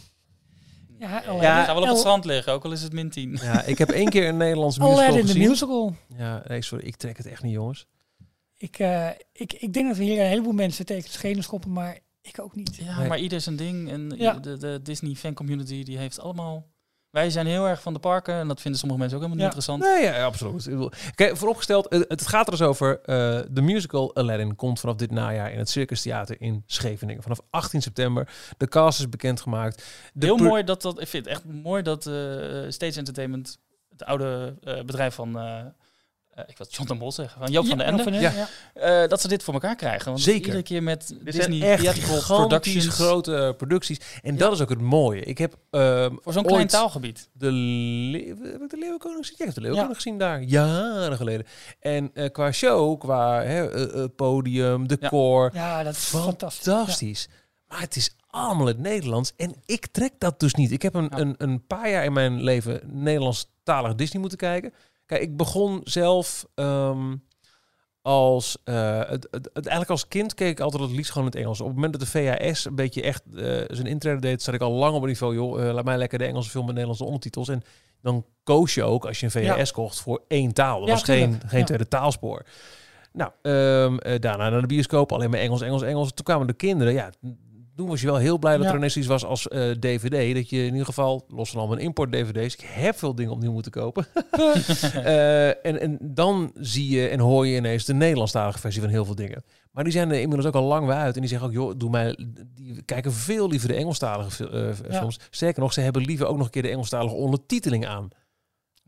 [1.00, 3.38] Ja, Aladdin, ga wel op het strand liggen, ook al is het min 10.
[3.42, 5.96] Ja, ik heb één keer een Nederlands musical Aladdin de musical.
[6.18, 7.88] Ja, nee, sorry, ik trek het echt niet, jongens.
[8.58, 11.72] Ik, eh, ik, ik denk dat we hier een heleboel mensen tegen de schenen schoppen,
[11.72, 12.76] maar ik ook niet.
[12.76, 13.08] Ja, Nee.
[13.08, 13.90] maar ieder zijn ding.
[13.92, 14.34] En Ja.
[14.34, 16.66] de, de Disney fan community die heeft allemaal...
[17.12, 19.56] Wij zijn heel erg van de parken en dat vinden sommige mensen ook helemaal niet
[19.56, 19.62] Ja.
[19.62, 20.02] interessant.
[20.02, 20.96] Nee, ja, absoluut.
[21.16, 23.00] Kijk, vooropgesteld, eh, het gaat er dus over.
[23.02, 27.22] eh, de musical Aladdin komt vanaf dit najaar in het Circus Theater in Scheveningen.
[27.24, 28.30] Vanaf 18 september.
[28.58, 29.84] De cast is bekendgemaakt.
[30.14, 31.02] De Heel mooi dat dat...
[31.02, 32.14] Ik vind het echt mooi dat eh
[32.70, 33.58] Stage Entertainment,
[33.90, 34.56] het oude
[34.86, 35.32] bedrijf van...
[36.34, 38.04] eh, eh, ik wil John de Mol zeggen, van Joop van den Ende.
[38.04, 38.30] Van Ja.
[38.30, 39.04] Ende, ja.
[39.04, 40.06] eh, dat ze dit voor elkaar krijgen.
[40.06, 40.42] Want Zeker.
[40.46, 42.88] iedere keer met Dit Disney zijn echt Theatrical Productions.
[42.88, 44.00] grote producties.
[44.22, 44.40] En Ja.
[44.40, 45.22] dat is ook het mooie.
[45.22, 47.30] Ik heb ehm, Voor zo'n klein taalgebied.
[47.34, 49.36] de, leeuw, heb ik de Leeuwenkoning gezien.
[49.38, 50.42] Ja, ik heb de Leeuwenkoning gezien daar.
[50.42, 51.46] Jaren geleden.
[51.80, 55.50] En eh, qua show, qua hè, eh, eh, podium, decor.
[55.54, 56.64] Ja, dat is fantastisch.
[56.64, 57.28] Fantastisch.
[57.68, 59.34] Maar het is allemaal het Nederlands.
[59.38, 60.72] En ik trek dat dus niet.
[60.72, 61.18] Ik heb een, Ja.
[61.18, 64.74] een, een paar jaar in mijn leven Nederlandstalig Disney moeten kijken.
[65.12, 67.16] Kijk, ik begon zelf ehm,
[68.02, 68.58] als...
[68.64, 71.42] eh, het, het, het- eigenlijk als kind keek ik altijd het liefst gewoon in het
[71.42, 71.60] Engels.
[71.62, 74.42] Op het moment dat de VHS een beetje echt eh, zijn intrede deed...
[74.42, 75.34] zat ik al lang op een niveau...
[75.36, 77.48] joh, eh, laat mij lekker de Engelse film met Nederlandse ondertitels.
[77.50, 77.62] En
[78.02, 79.74] dan koos je ook, als je een VHS Ja.
[79.76, 80.80] kocht, voor één taal.
[80.80, 81.50] Dat Ja, was geen, tuurlijk.
[81.50, 81.66] geen Ja.
[81.66, 82.46] tweede taalspoor.
[83.14, 86.14] Nou, eh, daarna naar de bioscoop, alleen maar Engels, Engels, Engels.
[86.14, 87.10] Toen kwamen de kinderen, ja,
[87.76, 88.72] toen was je wel heel blij dat Ja.
[88.72, 90.36] er ineens iets was als eh, DVD.
[90.36, 93.52] Dat je in ieder geval, los van al mijn import-DVD's, ik heb veel dingen opnieuw
[93.52, 94.06] moeten kopen.
[94.94, 99.06] Eh, en, en dan zie je en hoor je ineens de Nederlandstalige versie van heel
[99.06, 99.44] veel dingen.
[99.72, 101.14] Maar die zijn er inmiddels ook al lang weer uit.
[101.16, 102.18] En die zeggen ook, joh, doe mij,
[102.56, 104.98] die kijken veel liever de Engelstalige eh, Ja.
[105.00, 105.20] films.
[105.30, 108.10] Sterker nog, ze hebben liever ook nog een keer de Engelstalige ondertiteling aan.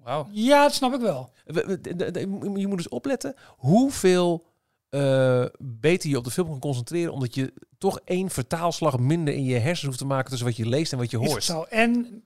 [0.04, 0.28] Wauw.
[0.32, 1.30] Ja, dat snap ik wel.
[1.46, 2.20] We- we- de- de-
[2.60, 4.46] Je moet dus opletten hoeveel
[4.94, 9.44] eh, beter je op de film kan concentreren, omdat je toch één vertaalslag minder in
[9.44, 11.36] je hersens hoeft te maken tussen wat je leest en wat je Is hoort.
[11.48, 11.64] het zo.
[11.70, 12.24] En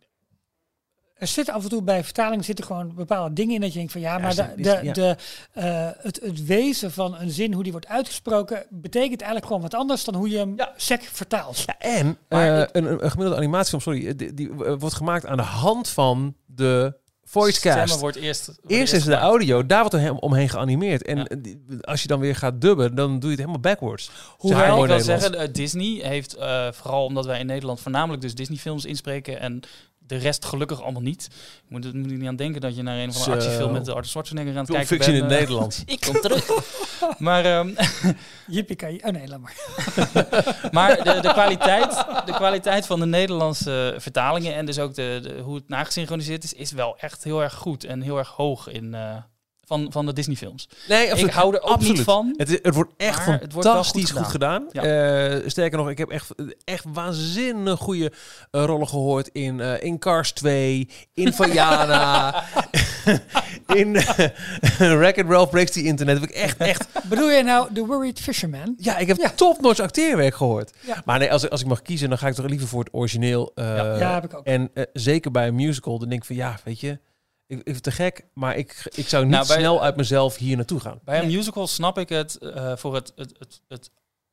[1.14, 3.92] er zitten af en toe bij vertalingen zitten gewoon bepaalde dingen in dat je denkt
[3.92, 4.94] van ja, maar de, is- de, ja.
[4.94, 5.16] de,
[5.54, 9.74] eh, het, het wezen van een zin, hoe die wordt uitgesproken, betekent eigenlijk gewoon wat
[9.74, 10.74] anders dan hoe je hem Ja.
[10.78, 11.58] sec vertaalt.
[11.66, 15.44] Ja, en eh, ik- een, een, gemiddelde animatiefilm, sorry, die, die wordt gemaakt aan de
[15.44, 16.98] hand van de
[17.30, 17.78] voicecast.
[17.78, 18.46] Stemmen wordt eerst...
[18.46, 21.04] wordt Eerst is de audio, daar wordt er omheen geanimeerd.
[21.04, 21.78] En Ja.
[21.82, 24.10] als je dan weer gaat dubben, dan doe je het helemaal backwards.
[24.38, 25.24] Hoewel maar ik wil Nederlands.
[25.24, 29.40] zeggen, eh, Disney heeft, eh, vooral omdat wij in Nederland voornamelijk dus Disney films inspreken
[29.40, 29.62] en
[30.08, 31.28] de rest gelukkig allemaal niet.
[31.32, 33.90] Je moet er moet niet aan denken dat je naar een van de actiefilm met
[33.90, 35.32] Arthur Schwarzenegger aan het Film kijken fiction bent.
[35.32, 35.40] in het eh.
[35.40, 35.84] Nederlands.
[35.96, 36.50] Ik kom terug.
[37.18, 37.70] maar ehm,
[38.48, 39.56] Jippie Oh nee, laat maar.
[40.72, 45.42] maar de, de, kwaliteit, de kwaliteit van de Nederlandse vertalingen en dus ook de, de,
[45.42, 48.94] hoe het nagesynchroniseerd is, is wel echt heel erg goed en heel erg hoog in,
[48.94, 49.16] eh,
[49.68, 50.70] van, van de Disney films.
[50.88, 52.34] Nee, Ik hou er ook niet van.
[52.38, 54.66] Het, is- het wordt echt wordt fantastisch goed goed gedaan.
[54.72, 54.84] Ja.
[54.84, 58.12] Eh, sterker nog, ik heb echt, echt waanzinnig goede
[58.52, 62.44] eh, rollen gehoord in, eh, in Cars 2, in Vajana,
[63.82, 64.04] in uh,
[64.78, 66.20] Wreck-It Ralph Breaks the Internet.
[66.20, 66.88] Heb ik echt, echt...
[67.10, 68.74] Bedoel je nou The Worried Fisherman?
[68.78, 69.30] Ja, ik heb Ja.
[69.30, 70.74] topnotch acteerwerk gehoord.
[70.86, 71.02] Ja.
[71.06, 72.94] Maar nee, als, ik- als ik mag kiezen, dan ga ik toch liever voor het
[72.94, 73.52] origineel.
[73.56, 73.66] eh,
[74.00, 74.46] Ja, heb ik ook.
[74.46, 77.00] En zeker bij een musical, dan denk ik van ja, weet je...
[77.48, 79.96] Ik, ik vind het te gek, maar ik, ik zou niet Nou, bij- snel uit
[79.96, 81.00] mezelf hier naartoe gaan.
[81.04, 83.92] Bij een musical snap ik het eh, voor het, het, het, het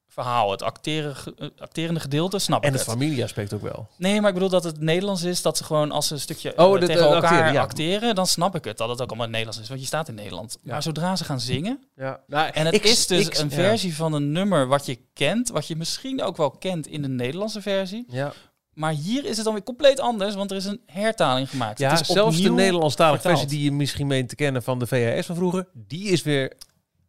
[0.08, 2.96] verhaal, het acteren, het acterende gedeelte, snap En ik het het.
[2.96, 3.88] familieaspect ook wel.
[3.96, 6.58] Nee, maar ik bedoel dat het Nederlands is, dat ze gewoon als ze een stukje
[6.58, 9.42] Oh, eh, tegen elkaar acteren, dan snap ik het dat het ook allemaal in het
[9.44, 10.58] Nederlands is, want je staat in Nederland.
[10.62, 10.72] Ja.
[10.72, 12.20] Maar zodra ze gaan zingen, Ja.
[12.26, 13.54] Nou, en het is dus een ja.
[13.54, 17.08] versie van een nummer wat je kent, wat je misschien ook wel kent in de
[17.08, 18.32] Nederlandse versie, Ja,
[18.74, 21.78] maar hier is het dan weer compleet anders, want er is een hertaling gemaakt.
[21.78, 23.38] ja het is zelfs de Nederlandstalige vertaald.
[23.40, 26.52] versie die je misschien meent te kennen van de VHS van vroeger, die is weer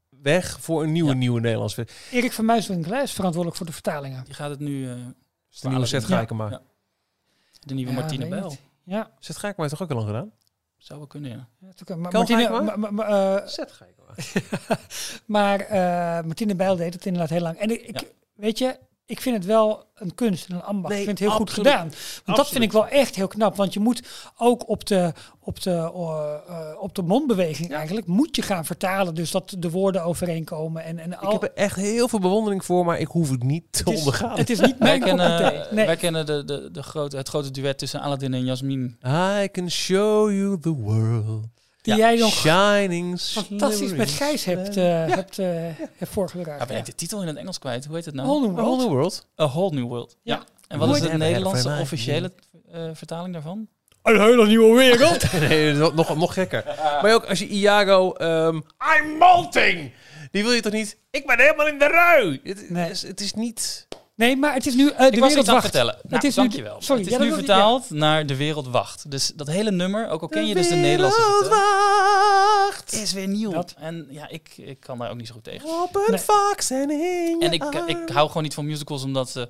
[0.10, 1.16] weg voor een nieuwe, Ja.
[1.18, 2.18] nieuwe Nederlandse versie.
[2.20, 4.24] Erik van Muiswinkel is verantwoordelijk voor de vertalingen.
[4.28, 4.96] Je gaat het nu, eh,
[5.52, 6.50] is de nieuwe set Gijkema.
[6.50, 6.62] Ja.
[7.60, 8.56] de nieuwe Ja, Martine Bijl.
[8.84, 10.32] Ja, Set Gijkema heeft toch ook al lang gedaan?
[10.78, 11.48] Zou wel kunnen, ja.
[11.60, 12.62] ja, maar Kan Martine, Gijkema?
[12.62, 14.14] ma- ma- ma- Set Gijkema.
[15.26, 17.58] maar eh, Martine Bijl deed het inderdaad heel lang.
[17.58, 20.94] En ik, weet je, ik vind het wel een kunst en een ambacht.
[20.94, 21.92] Nee, ik vind het heel goed gedaan.
[22.26, 23.56] Want dat vind ik wel echt heel knap.
[23.56, 24.04] Want je moet
[24.38, 29.16] ook op de, op de, eh, eh, op de mondbeweging eigenlijk, moet je gaan vertalen.
[29.16, 30.84] Dus dat de woorden overeenkomen.
[30.84, 33.44] En, en Ik al, heb er echt heel veel bewondering voor, maar ik hoef het
[33.44, 34.38] niet te het, is, ondergaan.
[34.38, 35.68] het is niet Wij mijn kop kennen.
[35.72, 35.86] Nee.
[35.86, 38.98] wij kennen de, de, de grote, het grote duet tussen Aladdin en Jasmin.
[39.06, 41.46] I can show you the world.
[41.86, 42.00] Die Ja.
[42.10, 45.48] jij nog Shining fantastisch met Gijs hebt, eh hebt, eh
[45.98, 46.60] hebt voorgedragen.
[46.60, 46.80] Ja, ben Ja.
[46.82, 47.86] ik de titel in het Engels kwijt?
[47.86, 48.28] Hoe heet het nou?
[48.28, 48.88] Whole New A whole World.
[48.90, 49.28] new world.
[49.40, 50.16] A Whole New World.
[50.22, 50.36] Ja.
[50.36, 50.44] Ja.
[50.68, 52.32] En wat is de Nederlandse officiële
[52.72, 53.68] eh, vertaling daarvan?
[54.04, 55.32] Een hele nieuwe wereld.
[55.50, 56.64] nee, nog, nog gekker.
[57.02, 58.14] Maar ook als je Iago...
[58.14, 58.56] ehm
[59.00, 59.92] I'm molting!
[60.32, 60.98] Die wil je toch niet...
[61.12, 62.40] Ik ben helemaal in de rui!
[62.44, 62.90] Het, Nee.
[62.90, 63.88] is, het is niet...
[64.16, 65.62] Nee, maar het is nu eh, de ik was wereld wacht.
[65.62, 65.94] vertellen.
[65.94, 66.82] Nou, het is nu, dankjewel.
[66.82, 69.12] sorry, het is nu ik- vertaald naar De Wereld Wacht.
[69.12, 73.14] Dus dat hele nummer, ook al ken je dus de Nederlandse wereld vertaling, wacht is
[73.14, 73.52] weer nieuw.
[73.52, 73.74] Dat.
[73.78, 75.82] En ja, ik, ik kan daar ook niet zo goed tegen.
[75.84, 76.20] op een Nee.
[76.20, 78.10] fox en in En ik, ik arm.
[78.14, 79.50] hou gewoon niet van musicals, omdat ze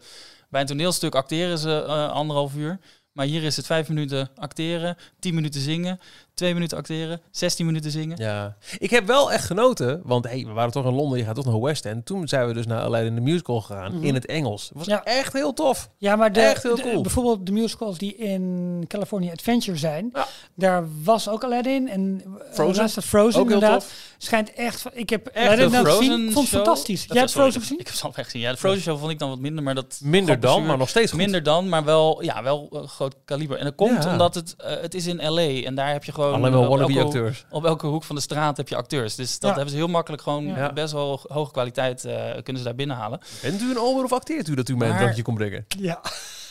[0.50, 2.80] bij een toneelstuk acteren ze eh, anderhalf uur.
[3.12, 6.00] Maar hier is het vijf minuten acteren, tien minuten zingen,
[6.36, 8.18] twee minuten acteren, 16 minuten zingen.
[8.18, 11.36] Ja, ik heb wel echt genoten, want hey, we waren toch in Londen, je gaat
[11.36, 12.06] toch naar West End.
[12.06, 14.68] Toen zijn we dus naar Aladdin de Musical gegaan in het Engels.
[14.70, 15.04] Het was Ja.
[15.04, 15.90] echt heel tof.
[15.98, 17.02] Ja, maar de, Echt heel de- cool.
[17.02, 20.28] bijvoorbeeld de musicals die in California Adventure zijn, Ja.
[20.56, 22.90] daar was ook Aladdin en eh, Frozen.
[23.04, 23.80] Frozen Ook heel inderdaad.
[23.80, 24.14] tof.
[24.18, 26.64] Schijnt echt, ik heb Echt Aladdin nou gezien, Frozen vond het show?
[26.66, 27.06] fantastisch.
[27.08, 27.80] Jij hebt Frozen ik- gezien?
[27.80, 28.42] Ik heb het al echt gezien.
[28.42, 30.00] Ja, de Frozen Show vond ik dan wat minder, maar dat...
[30.04, 31.20] Minder dan, grappenzuur- maar nog steeds goed.
[31.20, 33.58] Minder dan, maar wel, ja, wel eh, groot kaliber.
[33.58, 34.12] En dat komt Ja.
[34.12, 35.64] omdat het, eh, het is in L.A.
[35.66, 36.25] en daar heb je gewoon...
[36.34, 37.46] Alleen eh, op elke- acteurs.
[37.50, 39.16] Op elke hoek van de straat heb je acteurs.
[39.16, 39.56] Dus dat Ja.
[39.56, 40.74] hebben ze heel makkelijk gewoon Ja.
[40.74, 43.20] best wel hoge kwaliteit eh, kunnen ze daar binnenhalen.
[43.42, 45.66] Bent u een ober of acteert u dat u mij een drankje kon brengen?
[45.68, 46.02] Ja.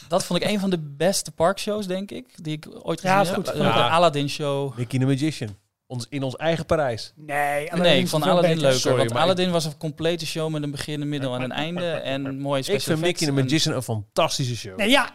[0.08, 3.34] Dat vond ik een van de beste parkshows, denk ik, die ik ooit Ja, gezien
[3.34, 3.44] heb.
[3.46, 3.54] goed.
[3.54, 3.72] Eh, Ja.
[3.74, 4.76] De Aladdin Show.
[4.76, 5.56] Mickey the Magician.
[5.86, 7.12] Ons, in ons eigen Parijs.
[7.16, 8.80] Nee, nee, ik vond Aladdin leuker.
[8.80, 11.52] Sorry, want ik- Aladdin was een complete show met een begin, een middel en een
[11.52, 11.86] einde.
[11.90, 13.32] En mooie Ik special vind Mickey the.
[13.32, 14.76] Magician een fantastische show.
[14.76, 15.10] Nee, ja,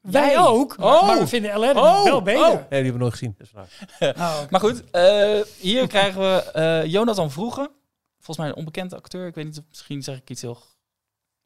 [0.00, 1.06] wij ook, Oh.
[1.06, 2.42] maar we vinden Aladdin Oh, wel beter.
[2.42, 2.48] oh.
[2.48, 3.36] Nee, die hebben we nooit gezien.
[4.16, 7.70] Oh, Maar goed, eh, hier krijgen we eh, Jonathan Vroege.
[8.16, 9.26] Volgens mij een onbekende acteur.
[9.26, 10.58] Ik weet niet, of- misschien zeg ik iets heel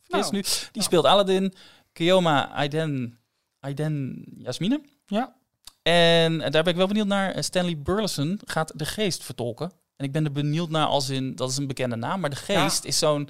[0.03, 0.69] verkeerds Nou, nu.
[0.73, 1.55] Die speelt Aladdin.
[1.93, 3.19] Kioma Aiden,
[3.61, 4.81] Aiden Jasmine.
[5.07, 5.35] Ja.
[5.83, 7.31] En daar ben ik wel benieuwd naar.
[7.31, 9.73] Eh, Stanley Burleson gaat de geest vertolken.
[9.97, 12.37] En ik ben er benieuwd naar als in, dat is een bekende naam, maar de
[12.37, 13.29] geest is zo'n,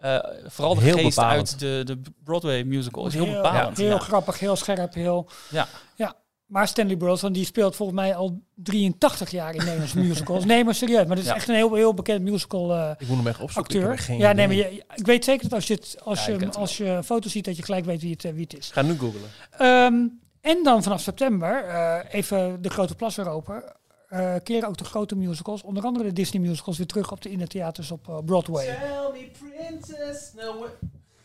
[0.00, 1.50] eh, vooral de Heel geest bepalend.
[1.50, 3.76] uit de, de Broadway musical is heel, heel, bepalend.
[3.76, 3.98] heel ja.
[3.98, 5.28] grappig, heel scherp, heel...
[5.50, 5.66] Ja.
[5.96, 6.14] Ja.
[6.46, 10.44] Maar Stanley Burleson die speelt volgens mij al 83 jaar in Nederlandse musicals.
[10.44, 11.06] Nee, maar serieus.
[11.06, 11.34] Maar dat is Ja.
[11.36, 13.74] echt een heel, heel bekend musical eh, Ik moet hem echt opzoeken.
[13.76, 13.98] Ik acteur.
[13.98, 16.40] geen Ja, nee, maar je, ik weet zeker dat als je, het, als, Ja, ik
[16.40, 18.70] je, als je foto's ziet, dat je gelijk weet wie het, eh, wie het is.
[18.72, 19.30] Ga nu googlen.
[19.50, 20.06] Ehm,
[20.40, 23.62] en dan vanaf september, eh, even de grote plas weer open,
[24.10, 27.30] eh, keren ook de grote musicals, onder andere de Disney musicals, weer terug op de
[27.30, 28.64] innertheaters op eh, Broadway.
[28.64, 30.32] Tell me princess.
[30.34, 30.66] No,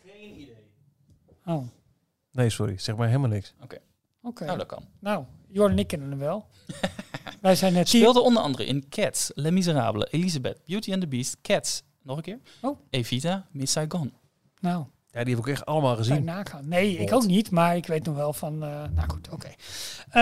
[0.05, 0.55] geen idee.
[1.45, 1.67] Oh,
[2.31, 2.77] Nee, sorry.
[2.77, 3.53] Zeg maar helemaal niks.
[4.21, 4.45] oké.
[4.45, 4.83] Nou, dat kan.
[4.99, 6.47] Nou, Jordan en ik kennen hem wel.
[7.41, 11.37] Wij zijn net Speelde onder andere in Cats, Les Miserables, Elisabeth, Beauty and the Beast,
[11.41, 11.83] Cats.
[12.01, 12.39] Nog een keer.
[12.61, 12.79] Oh.
[12.89, 14.13] Evita, Miss Saigon.
[14.59, 14.85] Nou,
[15.15, 16.23] Ja, die heb ik echt allemaal gezien.
[16.23, 16.67] nagaan.
[16.67, 18.63] Nee, ik ook niet, maar ik weet nog wel van.
[18.63, 19.47] eh, nou goed, oké.
[20.09, 20.21] Eh,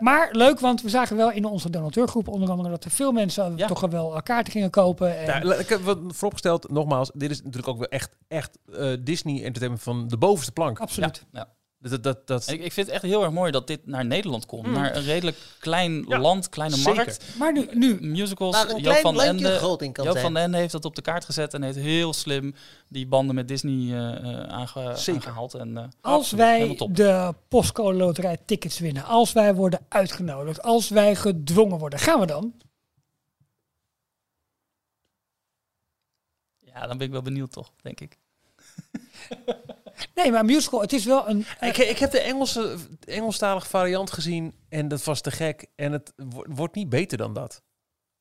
[0.00, 3.56] maar leuk, want we zagen wel in onze donateurgroep onder andere dat er veel mensen
[3.56, 3.66] Ja.
[3.66, 5.18] toch wel kaarten gingen kopen.
[5.18, 8.58] En, Ja, la- ik heb wat vooropgesteld, nogmaals, dit is natuurlijk ook wel echt, echt
[8.72, 10.78] eh, Disney entertainment van de bovenste plank.
[10.78, 11.24] absoluut.
[11.32, 11.48] Ja.
[11.90, 14.46] Dat, dat, dat, ik, ik vind het echt heel erg mooi dat dit naar Nederland
[14.46, 14.66] komt.
[14.66, 16.94] Naar een redelijk klein Ja, land, kleine zeker.
[16.94, 17.24] markt.
[17.38, 18.54] Maar nu, nu Musicals.
[18.56, 20.26] Waar een Joop klein van landje Ende, groot in kan Joop zijn.
[20.26, 22.54] van Ende heeft dat op de kaart gezet en heeft heel slim
[22.88, 25.20] die banden met Disney eh, eh, aange- Zeker.
[25.28, 25.54] aangehaald.
[25.54, 31.16] En, eh, Als wij de postcode loterij tickets winnen, als wij worden uitgenodigd, als wij
[31.16, 32.54] gedwongen worden, gaan we dan?
[36.58, 38.18] Ja, dan ben ik wel benieuwd toch, denk ik.
[40.14, 41.44] Nee, maar musical, het is wel een...
[41.60, 45.66] eh, ik, ik heb de Engelse, Engelstalige variant gezien en dat was te gek.
[45.76, 47.62] En het wo- wordt niet beter dan dat.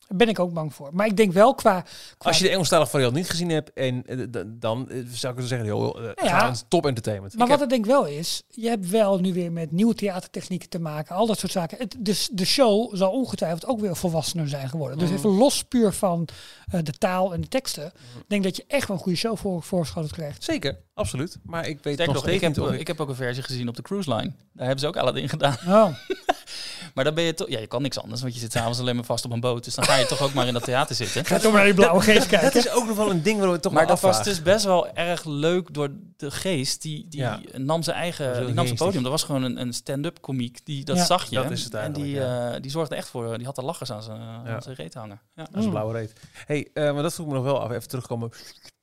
[0.07, 0.89] Daar ben ik ook bang voor.
[0.93, 1.81] Maar ik denk wel qua...
[2.17, 5.47] qua Als je de Engelstalige variant niet gezien hebt, en, eh, dan eh, zou ik
[5.47, 6.41] zeggen, joh, eh, Ja.
[6.41, 7.33] aan top entertainment.
[7.33, 9.71] maar Ik wat heb- het denk ik wel is, je hebt wel nu weer met
[9.71, 11.77] nieuwe theatertechnieken te maken, al dat soort zaken.
[11.77, 14.97] Het, dus de show zal ongetwijfeld ook weer volwassener zijn geworden.
[14.97, 15.05] Mhm.
[15.07, 16.27] Dus even los puur van
[16.71, 17.85] eh, de taal en de teksten.
[17.85, 20.43] Ik denk dat je echt wel een goede show voor, voorgeschoten krijgt.
[20.43, 21.37] Zeker, absoluut.
[21.43, 23.67] Maar ik weet Sterker nog nog, ik steeds heb, ik heb ook een versie gezien
[23.67, 24.31] op de cruise line.
[24.53, 25.57] Daar hebben ze ook Aladdin gedaan.
[25.67, 25.87] Oh,
[26.93, 27.49] Maar dan ben je toch...
[27.49, 29.63] Ja, je kan niks anders, want je zit s'avonds alleen maar vast op een boot.
[29.63, 31.25] Dus dan ga je toch ook maar in dat theater zitten.
[31.25, 32.53] ga toch maar naar die blauwe geest kijken.
[32.53, 34.65] Dat is ook nog wel een ding waar we toch Maar dat was dus best
[34.65, 36.81] wel erg leuk door de geest.
[36.81, 37.39] Die, die Ja.
[37.57, 39.01] nam zijn eigen die nam zijn podium.
[39.03, 40.65] Dat was gewoon een, een stand-up komiek.
[40.65, 41.05] Die, dat Ja.
[41.05, 41.35] zag je.
[41.35, 42.53] Dat is het en die, ja.
[42.53, 43.37] eh, die zorgde echt voor...
[43.37, 44.43] Die had de lachers aan zijn, Ja.
[44.55, 45.21] aan zijn reet hangen.
[45.35, 45.43] Ja.
[45.43, 46.13] Dat is een blauwe reet.
[46.45, 47.71] hey, eh, maar dat vroeg me nog wel af.
[47.71, 48.29] Even terugkomen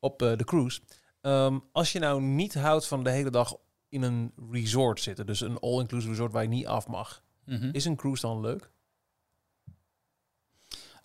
[0.01, 0.81] op eh, de cruise.
[1.21, 3.55] Ehm, als je nou niet houdt van de hele dag
[3.89, 7.69] in een resort zitten, dus een all-inclusive resort waar je niet af mag, Mhm.
[7.73, 8.71] is een cruise dan leuk?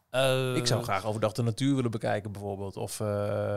[0.10, 2.78] Eh, ik zou graag overdag de natuur willen bekijken, bijvoorbeeld.
[2.78, 3.08] Of eh,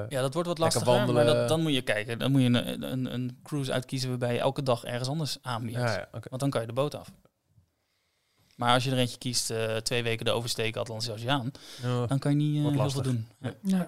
[0.08, 0.86] Ja, dat wordt wat Lekker lastiger.
[0.86, 1.24] wandelen.
[1.24, 2.18] Maar dat, dan moet je kijken.
[2.18, 5.78] Dan moet je een, een, een cruise uitkiezen waarbij je elke dag ergens anders aanbiedt.
[5.78, 6.28] ja, ja, oké.
[6.28, 7.12] Want dan kan je de boot af.
[8.56, 11.50] Maar als je er eentje kiest, eh, twee weken de oversteken Atlantische Oceaan,
[11.82, 12.06] Ja.
[12.06, 13.02] dan kan je niet heel veel lastig.
[13.02, 13.28] doen.
[13.40, 13.54] Ja.
[13.62, 13.86] Ja.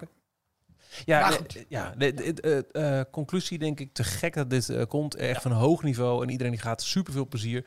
[1.05, 1.37] Ja,
[1.69, 5.15] ja de, de- de- eh, conclusie denk ik te gek dat dit eh, komt.
[5.15, 7.65] Echt van een hoog niveau en iedereen die gaat super veel plezier.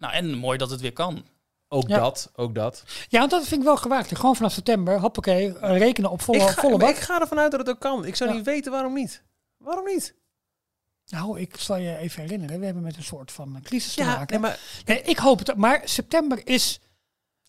[0.00, 1.24] Nou, en mooi dat het weer kan.
[1.68, 1.98] Ook Ja.
[1.98, 2.84] dat, ook dat.
[3.08, 4.16] Ja, want dat vind ik wel gewaagd.
[4.16, 6.88] Gewoon vanaf september, hoppakee, rekenen op volle, ik, ga, volle bak.
[6.90, 8.04] ik ga ervan uit dat het ook kan.
[8.04, 8.36] Ik zou Ja.
[8.36, 9.22] niet weten waarom niet.
[9.56, 10.14] Waarom niet?
[11.06, 14.00] Nou, ik zal je even herinneren, we hebben met een soort van eh, crisis te
[14.02, 14.26] Ja, maken.
[14.40, 16.80] nee, maar Nee, ik hoop het, maar september is...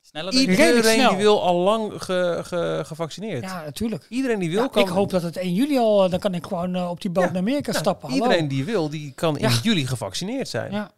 [0.01, 1.09] Sneller iedereen snel.
[1.09, 3.43] die wil al lang ge, ge- gevaccineerd.
[3.43, 4.05] Ja, natuurlijk.
[4.09, 4.81] Iedereen die wil Ja, kan...
[4.83, 7.11] ik hoop dat het 1 juli al, eh, dan kan ik gewoon eh, op die
[7.11, 8.09] boot Ja, naar Amerika Ja, stappen.
[8.09, 8.23] Hallo.
[8.23, 9.59] Iedereen die wil, die kan in Ja.
[9.63, 10.71] juli gevaccineerd zijn.
[10.71, 10.91] Ja,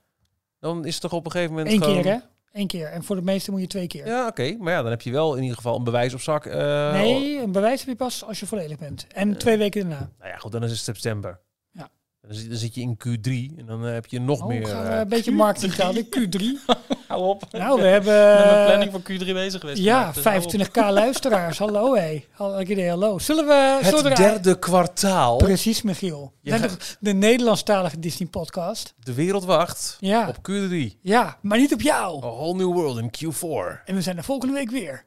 [0.64, 2.02] Dan is het toch op een gegeven moment één gewoon...
[2.02, 2.18] keer hè?
[2.52, 2.88] Eén keer.
[2.88, 4.08] En voor de meeste moet je twee keer.
[4.08, 4.56] Ja, oké.
[4.60, 6.46] Maar ja, dan heb je wel in ieder geval een bewijs op zak.
[6.46, 9.08] eh, nee, een bewijs heb je pas als je volledig bent.
[9.14, 10.10] En twee weken daarna.
[10.20, 11.40] Nou ja, goed, dan is het september.
[11.72, 11.90] Ja.
[12.22, 14.68] Dan zit, dan zit je in Q3 en dan eh, heb je nog Oh, meer...
[14.68, 15.94] gaan we eh, een beetje marketingtaal.
[15.94, 16.42] De Q3.
[17.08, 17.44] Hou op.
[17.52, 18.36] Nou, we hebben...
[18.36, 19.82] met mijn planning voor Q3 bezig geweest.
[19.82, 20.70] Ja, vandaag, dus hou op.
[20.70, 21.58] 25k luisteraars.
[21.58, 22.26] Hallo hé.
[22.32, 23.20] Hallo, idee, hallo.
[23.20, 23.80] Zullen we...
[23.84, 25.38] zullen we het er- derde kwartaal.
[25.38, 26.34] Precies, Michiel.
[26.42, 26.60] Ja.
[27.00, 28.94] De Nederlandstalige Disney podcast.
[29.00, 30.28] De wereld wacht Ja.
[30.28, 31.00] op Q3.
[31.02, 32.18] Ja, maar niet op jou.
[32.24, 33.84] A whole new world in Q4.
[33.86, 35.06] En we zijn er volgende week weer.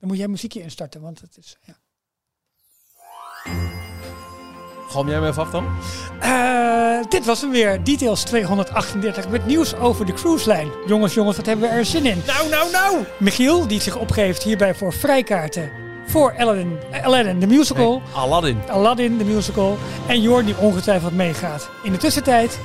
[0.00, 1.56] Dan moet jij muziekje instarten, want het is...
[1.62, 1.74] Ja.
[4.94, 5.66] Galm jij me even af dan?
[6.20, 7.84] Eh, dit was hem weer.
[7.84, 10.68] Details 238 met nieuws over de cruiselijn.
[10.86, 12.22] Jongens, jongens, wat hebben we er zin in?
[12.26, 12.96] Nou, nou, nou!
[13.16, 15.70] Michiel, die zich opgeeft hierbij voor vrijkaarten
[16.06, 18.02] voor Aladdin, Aladdin de musical.
[18.12, 18.58] Aladdin.
[18.68, 19.78] Aladdin de musical.
[20.06, 21.68] En Jorn die ongetwijfeld meegaat.
[21.82, 22.58] In de tussentijd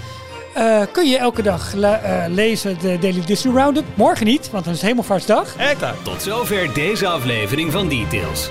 [0.54, 3.86] eh, kun je elke dag eh, lezen de Daily Disney Roundup.
[3.94, 5.56] Morgen niet, want dan is het Hemelvaartsdag.
[5.58, 5.96] Ekta.
[6.04, 8.50] Tot zover deze aflevering van Details.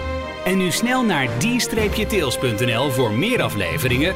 [0.49, 4.14] En nu snel naar d-tails.nl voor meer afleveringen,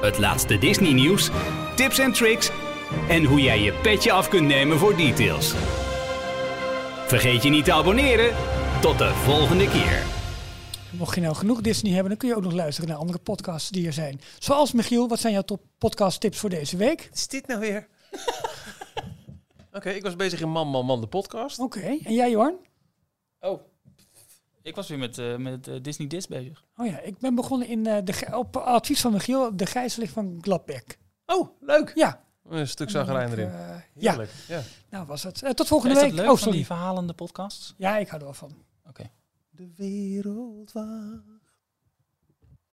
[0.00, 1.30] het laatste Disney nieuws,
[1.76, 2.50] tips en tricks
[3.08, 5.52] en hoe jij je petje af kunt nemen voor Details.
[7.06, 8.34] Vergeet je niet te abonneren.
[8.80, 10.02] Tot de volgende keer.
[10.90, 13.70] Mocht je nou genoeg Disney hebben, dan kun je ook nog luisteren naar andere podcasts
[13.70, 14.20] die er zijn.
[14.38, 17.10] Zoals Michiel, wat zijn jouw top podcast tips voor deze week?
[17.12, 17.88] Is dit nou weer?
[19.76, 21.58] Oké, ik was bezig in Man, Man, Man, de podcast.
[21.58, 22.54] Oké, en jij Jorn?
[23.40, 23.60] Oh,
[24.62, 26.64] ik was weer met, eh, met eh, Disney Dis bezig.
[26.76, 30.38] Oh ja, ik ben begonnen in, eh, de, op advies van Michiel, de gijzeling van
[30.40, 30.98] Gladbeck.
[31.26, 31.92] Oh, leuk.
[31.94, 32.24] Ja.
[32.48, 33.50] Een stuk zagrijn erin.
[33.94, 34.30] Ja, Heerlijk.
[34.48, 34.62] Ja.
[34.90, 35.56] nou was het.
[35.56, 36.18] Tot volgende is dat week.
[36.18, 36.56] leuk oh, van sorry.
[36.56, 37.74] die verhalende podcasts?
[37.76, 38.54] Ja, ik hou er wel van.
[38.88, 39.10] Oké.
[39.50, 41.22] De wereld waar